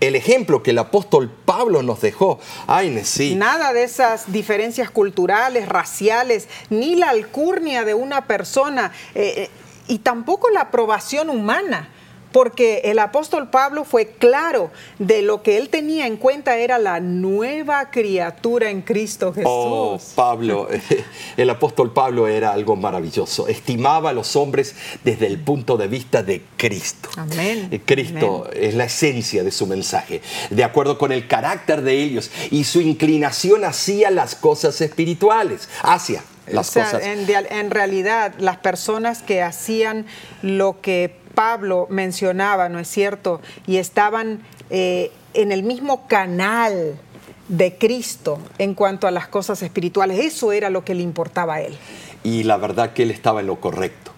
el 0.00 0.16
ejemplo 0.16 0.62
que 0.62 0.70
el 0.70 0.78
apóstol 0.78 1.30
Pablo 1.44 1.82
nos 1.82 2.00
dejó. 2.00 2.40
Ay, 2.66 3.04
sí. 3.04 3.34
Nada 3.34 3.72
de 3.72 3.84
esas 3.84 4.32
diferencias 4.32 4.90
culturales, 4.90 5.68
raciales, 5.68 6.48
ni 6.70 6.96
la 6.96 7.10
alcurnia 7.10 7.84
de 7.84 7.94
una 7.94 8.26
persona, 8.26 8.92
eh, 9.14 9.34
eh, 9.36 9.50
y 9.88 9.98
tampoco 9.98 10.50
la 10.50 10.62
aprobación 10.62 11.30
humana 11.30 11.90
porque 12.32 12.82
el 12.84 12.98
apóstol 12.98 13.50
Pablo 13.50 13.84
fue 13.84 14.06
claro 14.06 14.70
de 14.98 15.22
lo 15.22 15.42
que 15.42 15.56
él 15.58 15.68
tenía 15.68 16.06
en 16.06 16.16
cuenta 16.16 16.56
era 16.56 16.78
la 16.78 17.00
nueva 17.00 17.90
criatura 17.90 18.70
en 18.70 18.82
Cristo 18.82 19.32
Jesús. 19.32 19.50
Oh, 19.50 20.00
Pablo, 20.14 20.68
el 21.36 21.50
apóstol 21.50 21.92
Pablo 21.92 22.28
era 22.28 22.52
algo 22.52 22.76
maravilloso. 22.76 23.48
Estimaba 23.48 24.10
a 24.10 24.12
los 24.12 24.36
hombres 24.36 24.74
desde 25.04 25.26
el 25.26 25.38
punto 25.40 25.76
de 25.76 25.88
vista 25.88 26.22
de 26.22 26.42
Cristo. 26.56 27.08
Amén. 27.16 27.68
Eh, 27.70 27.80
Cristo 27.84 28.48
es 28.52 28.74
la 28.74 28.84
esencia 28.84 29.42
de 29.42 29.50
su 29.50 29.66
mensaje, 29.66 30.22
de 30.50 30.64
acuerdo 30.64 30.98
con 30.98 31.12
el 31.12 31.26
carácter 31.26 31.82
de 31.82 32.02
ellos 32.02 32.30
y 32.50 32.64
su 32.64 32.80
inclinación 32.80 33.64
hacia 33.64 34.10
las 34.10 34.34
cosas 34.34 34.80
espirituales, 34.80 35.68
hacia 35.82 36.22
las 36.46 36.70
cosas. 36.70 37.02
En, 37.02 37.28
en 37.28 37.70
realidad, 37.70 38.34
las 38.38 38.58
personas 38.58 39.22
que 39.22 39.42
hacían 39.42 40.06
lo 40.42 40.80
que 40.80 41.19
Pablo 41.34 41.86
mencionaba, 41.90 42.68
¿no 42.68 42.78
es 42.78 42.88
cierto? 42.88 43.40
Y 43.66 43.76
estaban 43.76 44.42
eh, 44.70 45.12
en 45.34 45.52
el 45.52 45.62
mismo 45.62 46.06
canal 46.06 46.98
de 47.48 47.76
Cristo 47.76 48.38
en 48.58 48.74
cuanto 48.74 49.06
a 49.06 49.10
las 49.10 49.28
cosas 49.28 49.62
espirituales. 49.62 50.18
Eso 50.18 50.52
era 50.52 50.70
lo 50.70 50.84
que 50.84 50.94
le 50.94 51.02
importaba 51.02 51.54
a 51.54 51.60
él. 51.62 51.76
Y 52.22 52.44
la 52.44 52.56
verdad 52.56 52.92
que 52.92 53.02
él 53.02 53.10
estaba 53.10 53.40
en 53.40 53.46
lo 53.46 53.60
correcto. 53.60 54.12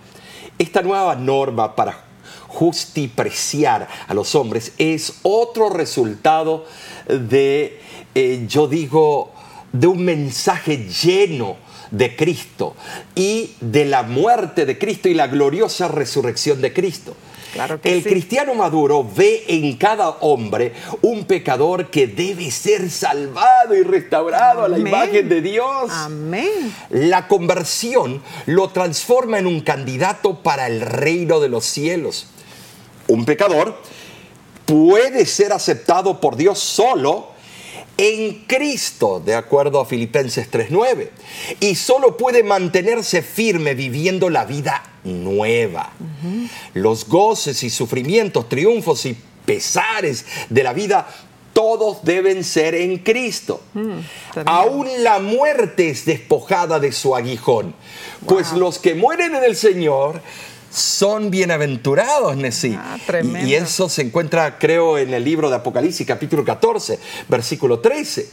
Esta 0.59 0.83
nueva 0.83 1.15
norma 1.17 1.75
para 1.75 2.05
justipreciar 2.49 3.89
a 4.07 4.15
los 4.15 4.35
hombres 4.35 4.75
es 4.77 5.21
otro 5.23 5.71
resultado 5.71 6.67
de, 7.09 7.81
eh, 8.15 8.45
yo 8.47 8.69
digo, 8.69 9.33
de 9.73 9.87
un 9.87 10.05
mensaje 10.05 10.87
lleno 10.89 11.57
de 11.93 12.17
Cristo 12.17 12.75
y 13.15 13.53
de 13.61 13.85
la 13.85 14.03
muerte 14.03 14.67
de 14.67 14.79
Cristo 14.79 15.09
y 15.09 15.15
la 15.15 15.29
gloriosa 15.29 15.87
resurrección 15.89 16.61
de 16.61 16.73
Cristo. 16.73 17.15
el 17.85 18.03
cristiano 18.03 18.55
maduro 18.55 19.07
ve 19.15 19.45
en 19.47 19.77
cada 19.77 20.09
hombre 20.21 20.73
un 21.03 21.27
pecador 21.27 21.91
que 21.91 22.07
debe 22.07 22.51
ser 22.51 22.91
salvado 22.91 23.77
y 23.77 23.83
restaurado 23.83 24.65
a 24.65 24.69
la 24.69 24.79
imagen 24.79 25.29
de 25.29 25.43
Dios. 25.43 25.91
Amén. 25.91 26.75
La 26.89 27.29
conversión 27.29 28.23
lo 28.47 28.71
transforma 28.71 29.39
en 29.39 29.47
un 29.47 29.61
candidato 29.61 30.43
para 30.43 30.67
el 30.67 30.81
reino 30.81 31.41
de 31.41 31.51
los 31.51 31.67
cielos. 31.67 32.27
Un 33.07 33.27
pecador 33.27 33.77
puede 34.65 35.27
ser 35.27 35.53
aceptado 35.53 36.21
por 36.21 36.37
Dios 36.37 36.59
solo 36.59 37.32
en 37.97 38.45
Cristo, 38.47 39.23
de 39.25 39.35
acuerdo 39.35 39.81
a 39.81 39.87
Filipenses 39.87 40.51
3.9. 40.51 41.11
Y 41.61 41.75
solo 41.75 42.17
puede 42.17 42.43
mantenerse 42.43 43.23
firme 43.23 43.75
viviendo 43.75 44.31
la 44.31 44.45
vida 44.45 44.83
nueva. 45.05 45.93
Los 46.75 47.09
goces 47.09 47.63
y 47.63 47.71
sufrimientos, 47.71 48.49
triunfos 48.49 49.07
y 49.07 49.17
pesares 49.45 50.25
de 50.49 50.63
la 50.63 50.73
vida 50.73 51.07
todos 51.53 52.03
deben 52.03 52.45
ser 52.45 52.75
en 52.75 52.99
Cristo. 52.99 53.61
Mm, 53.75 53.99
Aún 54.47 54.89
la 55.01 55.19
muerte 55.19 55.91
es 55.91 56.05
despojada 56.05 56.81
de 56.81 56.93
su 56.93 57.15
aguijón, 57.15 57.75
pues 58.27 58.53
los 58.53 58.79
que 58.79 58.95
mueren 58.95 59.35
en 59.35 59.45
el 59.45 59.57
Señor 59.57 60.23
son 60.73 61.31
bienaventurados, 61.31 62.37
Nesí. 62.37 62.77
Ah, 62.79 62.97
y, 63.45 63.55
eso 63.55 63.89
se 63.89 64.03
encuentra, 64.03 64.59
creo, 64.59 64.97
en 64.97 65.13
el 65.13 65.23
libro 65.23 65.51
de 65.51 65.57
Apocalipsis, 65.57 66.07
capítulo 66.07 66.45
14, 66.45 66.99
versículo 67.29 67.81
13. 67.81 68.29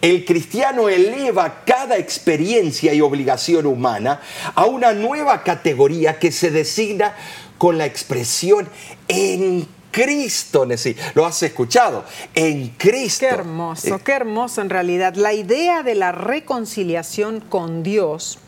El 0.00 0.24
cristiano 0.24 0.88
eleva 0.88 1.64
cada 1.64 1.96
experiencia 1.96 2.94
y 2.94 3.00
obligación 3.00 3.66
humana 3.66 4.20
a 4.54 4.66
una 4.66 4.92
nueva 4.92 5.42
categoría 5.42 6.20
que 6.20 6.30
se 6.30 6.52
designa 6.52 7.16
con 7.58 7.78
la 7.78 7.86
expresión 7.86 8.68
en 9.08 9.66
Cristo, 9.90 10.64
Nesí. 10.64 10.94
Lo 11.14 11.26
has 11.26 11.42
escuchado, 11.42 12.04
en 12.34 12.68
Cristo. 12.78 13.26
Qué 13.26 13.34
hermoso, 13.34 13.98
qué 14.04 14.12
hermoso 14.12 14.60
en 14.60 14.70
realidad. 14.70 15.16
La 15.16 15.32
idea 15.32 15.82
de 15.82 15.96
la 15.96 16.12
reconciliación 16.12 17.40
con 17.40 17.82
Dios 17.82 18.38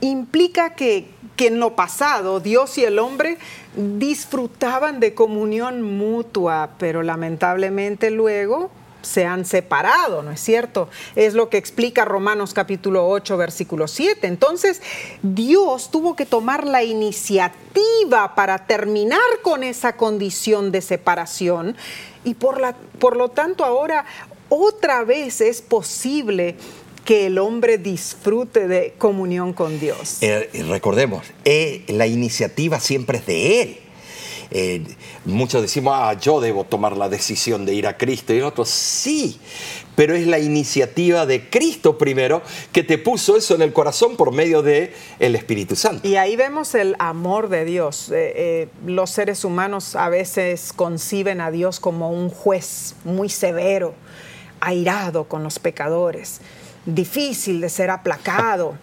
implica 0.00 0.74
que, 0.74 1.10
en 1.38 1.60
lo 1.60 1.76
pasado 1.76 2.40
Dios 2.40 2.78
y 2.78 2.84
el 2.84 2.98
hombre 2.98 3.38
disfrutaban 3.76 4.98
de 4.98 5.14
comunión 5.14 5.82
mutua, 5.82 6.70
pero 6.78 7.04
lamentablemente 7.04 8.10
luego 8.10 8.70
se 9.02 9.24
han 9.24 9.44
separado, 9.44 10.24
¿no 10.24 10.32
es 10.32 10.40
cierto? 10.40 10.88
Es 11.14 11.34
lo 11.34 11.48
que 11.48 11.56
explica 11.56 12.04
Romanos 12.04 12.54
capítulo 12.54 13.08
8, 13.08 13.36
versículo 13.36 13.86
7. 13.86 14.26
Entonces, 14.26 14.82
Dios 15.22 15.92
tuvo 15.92 16.16
que 16.16 16.26
tomar 16.26 16.66
la 16.66 16.82
iniciativa 16.82 18.34
para 18.34 18.66
terminar 18.66 19.20
con 19.42 19.62
esa 19.62 19.96
condición 19.96 20.72
de 20.72 20.82
separación 20.82 21.76
y 22.24 22.34
por, 22.34 22.60
la, 22.60 22.74
por 22.98 23.16
lo 23.16 23.28
tanto 23.28 23.64
ahora 23.64 24.04
otra 24.48 25.04
vez 25.04 25.40
es 25.40 25.62
posible 25.62 26.56
que 27.08 27.24
el 27.24 27.38
hombre 27.38 27.78
disfrute 27.78 28.68
de 28.68 28.92
comunión 28.98 29.54
con 29.54 29.80
Dios. 29.80 30.18
Eh, 30.20 30.50
recordemos, 30.68 31.24
eh, 31.46 31.82
la 31.88 32.06
iniciativa 32.06 32.78
siempre 32.80 33.16
es 33.16 33.24
de 33.24 33.62
Él. 33.62 33.78
Eh, 34.50 34.84
muchos 35.24 35.62
decimos, 35.62 35.94
ah, 35.96 36.12
yo 36.20 36.38
debo 36.38 36.64
tomar 36.64 36.98
la 36.98 37.08
decisión 37.08 37.64
de 37.64 37.72
ir 37.72 37.86
a 37.86 37.96
Cristo 37.96 38.34
y 38.34 38.42
otros, 38.42 38.68
sí, 38.68 39.40
pero 39.94 40.14
es 40.14 40.26
la 40.26 40.38
iniciativa 40.38 41.24
de 41.24 41.48
Cristo 41.48 41.96
primero 41.96 42.42
que 42.72 42.82
te 42.82 42.98
puso 42.98 43.38
eso 43.38 43.54
en 43.54 43.62
el 43.62 43.72
corazón 43.72 44.18
por 44.18 44.30
medio 44.30 44.60
de 44.60 44.92
el 45.18 45.34
Espíritu 45.34 45.76
Santo. 45.76 46.06
Y 46.06 46.16
ahí 46.16 46.36
vemos 46.36 46.74
el 46.74 46.94
amor 46.98 47.48
de 47.48 47.64
Dios. 47.64 48.12
los 48.84 49.08
seres 49.08 49.46
humanos 49.46 49.96
a 49.96 50.10
veces 50.10 50.74
conciben 50.74 51.40
a 51.40 51.50
Dios 51.50 51.80
como 51.80 52.10
un 52.10 52.28
juez 52.28 52.96
muy 53.04 53.30
severo, 53.30 53.94
airado 54.60 55.24
con 55.24 55.42
los 55.42 55.58
pecadores 55.58 56.42
difícil 56.94 57.60
de 57.60 57.68
ser 57.68 57.90
aplacado, 57.90 58.76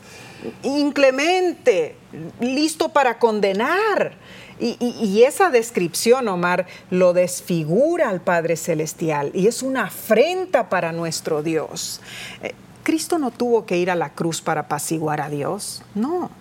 inclemente, 0.64 1.95
listo 2.39 2.89
para 2.89 3.18
condenar. 3.20 4.14
Y, 4.58 5.24
esa 5.24 5.49
descripción, 5.49 6.30
Omar, 6.30 6.66
lo 6.89 7.12
desfigura 7.12 8.08
al 8.08 8.22
Padre 8.22 8.56
Celestial 8.56 9.32
y 9.34 9.47
es 9.47 9.62
una 9.62 9.86
afrenta 9.86 10.70
para 10.70 10.93
nuestro 10.93 11.43
Dios. 11.43 11.99
Eh, 12.41 12.53
Cristo 12.84 13.20
no 13.20 13.32
tuvo 13.32 13.66
que 13.66 13.78
ir 13.78 13.91
a 13.91 13.95
la 13.95 14.12
cruz 14.12 14.41
para 14.41 14.62
apaciguar 14.62 15.20
a 15.20 15.30
Dios, 15.30 15.82
no. 15.93 16.32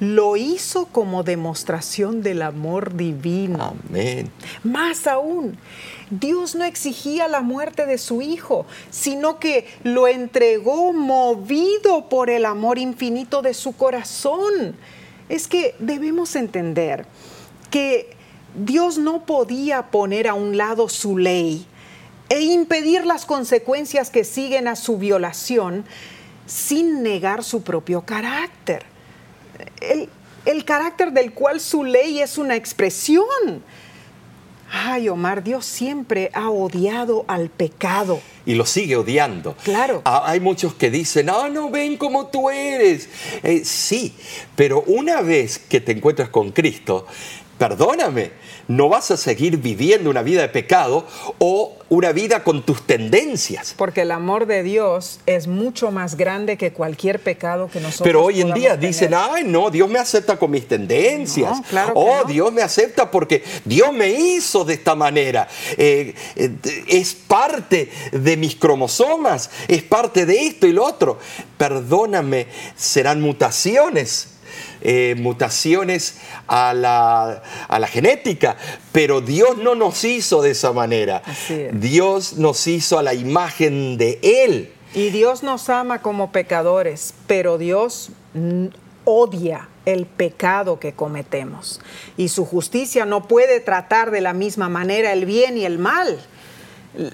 Lo 0.00 0.36
hizo 0.36 0.86
como 0.86 1.22
demostración 1.22 2.22
del 2.22 2.42
amor 2.42 2.96
divino. 2.96 3.76
Amén. 3.88 4.30
Más 4.62 5.06
aún, 5.06 5.56
Dios 6.10 6.54
no 6.54 6.64
exigía 6.64 7.28
la 7.28 7.40
muerte 7.40 7.86
de 7.86 7.98
su 7.98 8.20
Hijo, 8.20 8.66
sino 8.90 9.38
que 9.38 9.66
lo 9.82 10.06
entregó 10.06 10.92
movido 10.92 12.08
por 12.08 12.30
el 12.30 12.44
amor 12.44 12.78
infinito 12.78 13.42
de 13.42 13.54
su 13.54 13.72
corazón. 13.72 14.76
Es 15.28 15.48
que 15.48 15.74
debemos 15.78 16.36
entender 16.36 17.06
que 17.70 18.14
Dios 18.54 18.98
no 18.98 19.24
podía 19.24 19.90
poner 19.90 20.28
a 20.28 20.34
un 20.34 20.56
lado 20.56 20.88
su 20.88 21.18
ley 21.18 21.66
e 22.28 22.40
impedir 22.40 23.04
las 23.06 23.24
consecuencias 23.24 24.10
que 24.10 24.24
siguen 24.24 24.68
a 24.68 24.76
su 24.76 24.98
violación 24.98 25.84
sin 26.46 27.02
negar 27.02 27.42
su 27.42 27.62
propio 27.62 28.02
carácter. 28.02 28.95
El, 29.92 30.08
el 30.44 30.64
carácter 30.64 31.12
del 31.12 31.32
cual 31.32 31.60
su 31.60 31.84
ley 31.84 32.20
es 32.20 32.38
una 32.38 32.56
expresión. 32.56 33.24
Ay, 34.70 35.08
Omar, 35.08 35.44
Dios 35.44 35.64
siempre 35.64 36.30
ha 36.34 36.50
odiado 36.50 37.24
al 37.28 37.50
pecado. 37.50 38.20
Y 38.44 38.54
lo 38.54 38.66
sigue 38.66 38.96
odiando. 38.96 39.56
Claro. 39.62 40.02
Ah, 40.04 40.24
Hay 40.26 40.40
muchos 40.40 40.74
que 40.74 40.90
dicen, 40.90 41.30
ah, 41.30 41.48
no, 41.48 41.70
ven 41.70 41.96
como 41.96 42.26
tú 42.26 42.50
eres. 42.50 43.08
Eh, 43.42 43.64
sí, 43.64 44.14
pero 44.56 44.82
una 44.86 45.20
vez 45.20 45.58
que 45.58 45.80
te 45.80 45.92
encuentras 45.92 46.30
con 46.30 46.50
Cristo, 46.50 47.06
perdóname, 47.58 48.32
no 48.68 48.88
vas 48.88 49.10
a 49.10 49.16
seguir 49.16 49.58
viviendo 49.58 50.10
una 50.10 50.22
vida 50.22 50.42
de 50.42 50.48
pecado 50.48 51.06
o 51.38 51.76
una 51.88 52.12
vida 52.12 52.42
con 52.42 52.64
tus 52.64 52.84
tendencias. 52.84 53.74
Porque 53.76 54.02
el 54.02 54.10
amor 54.10 54.46
de 54.46 54.62
Dios 54.62 55.20
es 55.26 55.46
mucho 55.46 55.92
más 55.92 56.16
grande 56.16 56.56
que 56.56 56.72
cualquier 56.72 57.20
pecado 57.20 57.68
que 57.72 57.80
nosotros 57.80 58.06
Pero 58.06 58.24
hoy 58.24 58.40
en 58.40 58.52
día 58.54 58.70
tener. 58.72 58.88
dicen, 58.88 59.14
ay, 59.14 59.44
no, 59.44 59.70
Dios 59.70 59.88
me 59.88 59.98
acepta 59.98 60.36
con 60.36 60.50
mis 60.50 60.66
tendencias. 60.66 61.58
No, 61.58 61.62
claro 61.62 61.92
oh, 61.94 62.22
no. 62.22 62.24
Dios 62.24 62.52
me 62.52 62.62
acepta 62.62 63.10
porque 63.10 63.44
Dios 63.64 63.92
me 63.92 64.10
hizo 64.10 64.64
de 64.64 64.74
esta 64.74 64.94
manera. 64.94 65.46
Eh, 65.76 66.14
eh, 66.34 66.84
es 66.88 67.14
parte 67.14 67.90
de 68.10 68.36
mis 68.36 68.56
cromosomas, 68.56 69.50
es 69.68 69.82
parte 69.82 70.26
de 70.26 70.46
esto 70.46 70.66
y 70.66 70.72
lo 70.72 70.84
otro. 70.84 71.18
Perdóname, 71.56 72.48
serán 72.76 73.20
mutaciones. 73.20 74.35
Eh, 74.80 75.14
mutaciones 75.18 76.18
a 76.46 76.74
la, 76.74 77.42
a 77.68 77.78
la 77.78 77.86
genética, 77.86 78.56
pero 78.92 79.20
Dios 79.20 79.58
no 79.58 79.74
nos 79.74 80.04
hizo 80.04 80.42
de 80.42 80.50
esa 80.50 80.72
manera. 80.72 81.22
Es. 81.48 81.80
Dios 81.80 82.34
nos 82.34 82.66
hizo 82.66 82.98
a 82.98 83.02
la 83.02 83.14
imagen 83.14 83.96
de 83.98 84.18
Él. 84.22 84.72
Y 84.94 85.10
Dios 85.10 85.42
nos 85.42 85.68
ama 85.68 86.00
como 86.00 86.32
pecadores, 86.32 87.12
pero 87.26 87.58
Dios 87.58 88.10
odia 89.04 89.68
el 89.84 90.04
pecado 90.04 90.78
que 90.78 90.92
cometemos. 90.92 91.80
Y 92.16 92.28
su 92.28 92.44
justicia 92.44 93.06
no 93.06 93.26
puede 93.26 93.60
tratar 93.60 94.10
de 94.10 94.20
la 94.20 94.32
misma 94.32 94.68
manera 94.68 95.12
el 95.12 95.24
bien 95.24 95.56
y 95.56 95.64
el 95.64 95.78
mal. 95.78 96.20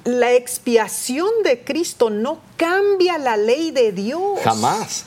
La 0.05 0.33
expiación 0.33 1.29
de 1.45 1.65
Cristo 1.65 2.09
no 2.09 2.41
cambia 2.57 3.19
la 3.19 3.37
ley 3.37 3.71
de 3.73 3.93
Dios. 3.93 4.41
Jamás. 4.43 5.05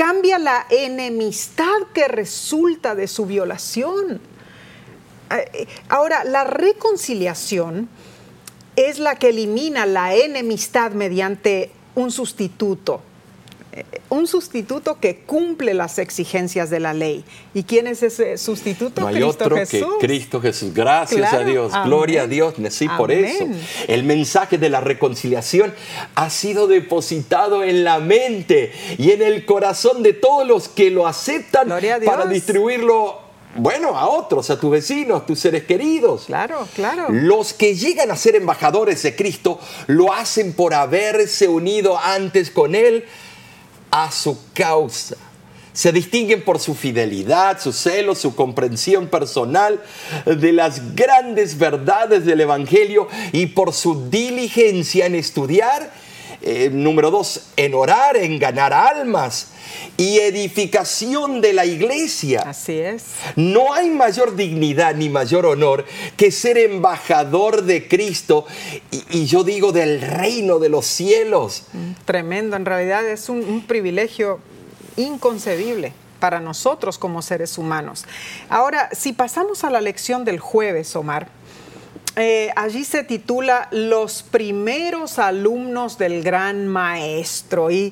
Cambia 0.00 0.38
la 0.38 0.64
enemistad 0.70 1.66
que 1.92 2.08
resulta 2.08 2.94
de 2.94 3.06
su 3.06 3.26
violación. 3.26 4.18
Eh, 5.30 5.66
Ahora, 5.90 6.24
la 6.24 6.44
reconciliación 6.44 7.86
es 8.76 8.98
la 8.98 9.16
que 9.16 9.28
elimina 9.28 9.84
la 9.84 10.14
enemistad 10.14 10.92
mediante 10.92 11.70
un 11.94 12.10
sustituto. 12.10 13.02
Un 14.10 14.26
sustituto 14.26 14.98
que 15.00 15.18
cumple 15.18 15.72
las 15.72 15.98
exigencias 15.98 16.68
de 16.68 16.80
la 16.80 16.92
ley. 16.92 17.24
¿Y 17.54 17.62
quién 17.62 17.86
es 17.86 18.02
ese 18.02 18.36
sustituto? 18.38 19.00
No 19.00 19.06
hay 19.06 19.14
Cristo 19.14 19.30
otro 19.44 19.56
Jesús. 19.56 19.86
que 20.00 20.06
Cristo 20.06 20.40
Jesús. 20.40 20.74
Gracias 20.74 21.20
Claro, 21.30 21.38
a 21.38 21.44
Dios. 21.44 21.72
amén. 21.72 21.86
Gloria 21.88 22.22
a 22.22 22.26
Dios. 22.26 22.54
Sí, 22.70 22.88
por 22.96 23.12
eso. 23.12 23.46
El 23.86 24.02
mensaje 24.04 24.58
de 24.58 24.68
la 24.68 24.80
reconciliación 24.80 25.72
ha 26.16 26.28
sido 26.28 26.66
depositado 26.66 27.62
en 27.62 27.84
la 27.84 28.00
mente 28.00 28.72
y 28.98 29.12
en 29.12 29.22
el 29.22 29.44
corazón 29.46 30.02
de 30.02 30.12
todos 30.12 30.46
los 30.46 30.68
que 30.68 30.90
lo 30.90 31.06
aceptan 31.06 31.70
a 31.72 31.80
para 32.04 32.26
distribuirlo, 32.26 33.20
bueno, 33.56 33.96
a 33.96 34.08
otros, 34.08 34.50
a 34.50 34.58
tus 34.58 34.70
vecinos, 34.70 35.24
tus 35.26 35.38
seres 35.38 35.64
queridos. 35.64 36.24
Claro, 36.26 36.66
claro. 36.74 37.06
Los 37.10 37.52
que 37.52 37.74
llegan 37.74 38.10
a 38.10 38.16
ser 38.16 38.34
embajadores 38.36 39.02
de 39.02 39.14
Cristo 39.14 39.60
lo 39.86 40.12
hacen 40.12 40.52
por 40.52 40.74
haberse 40.74 41.48
unido 41.48 41.98
antes 41.98 42.50
con 42.50 42.74
Él 42.74 43.04
a 43.90 44.10
su 44.10 44.38
causa. 44.54 45.16
Se 45.72 45.92
distinguen 45.92 46.44
por 46.44 46.58
su 46.58 46.74
fidelidad, 46.74 47.60
su 47.60 47.72
celo, 47.72 48.14
su 48.14 48.34
comprensión 48.34 49.06
personal 49.06 49.80
de 50.26 50.52
las 50.52 50.94
grandes 50.94 51.56
verdades 51.56 52.26
del 52.26 52.40
Evangelio 52.40 53.08
y 53.32 53.46
por 53.46 53.72
su 53.72 54.10
diligencia 54.10 55.06
en 55.06 55.14
estudiar. 55.14 55.90
Eh, 56.42 56.70
número 56.72 57.10
dos, 57.10 57.48
en 57.56 57.74
orar, 57.74 58.16
en 58.16 58.38
ganar 58.38 58.72
almas 58.72 59.48
y 59.96 60.18
edificación 60.18 61.40
de 61.40 61.52
la 61.52 61.66
iglesia. 61.66 62.42
Así 62.46 62.78
es. 62.78 63.04
No 63.36 63.72
hay 63.74 63.90
mayor 63.90 64.36
dignidad 64.36 64.94
ni 64.94 65.08
mayor 65.08 65.46
honor 65.46 65.84
que 66.16 66.30
ser 66.30 66.58
embajador 66.58 67.62
de 67.62 67.86
Cristo 67.86 68.46
y, 68.90 69.04
y 69.10 69.26
yo 69.26 69.44
digo 69.44 69.72
del 69.72 70.00
reino 70.00 70.58
de 70.58 70.68
los 70.68 70.86
cielos. 70.86 71.64
Tremendo, 72.04 72.56
en 72.56 72.64
realidad 72.64 73.06
es 73.06 73.28
un, 73.28 73.44
un 73.44 73.66
privilegio 73.66 74.40
inconcebible 74.96 75.92
para 76.20 76.40
nosotros 76.40 76.98
como 76.98 77.22
seres 77.22 77.58
humanos. 77.58 78.04
Ahora, 78.48 78.90
si 78.92 79.12
pasamos 79.12 79.64
a 79.64 79.70
la 79.70 79.80
lección 79.80 80.24
del 80.24 80.38
jueves, 80.38 80.94
Omar, 80.94 81.28
eh, 82.20 82.50
allí 82.56 82.84
se 82.84 83.02
titula 83.02 83.68
Los 83.70 84.22
primeros 84.22 85.18
alumnos 85.18 85.98
del 85.98 86.22
gran 86.22 86.66
maestro. 86.68 87.70
Y 87.70 87.86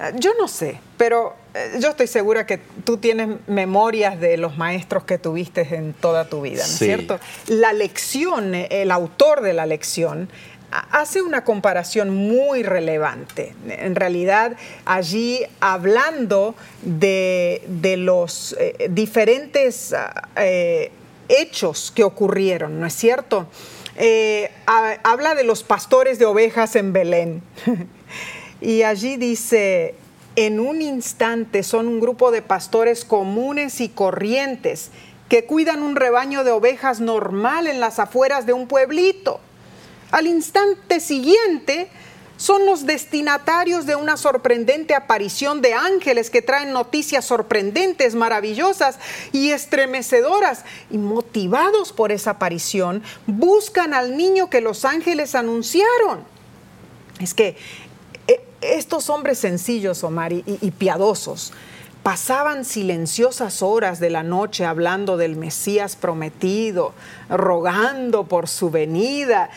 eh, 0.00 0.12
yo 0.16 0.32
no 0.38 0.48
sé, 0.48 0.80
pero 0.96 1.36
eh, 1.54 1.78
yo 1.80 1.90
estoy 1.90 2.06
segura 2.06 2.46
que 2.46 2.58
tú 2.84 2.96
tienes 2.96 3.28
memorias 3.46 4.18
de 4.20 4.36
los 4.36 4.56
maestros 4.56 5.04
que 5.04 5.18
tuviste 5.18 5.60
en 5.74 5.92
toda 5.92 6.24
tu 6.28 6.40
vida, 6.40 6.58
¿no 6.66 6.72
es 6.72 6.78
Sí. 6.78 6.86
cierto? 6.86 7.20
La 7.46 7.72
lección, 7.72 8.54
el 8.54 8.90
autor 8.90 9.40
de 9.42 9.52
la 9.52 9.66
lección, 9.66 10.28
ha- 10.72 11.00
hace 11.02 11.22
una 11.22 11.44
comparación 11.44 12.10
muy 12.10 12.62
relevante. 12.64 13.54
En 13.68 13.94
realidad, 13.94 14.56
allí 14.84 15.40
hablando 15.60 16.54
de, 16.82 17.62
de 17.68 17.96
los 17.96 18.56
eh, 18.58 18.88
diferentes 18.90 19.94
eh, 20.36 20.90
hechos 21.28 21.92
que 21.94 22.04
ocurrieron, 22.04 22.80
¿no 22.80 22.86
es 22.86 22.94
cierto? 22.94 23.46
Eh, 23.96 24.50
ha- 24.66 24.98
habla 25.04 25.34
de 25.34 25.44
los 25.44 25.62
pastores 25.62 26.18
de 26.18 26.24
ovejas 26.26 26.76
en 26.76 26.92
Belén. 26.92 27.42
y 28.60 28.82
allí 28.82 29.16
dice, 29.16 29.94
en 30.36 30.60
un 30.60 30.82
instante 30.82 31.62
son 31.62 31.86
un 31.88 32.00
grupo 32.00 32.30
de 32.30 32.42
pastores 32.42 33.04
comunes 33.04 33.80
y 33.80 33.88
corrientes 33.88 34.90
que 35.28 35.44
cuidan 35.44 35.82
un 35.82 35.96
rebaño 35.96 36.44
de 36.44 36.50
ovejas 36.50 37.00
normal 37.00 37.66
en 37.66 37.80
las 37.80 37.98
afueras 37.98 38.46
de 38.46 38.52
un 38.52 38.66
pueblito. 38.68 39.40
Al 40.10 40.26
instante 40.26 41.00
siguiente 41.00 41.88
son 42.36 42.66
los 42.66 42.84
destinatarios 42.84 43.86
de 43.86 43.94
una 43.94 44.16
sorprendente 44.16 44.94
aparición 44.94 45.62
de 45.62 45.72
ángeles 45.74 46.30
que 46.30 46.42
traen 46.42 46.72
noticias 46.72 47.24
sorprendentes, 47.24 48.16
maravillosas 48.16 48.98
y 49.32 49.50
estremecedoras. 49.52 50.64
Y 50.90 50.98
motivados 50.98 51.92
por 51.92 52.10
esa 52.10 52.32
aparición, 52.32 53.02
buscan 53.26 53.94
al 53.94 54.16
niño 54.16 54.50
que 54.50 54.60
los 54.60 54.84
ángeles 54.84 55.36
anunciaron. 55.36 56.24
Es 57.20 57.34
que 57.34 57.56
eh, 58.26 58.44
estos 58.60 59.08
hombres 59.10 59.38
sencillos, 59.38 60.02
Omar, 60.02 60.32
y, 60.32 60.42
y- 60.46 60.70
piadosos, 60.72 61.52
pasaban 62.02 62.64
silenciosas 62.64 63.62
horas 63.62 64.00
de 64.00 64.10
la 64.10 64.24
noche 64.24 64.64
hablando 64.64 65.16
del 65.16 65.36
Mesías 65.36 65.94
prometido, 65.94 66.94
rogando 67.28 68.24
por 68.24 68.48
su 68.48 68.70
venida. 68.70 69.50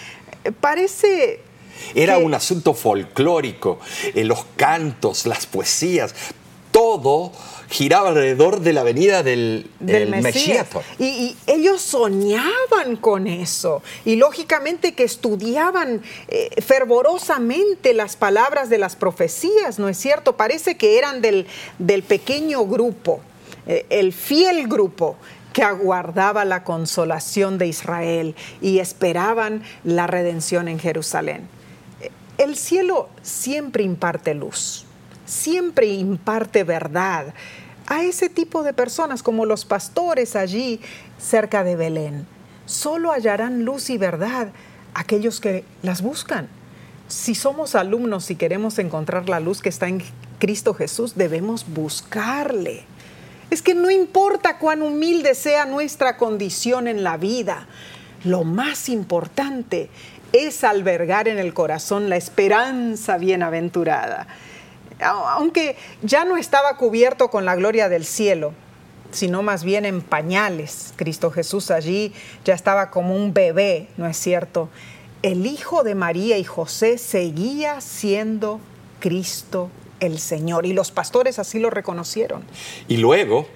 Parece... 0.62 1.47
Era 1.96 2.18
un 2.18 2.34
asunto 2.34 2.74
folclórico, 2.74 3.80
eh, 4.14 4.24
los 4.24 4.46
cantos, 4.56 5.26
las 5.26 5.46
poesías, 5.46 6.14
todo 6.72 7.32
giraba 7.70 8.10
alrededor 8.10 8.62
de 8.62 8.72
la 8.72 8.84
venida 8.84 9.24
del, 9.24 9.70
del 9.80 10.14
el 10.14 10.22
Mesías. 10.22 10.68
Mesías. 10.74 10.86
Y, 11.00 11.06
y 11.06 11.38
ellos 11.48 11.82
soñaban 11.82 12.96
con 13.02 13.28
eso. 13.28 13.82
Y 14.06 14.16
lógicamente 14.16 14.94
que 14.94 15.04
estudiaban 15.04 16.02
eh, 16.28 16.50
fervorosamente 16.62 17.94
las 17.94 18.16
palabras 18.16 18.70
de 18.70 18.78
las 18.78 18.96
profecías, 18.96 19.80
¿no 19.80 19.90
es 19.90 19.98
cierto? 19.98 20.38
Parece 20.38 20.78
que 20.78 20.98
eran 20.98 21.22
del, 21.22 21.48
del 21.80 22.04
pequeño 22.04 22.66
grupo, 22.66 23.22
eh, 23.66 23.86
el 23.90 24.14
fiel 24.14 24.68
grupo 24.68 25.18
que 25.54 25.64
aguardaba 25.64 26.46
la 26.46 26.64
consolación 26.64 27.58
de 27.58 27.66
Israel 27.68 28.36
y 28.62 28.78
esperaban 28.80 29.64
la 29.84 30.06
redención 30.06 30.68
en 30.68 30.80
Jerusalén. 30.80 31.57
El 32.38 32.56
cielo 32.56 33.10
siempre 33.24 33.84
imparte 33.84 34.34
luz, 34.36 34.86
siempre 35.26 35.88
imparte 35.88 36.64
verdad. 36.64 37.34
a 37.90 38.04
ese 38.04 38.28
tipo 38.30 38.64
de 38.64 38.74
personas 38.74 39.24
como 39.24 39.46
los 39.46 39.64
pastores 39.64 40.36
allí 40.36 40.82
cerca 41.18 41.64
de 41.64 41.78
Belén. 41.78 42.28
Solo 42.66 43.14
hallarán 43.14 43.64
luz 43.64 43.90
y 43.90 43.98
verdad 43.98 44.50
aquellos 44.94 45.40
que 45.40 45.64
las 45.84 46.02
buscan. 46.02 46.50
Si 47.08 47.34
somos 47.34 47.76
alumnos 47.76 48.30
y 48.30 48.36
queremos 48.36 48.78
encontrar 48.78 49.30
la 49.30 49.40
luz 49.40 49.62
que 49.62 49.70
está 49.70 49.88
en 49.88 50.04
Cristo 50.38 50.74
Jesús, 50.74 51.16
debemos 51.16 51.66
buscarle. 51.66 52.84
Es 53.50 53.62
que 53.62 53.74
no 53.74 53.90
importa 53.90 54.58
cuán 54.58 54.82
humilde 54.82 55.34
sea 55.34 55.66
nuestra 55.66 56.18
condición 56.18 56.90
en 56.90 57.04
la 57.04 57.16
vida, 57.16 57.68
lo 58.26 58.44
más 58.44 58.90
importante 58.90 59.90
es 60.34 60.64
albergar 60.64 61.28
en 61.28 61.40
el 61.40 61.54
corazón 61.54 62.10
la 62.10 62.18
esperanza 62.18 63.18
bienaventurada. 63.18 64.28
Aunque 65.00 65.76
ya 66.02 66.26
no 66.26 66.38
estaba 66.38 66.78
cubierto 66.78 67.30
con 67.30 67.46
la 67.46 67.56
gloria 67.56 67.88
del 67.90 68.06
cielo, 68.06 68.54
sino 69.12 69.44
más 69.44 69.64
bien 69.64 69.86
en 69.86 70.02
pañales. 70.02 70.94
Cristo 70.96 71.32
Jesús 71.32 71.72
allí 71.72 72.14
ya 72.46 72.54
estaba 72.54 72.90
como 72.90 73.16
un 73.16 73.34
bebé, 73.34 73.88
¿no 73.98 74.08
es 74.08 74.18
cierto? 74.18 74.70
El 75.22 75.46
hijo 75.46 75.84
de 75.84 75.96
María 75.96 76.38
y 76.38 76.44
José 76.44 76.98
seguía 76.98 77.82
siendo 77.82 78.60
Cristo 79.00 79.70
el 80.00 80.20
Señor 80.20 80.66
y 80.66 80.74
los 80.74 80.92
pastores 80.92 81.40
así 81.40 81.60
lo 81.60 81.70
reconocieron. 81.70 82.44
Y 82.88 82.98
luego 82.98 83.48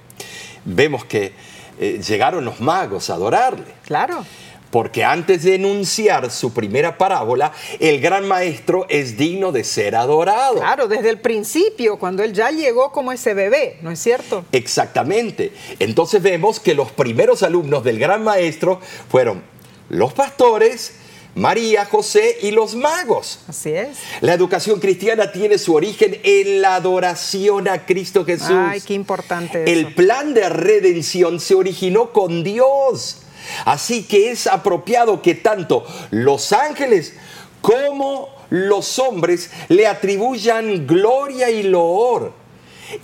vemos 0.65 1.05
que 1.05 1.33
eh, 1.79 2.01
llegaron 2.05 2.45
los 2.45 2.59
magos 2.59 3.09
a 3.09 3.15
adorarle. 3.15 3.65
Claro. 3.85 4.25
Porque 4.71 5.03
antes 5.03 5.43
de 5.43 5.55
enunciar 5.55 6.31
su 6.31 6.53
primera 6.53 6.97
parábola, 6.97 7.51
el 7.79 7.99
gran 7.99 8.27
maestro 8.27 8.85
es 8.89 9.17
digno 9.17 9.51
de 9.51 9.63
ser 9.63 9.95
adorado. 9.95 10.55
Claro, 10.55 10.87
desde 10.87 11.09
el 11.09 11.19
principio, 11.19 11.99
cuando 11.99 12.23
él 12.23 12.33
ya 12.33 12.51
llegó 12.51 12.91
como 12.91 13.11
ese 13.11 13.33
bebé, 13.33 13.77
¿no 13.81 13.91
es 13.91 13.99
cierto? 13.99 14.45
Exactamente. 14.53 15.51
Entonces 15.79 16.21
vemos 16.21 16.59
que 16.59 16.73
los 16.73 16.91
primeros 16.91 17.43
alumnos 17.43 17.83
del 17.83 17.99
gran 17.99 18.23
maestro 18.23 18.79
fueron 19.09 19.43
los 19.89 20.13
pastores, 20.13 20.93
María, 21.35 21.85
José 21.85 22.37
y 22.41 22.51
los 22.51 22.75
magos. 22.75 23.39
Así 23.47 23.71
es. 23.71 23.97
La 24.21 24.33
educación 24.33 24.79
cristiana 24.79 25.31
tiene 25.31 25.57
su 25.57 25.73
origen 25.73 26.19
en 26.23 26.61
la 26.61 26.75
adoración 26.75 27.67
a 27.67 27.85
Cristo 27.85 28.25
Jesús. 28.25 28.51
Ay, 28.51 28.81
qué 28.81 28.93
importante. 28.93 29.63
Eso. 29.63 29.71
El 29.71 29.93
plan 29.93 30.33
de 30.33 30.47
redención 30.49 31.39
se 31.39 31.55
originó 31.55 32.11
con 32.11 32.43
Dios. 32.43 33.17
Así 33.65 34.03
que 34.03 34.31
es 34.31 34.47
apropiado 34.47 35.21
que 35.21 35.35
tanto 35.35 35.85
los 36.11 36.51
ángeles 36.53 37.13
como 37.61 38.29
los 38.49 38.99
hombres 38.99 39.51
le 39.69 39.87
atribuyan 39.87 40.85
gloria 40.87 41.49
y 41.49 41.63
loor. 41.63 42.33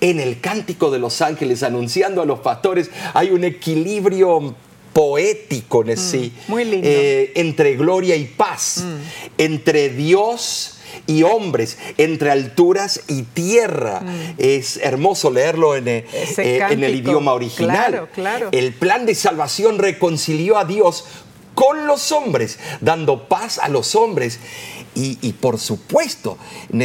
En 0.01 0.19
el 0.19 0.41
cántico 0.41 0.91
de 0.91 0.99
los 0.99 1.21
ángeles 1.21 1.63
anunciando 1.63 2.21
a 2.21 2.25
los 2.25 2.39
pastores 2.39 2.89
hay 3.13 3.29
un 3.29 3.43
equilibrio 3.45 4.55
poético 4.91 5.83
en 5.85 5.95
sí, 5.95 6.33
Mm, 6.47 6.51
muy 6.51 6.65
lindo. 6.65 6.87
eh, 6.89 7.31
entre 7.35 7.75
gloria 7.75 8.15
y 8.15 8.25
paz, 8.25 8.83
entre 9.37 9.89
Dios 9.89 10.76
y 11.05 11.23
hombres, 11.23 11.77
entre 11.97 12.31
alturas 12.31 13.01
y 13.07 13.23
tierra. 13.23 14.01
Es 14.37 14.77
hermoso 14.77 15.29
leerlo 15.29 15.75
en, 15.75 15.87
eh, 15.87 16.05
Mm. 16.07 16.41
Eh, 16.41 16.59
en 16.69 16.83
el 16.83 16.95
idioma 16.95 17.33
original. 17.33 17.91
Claro, 17.91 18.09
claro. 18.13 18.49
El 18.51 18.73
plan 18.73 19.05
de 19.05 19.15
salvación 19.15 19.77
reconcilió 19.79 20.57
a 20.57 20.65
Dios 20.65 21.05
con 21.53 21.87
los 21.87 22.11
hombres, 22.11 22.59
dando 22.81 23.27
paz 23.27 23.57
a 23.57 23.69
los 23.69 23.95
hombres. 23.95 24.39
Y, 24.95 25.19
y 25.21 25.33
por 25.33 25.59
supuesto, 25.59 26.39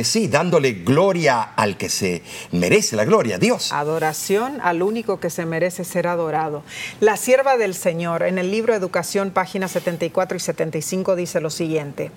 sí, 0.05 0.29
dándole 0.29 0.73
gloria 0.73 1.41
al 1.43 1.79
que 1.79 1.89
se 1.89 2.23
merece 2.51 2.95
la 2.95 3.07
gloria, 3.07 3.39
Dios. 3.39 3.73
Adoración 3.73 4.61
al 4.63 4.83
único 4.83 5.19
que 5.19 5.31
se 5.31 5.47
merece 5.47 5.85
ser 5.85 6.07
adorado. 6.07 6.63
La 7.01 7.17
sierva 7.17 7.57
del 7.57 7.75
Señor, 7.75 8.23
en 8.23 8.37
el 8.37 8.51
libro 8.51 8.75
Educación, 8.75 9.31
páginas 9.31 9.71
74 9.71 10.37
y 10.37 10.41
75, 10.41 11.17
dice 11.17 11.41
lo 11.41 11.49
siguiente. 11.49 12.11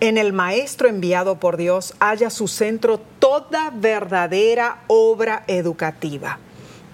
En 0.00 0.16
el 0.16 0.32
Maestro 0.32 0.88
enviado 0.88 1.38
por 1.38 1.58
Dios 1.58 1.92
haya 2.00 2.30
su 2.30 2.48
centro 2.48 2.98
toda 3.18 3.70
verdadera 3.70 4.78
obra 4.86 5.44
educativa. 5.46 6.38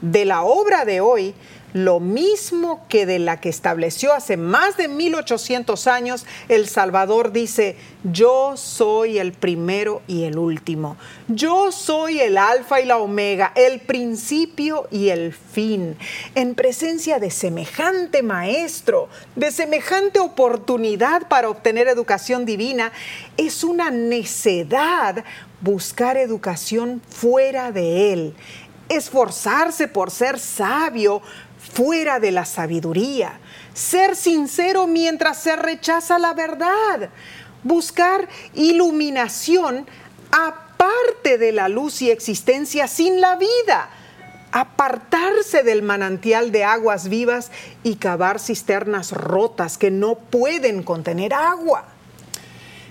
De 0.01 0.25
la 0.25 0.43
obra 0.43 0.85
de 0.85 1.01
hoy, 1.01 1.33
lo 1.77 2.01
mismo 2.01 2.87
que 2.89 3.05
de 3.05 3.19
la 3.19 3.39
que 3.39 3.51
estableció 3.51 4.15
hace 4.15 4.39
más 4.39 4.79
de 4.79 4.89
1800 4.89 5.87
años, 5.87 6.25
el 6.49 6.69
Salvador 6.69 7.33
dice, 7.33 7.77
yo 8.03 8.57
soy 8.57 9.19
el 9.19 9.33
primero 9.33 10.01
y 10.07 10.25
el 10.25 10.39
último, 10.39 10.97
yo 11.29 11.71
soy 11.73 12.19
el 12.21 12.39
alfa 12.39 12.81
y 12.81 12.87
la 12.87 12.97
omega, 12.97 13.53
el 13.55 13.81
principio 13.81 14.89
y 14.91 15.11
el 15.11 15.35
fin. 15.35 15.99
En 16.35 16.55
presencia 16.55 17.19
de 17.19 17.31
semejante 17.31 18.23
maestro, 18.23 19.11
de 19.35 19.51
semejante 19.51 20.19
oportunidad 20.19 21.29
para 21.29 21.51
obtener 21.51 21.89
educación 21.89 22.47
divina, 22.47 22.91
es 23.37 23.63
una 23.65 23.91
necedad 23.91 25.27
buscar 25.61 26.17
educación 26.17 27.03
fuera 27.11 27.71
de 27.71 28.15
él 28.15 28.35
esforzarse 28.89 29.89
por 29.89 30.11
ser 30.11 30.39
sabio 30.39 31.23
fuera 31.73 32.21
de 32.21 32.33
la 32.33 32.45
sabiduría, 32.45 33.39
ser 33.75 34.17
sincero 34.17 34.87
mientras 34.87 35.39
se 35.39 35.57
rechaza 35.57 36.19
la 36.19 36.35
verdad, 36.35 37.11
buscar 37.63 38.29
iluminación 38.55 39.87
aparte 40.31 41.39
de 41.39 41.53
la 41.53 41.69
luz 41.69 42.03
y 42.03 42.11
existencia 42.11 42.89
sin 42.89 43.21
la 43.21 43.37
vida, 43.37 43.91
apartarse 44.53 45.63
del 45.63 45.83
manantial 45.83 46.53
de 46.53 46.65
aguas 46.65 47.09
vivas 47.09 47.51
y 47.83 47.97
cavar 47.97 48.41
cisternas 48.41 49.13
rotas 49.13 49.77
que 49.77 49.91
no 49.91 50.15
pueden 50.15 50.83
contener 50.83 51.35
agua. 51.35 51.96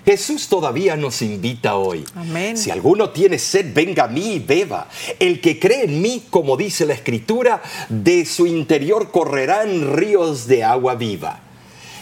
Jesús 0.06 0.46
todavía 0.46 0.94
nos 0.94 1.20
invita 1.20 1.74
hoy. 1.74 2.04
Amén. 2.14 2.56
Si 2.56 2.70
alguno 2.70 3.10
tiene 3.10 3.40
sed, 3.40 3.74
venga 3.74 4.04
a 4.04 4.08
mí 4.08 4.34
y 4.34 4.38
beba. 4.38 4.88
El 5.18 5.40
que 5.40 5.58
cree 5.58 5.86
en 5.86 6.00
mí, 6.00 6.22
como 6.30 6.56
dice 6.56 6.86
la 6.86 6.94
Escritura, 6.94 7.60
de 7.88 8.24
su 8.24 8.46
interior 8.46 9.10
correrán 9.10 9.96
ríos 9.96 10.46
de 10.46 10.62
agua 10.62 10.94
viva. 10.94 11.40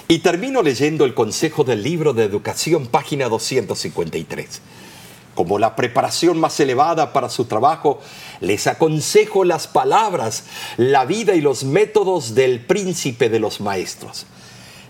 Y 0.07 0.19
termino 0.19 0.61
leyendo 0.61 1.07
el 1.07 1.15
consejo 1.15 1.65
del 1.65 1.83
libro 1.83 2.13
de 2.13 2.25
educación, 2.25 2.89
página 2.89 3.31
253. 3.31 4.61
Como 5.35 5.59
la 5.59 5.75
preparación 5.75 6.39
más 6.39 6.61
elevada 6.61 7.15
para 7.15 7.31
su 7.31 7.47
trabajo, 7.47 8.01
les 8.41 8.67
aconsejo 8.67 9.45
las 9.45 9.67
palabras, 9.67 10.45
la 10.77 11.07
vida 11.07 11.35
y 11.37 11.41
los 11.41 11.65
métodos 11.65 12.35
del 12.35 12.61
príncipe 12.61 13.31
de 13.31 13.41
los 13.41 13.63
maestros. 13.63 14.27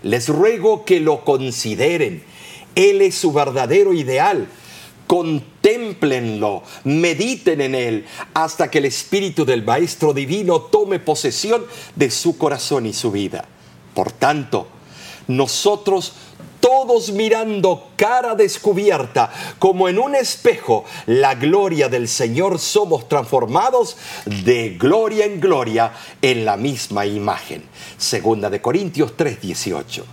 Les 0.03 0.27
ruego 0.27 0.83
que 0.83 0.99
lo 0.99 1.23
consideren. 1.23 2.34
Él 2.75 3.01
es 3.01 3.15
su 3.15 3.31
verdadero 3.31 3.93
ideal. 3.93 4.47
Contémplenlo, 5.07 6.63
mediten 6.83 7.61
en 7.61 7.75
él, 7.75 8.05
hasta 8.33 8.71
que 8.71 8.79
el 8.79 8.85
espíritu 8.85 9.45
del 9.45 9.63
Maestro 9.63 10.13
Divino 10.13 10.61
tome 10.61 10.99
posesión 10.99 11.63
de 11.95 12.09
su 12.09 12.37
corazón 12.37 12.87
y 12.87 12.93
su 12.93 13.11
vida. 13.11 13.45
Por 13.93 14.11
tanto, 14.11 14.67
nosotros 15.27 16.13
todos 16.59 17.11
mirando 17.11 17.91
cara 17.95 18.33
descubierta, 18.33 19.31
como 19.59 19.87
en 19.87 19.99
un 19.99 20.15
espejo, 20.15 20.83
la 21.05 21.35
gloria 21.35 21.89
del 21.89 22.07
Señor, 22.07 22.57
somos 22.57 23.07
transformados 23.07 23.97
de 24.25 24.69
gloria 24.69 25.25
en 25.25 25.39
gloria 25.39 25.93
en 26.23 26.43
la 26.43 26.57
misma 26.57 27.05
imagen. 27.05 27.63
Segunda 27.99 28.49
de 28.49 28.61
Corintios 28.61 29.15
3:18. 29.15 30.03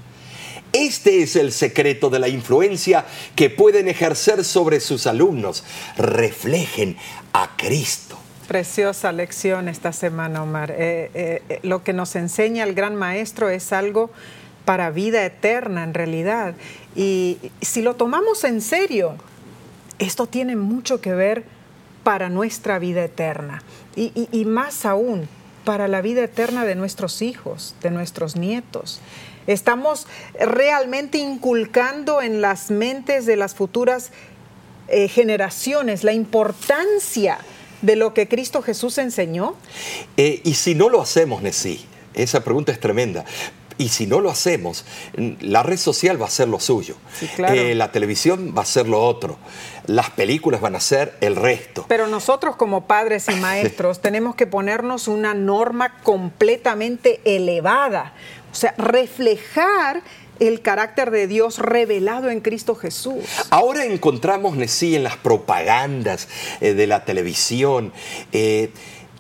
Este 0.72 1.22
es 1.22 1.36
el 1.36 1.52
secreto 1.52 2.08
de 2.08 2.18
la 2.18 2.28
influencia 2.28 3.04
que 3.36 3.50
pueden 3.50 3.88
ejercer 3.88 4.44
sobre 4.44 4.80
sus 4.80 5.06
alumnos. 5.06 5.64
Reflejen 5.96 6.96
a 7.32 7.56
Cristo. 7.56 8.18
Preciosa 8.48 9.12
lección 9.12 9.68
esta 9.68 9.92
semana, 9.92 10.42
Omar. 10.42 10.70
Eh, 10.72 11.10
eh, 11.14 11.42
eh, 11.48 11.60
lo 11.62 11.84
que 11.84 11.92
nos 11.92 12.16
enseña 12.16 12.64
el 12.64 12.74
gran 12.74 12.96
maestro 12.96 13.48
es 13.48 13.72
algo 13.72 14.10
para 14.64 14.90
vida 14.90 15.24
eterna 15.24 15.84
en 15.84 15.94
realidad. 15.94 16.54
Y 16.96 17.38
si 17.60 17.82
lo 17.82 17.94
tomamos 17.94 18.44
en 18.44 18.60
serio, 18.60 19.16
esto 19.98 20.26
tiene 20.26 20.56
mucho 20.56 21.00
que 21.00 21.14
ver 21.14 21.44
para 22.02 22.28
nuestra 22.28 22.78
vida 22.78 23.04
eterna. 23.04 23.62
Y, 23.94 24.44
más 24.46 24.86
aún, 24.86 25.28
para 25.64 25.86
la 25.86 26.00
vida 26.00 26.24
eterna 26.24 26.64
de 26.64 26.74
nuestros 26.74 27.22
hijos, 27.22 27.74
de 27.82 27.90
nuestros 27.90 28.36
nietos. 28.36 29.00
Estamos 29.46 30.06
realmente 30.38 31.18
inculcando 31.18 32.22
en 32.22 32.40
las 32.40 32.70
mentes 32.70 33.26
de 33.26 33.36
las 33.36 33.54
futuras 33.54 34.10
eh, 34.88 35.08
generaciones 35.08 36.04
la 36.04 36.12
importancia 36.12 37.38
de 37.82 37.96
lo 37.96 38.14
que 38.14 38.28
Cristo 38.28 38.62
Jesús 38.62 38.98
enseñó. 38.98 39.54
Eh, 40.16 40.40
y 40.44 40.54
si 40.54 40.74
no 40.74 40.88
lo 40.88 41.00
hacemos, 41.00 41.42
Nesí, 41.42 41.84
esa 42.14 42.44
pregunta 42.44 42.72
es 42.72 42.80
tremenda. 42.80 43.24
Y 43.78 43.88
si 43.88 44.06
no 44.06 44.20
lo 44.20 44.30
hacemos, 44.30 44.84
la 45.40 45.62
red 45.62 45.78
social 45.78 46.20
va 46.20 46.26
a 46.26 46.30
ser 46.30 46.46
lo 46.46 46.60
suyo. 46.60 46.94
Eh, 47.38 47.74
la 47.74 47.90
televisión 47.90 48.54
va 48.56 48.62
a 48.62 48.66
ser 48.66 48.86
lo 48.86 49.02
otro. 49.02 49.38
Las 49.86 50.10
películas 50.10 50.60
van 50.60 50.76
a 50.76 50.80
ser 50.80 51.16
el 51.20 51.36
resto. 51.36 51.86
Pero 51.88 52.06
nosotros 52.06 52.56
como 52.56 52.86
padres 52.86 53.28
y 53.28 53.34
maestros 53.36 54.00
tenemos 54.02 54.34
que 54.34 54.46
ponernos 54.46 55.08
una 55.08 55.34
norma 55.34 56.00
completamente 56.02 57.20
elevada. 57.24 58.12
O 58.52 58.54
sea, 58.54 58.74
reflejar 58.76 60.02
el 60.38 60.60
carácter 60.60 61.10
de 61.10 61.26
Dios 61.26 61.58
revelado 61.58 62.30
en 62.30 62.40
Cristo 62.40 62.74
Jesús. 62.74 63.24
Ahora 63.50 63.84
encontramos, 63.84 64.56
sí, 64.70 64.94
en 64.94 65.04
las 65.04 65.16
propagandas 65.16 66.28
eh, 66.60 66.74
de 66.74 66.86
la 66.86 67.04
televisión. 67.04 67.92
Eh, 68.32 68.70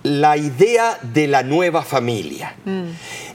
la 0.02 0.36
idea 0.36 0.98
de 1.00 1.28
la 1.28 1.44
nueva 1.44 1.82
familia, 1.82 2.56
mm. 2.64 2.82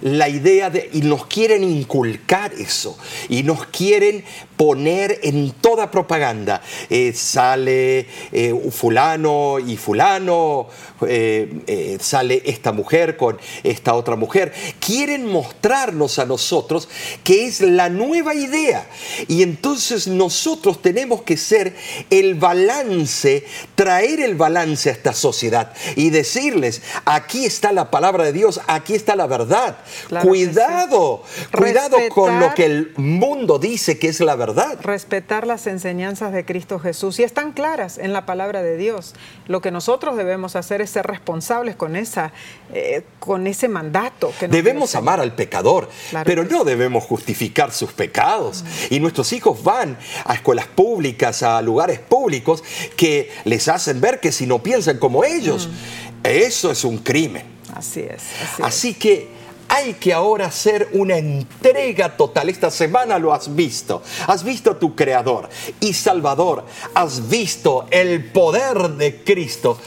la 0.01 0.27
idea 0.27 0.69
de, 0.69 0.89
y 0.91 1.01
nos 1.01 1.25
quieren 1.25 1.63
inculcar 1.63 2.53
eso, 2.53 2.97
y 3.29 3.43
nos 3.43 3.65
quieren 3.67 4.25
poner 4.57 5.19
en 5.21 5.51
toda 5.51 5.89
propaganda. 5.89 6.61
Eh, 6.89 7.13
sale 7.13 8.07
eh, 8.31 8.53
fulano 8.71 9.59
y 9.59 9.77
fulano, 9.77 10.67
eh, 11.07 11.97
sale 12.01 12.41
esta 12.43 12.71
mujer 12.71 13.15
con 13.15 13.37
esta 13.63 13.93
otra 13.93 14.15
mujer. 14.15 14.51
Quieren 14.79 15.27
mostrarnos 15.27 16.17
a 16.17 16.25
nosotros 16.25 16.89
que 17.23 17.45
es 17.45 17.61
la 17.61 17.89
nueva 17.89 18.33
idea. 18.33 18.87
Y 19.27 19.43
entonces 19.43 20.07
nosotros 20.07 20.81
tenemos 20.81 21.21
que 21.21 21.37
ser 21.37 21.75
el 22.09 22.33
balance, 22.33 23.45
traer 23.75 24.19
el 24.21 24.35
balance 24.35 24.89
a 24.89 24.93
esta 24.93 25.13
sociedad 25.13 25.73
y 25.95 26.09
decirles, 26.09 26.81
aquí 27.05 27.45
está 27.45 27.71
la 27.71 27.91
palabra 27.91 28.23
de 28.23 28.33
Dios, 28.33 28.59
aquí 28.65 28.95
está 28.95 29.15
la 29.15 29.27
verdad. 29.27 29.77
cuidado, 30.23 31.21
cuidado 31.55 31.97
con 32.09 32.39
lo 32.39 32.55
que 32.55 32.65
el 32.65 32.93
mundo 32.97 33.59
dice 33.59 33.99
que 33.99 34.07
es 34.07 34.19
la 34.19 34.35
verdad 34.35 34.46
Respetar 34.81 35.45
las 35.45 35.67
enseñanzas 35.67 36.31
de 36.31 36.45
Cristo 36.45 36.79
Jesús 36.79 37.19
y 37.19 37.23
están 37.23 37.51
claras 37.51 37.97
en 37.97 38.13
la 38.13 38.25
palabra 38.25 38.61
de 38.61 38.77
Dios. 38.77 39.13
Lo 39.47 39.61
que 39.61 39.71
nosotros 39.71 40.17
debemos 40.17 40.55
hacer 40.55 40.81
es 40.81 40.89
ser 40.89 41.05
responsables 41.07 41.75
con, 41.75 41.95
esa, 41.95 42.31
eh, 42.73 43.03
con 43.19 43.47
ese 43.47 43.67
mandato. 43.67 44.31
Que 44.39 44.47
debemos 44.47 44.95
amar 44.95 45.19
al 45.19 45.33
pecador, 45.33 45.89
pero 46.23 46.43
no 46.43 46.63
debemos 46.63 47.03
justificar 47.03 47.71
sus 47.71 47.91
pecados. 47.93 48.63
Y 48.89 48.99
nuestros 48.99 49.33
hijos 49.33 49.63
van 49.63 49.97
a 50.25 50.33
escuelas 50.33 50.67
públicas, 50.67 51.43
a 51.43 51.61
lugares 51.61 51.99
públicos 51.99 52.63
que 52.95 53.31
les 53.45 53.67
hacen 53.67 54.01
ver 54.01 54.19
que 54.19 54.31
si 54.31 54.45
no 54.47 54.63
piensan 54.63 54.97
como 54.97 55.23
ellos, 55.23 55.67
mm. 55.67 56.27
eso 56.27 56.71
es 56.71 56.83
un 56.83 56.99
crimen. 56.99 57.43
Así 57.73 58.01
es. 58.01 58.23
Así, 58.41 58.63
así 58.63 58.93
que 58.93 59.36
hay 59.69 59.93
que 59.95 60.13
ahora 60.13 60.47
hacer 60.47 60.89
una 60.93 61.17
entrega 61.17 62.15
total. 62.15 62.49
Esta 62.49 62.71
semana 62.71 63.19
lo 63.19 63.33
has 63.33 63.53
visto. 63.55 64.01
Has 64.27 64.43
visto 64.43 64.71
a 64.71 64.79
tu 64.79 64.95
Creador 64.95 65.49
y 65.79 65.93
Salvador. 65.93 66.65
Has 66.93 67.27
visto 67.29 67.87
el 67.91 68.31
poder 68.31 68.89
de 68.91 69.23
Cristo, 69.23 69.77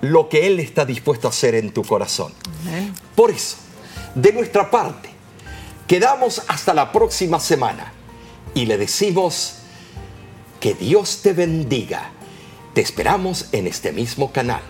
lo 0.00 0.28
que 0.28 0.46
Él 0.46 0.60
está 0.60 0.84
dispuesto 0.84 1.28
a 1.28 1.30
hacer 1.30 1.54
en 1.54 1.72
tu 1.72 1.82
corazón. 1.82 2.32
Por 3.14 3.30
eso, 3.30 3.56
de 4.14 4.32
nuestra 4.32 4.70
parte, 4.70 5.10
quedamos 5.86 6.42
hasta 6.48 6.74
la 6.74 6.90
próxima 6.92 7.38
semana 7.38 7.92
y 8.54 8.66
le 8.66 8.78
decimos 8.78 9.54
que 10.60 10.74
Dios 10.74 11.20
te 11.22 11.32
bendiga. 11.32 12.10
Te 12.74 12.80
esperamos 12.80 13.46
en 13.52 13.66
este 13.66 13.92
mismo 13.92 14.32
canal. 14.32 14.62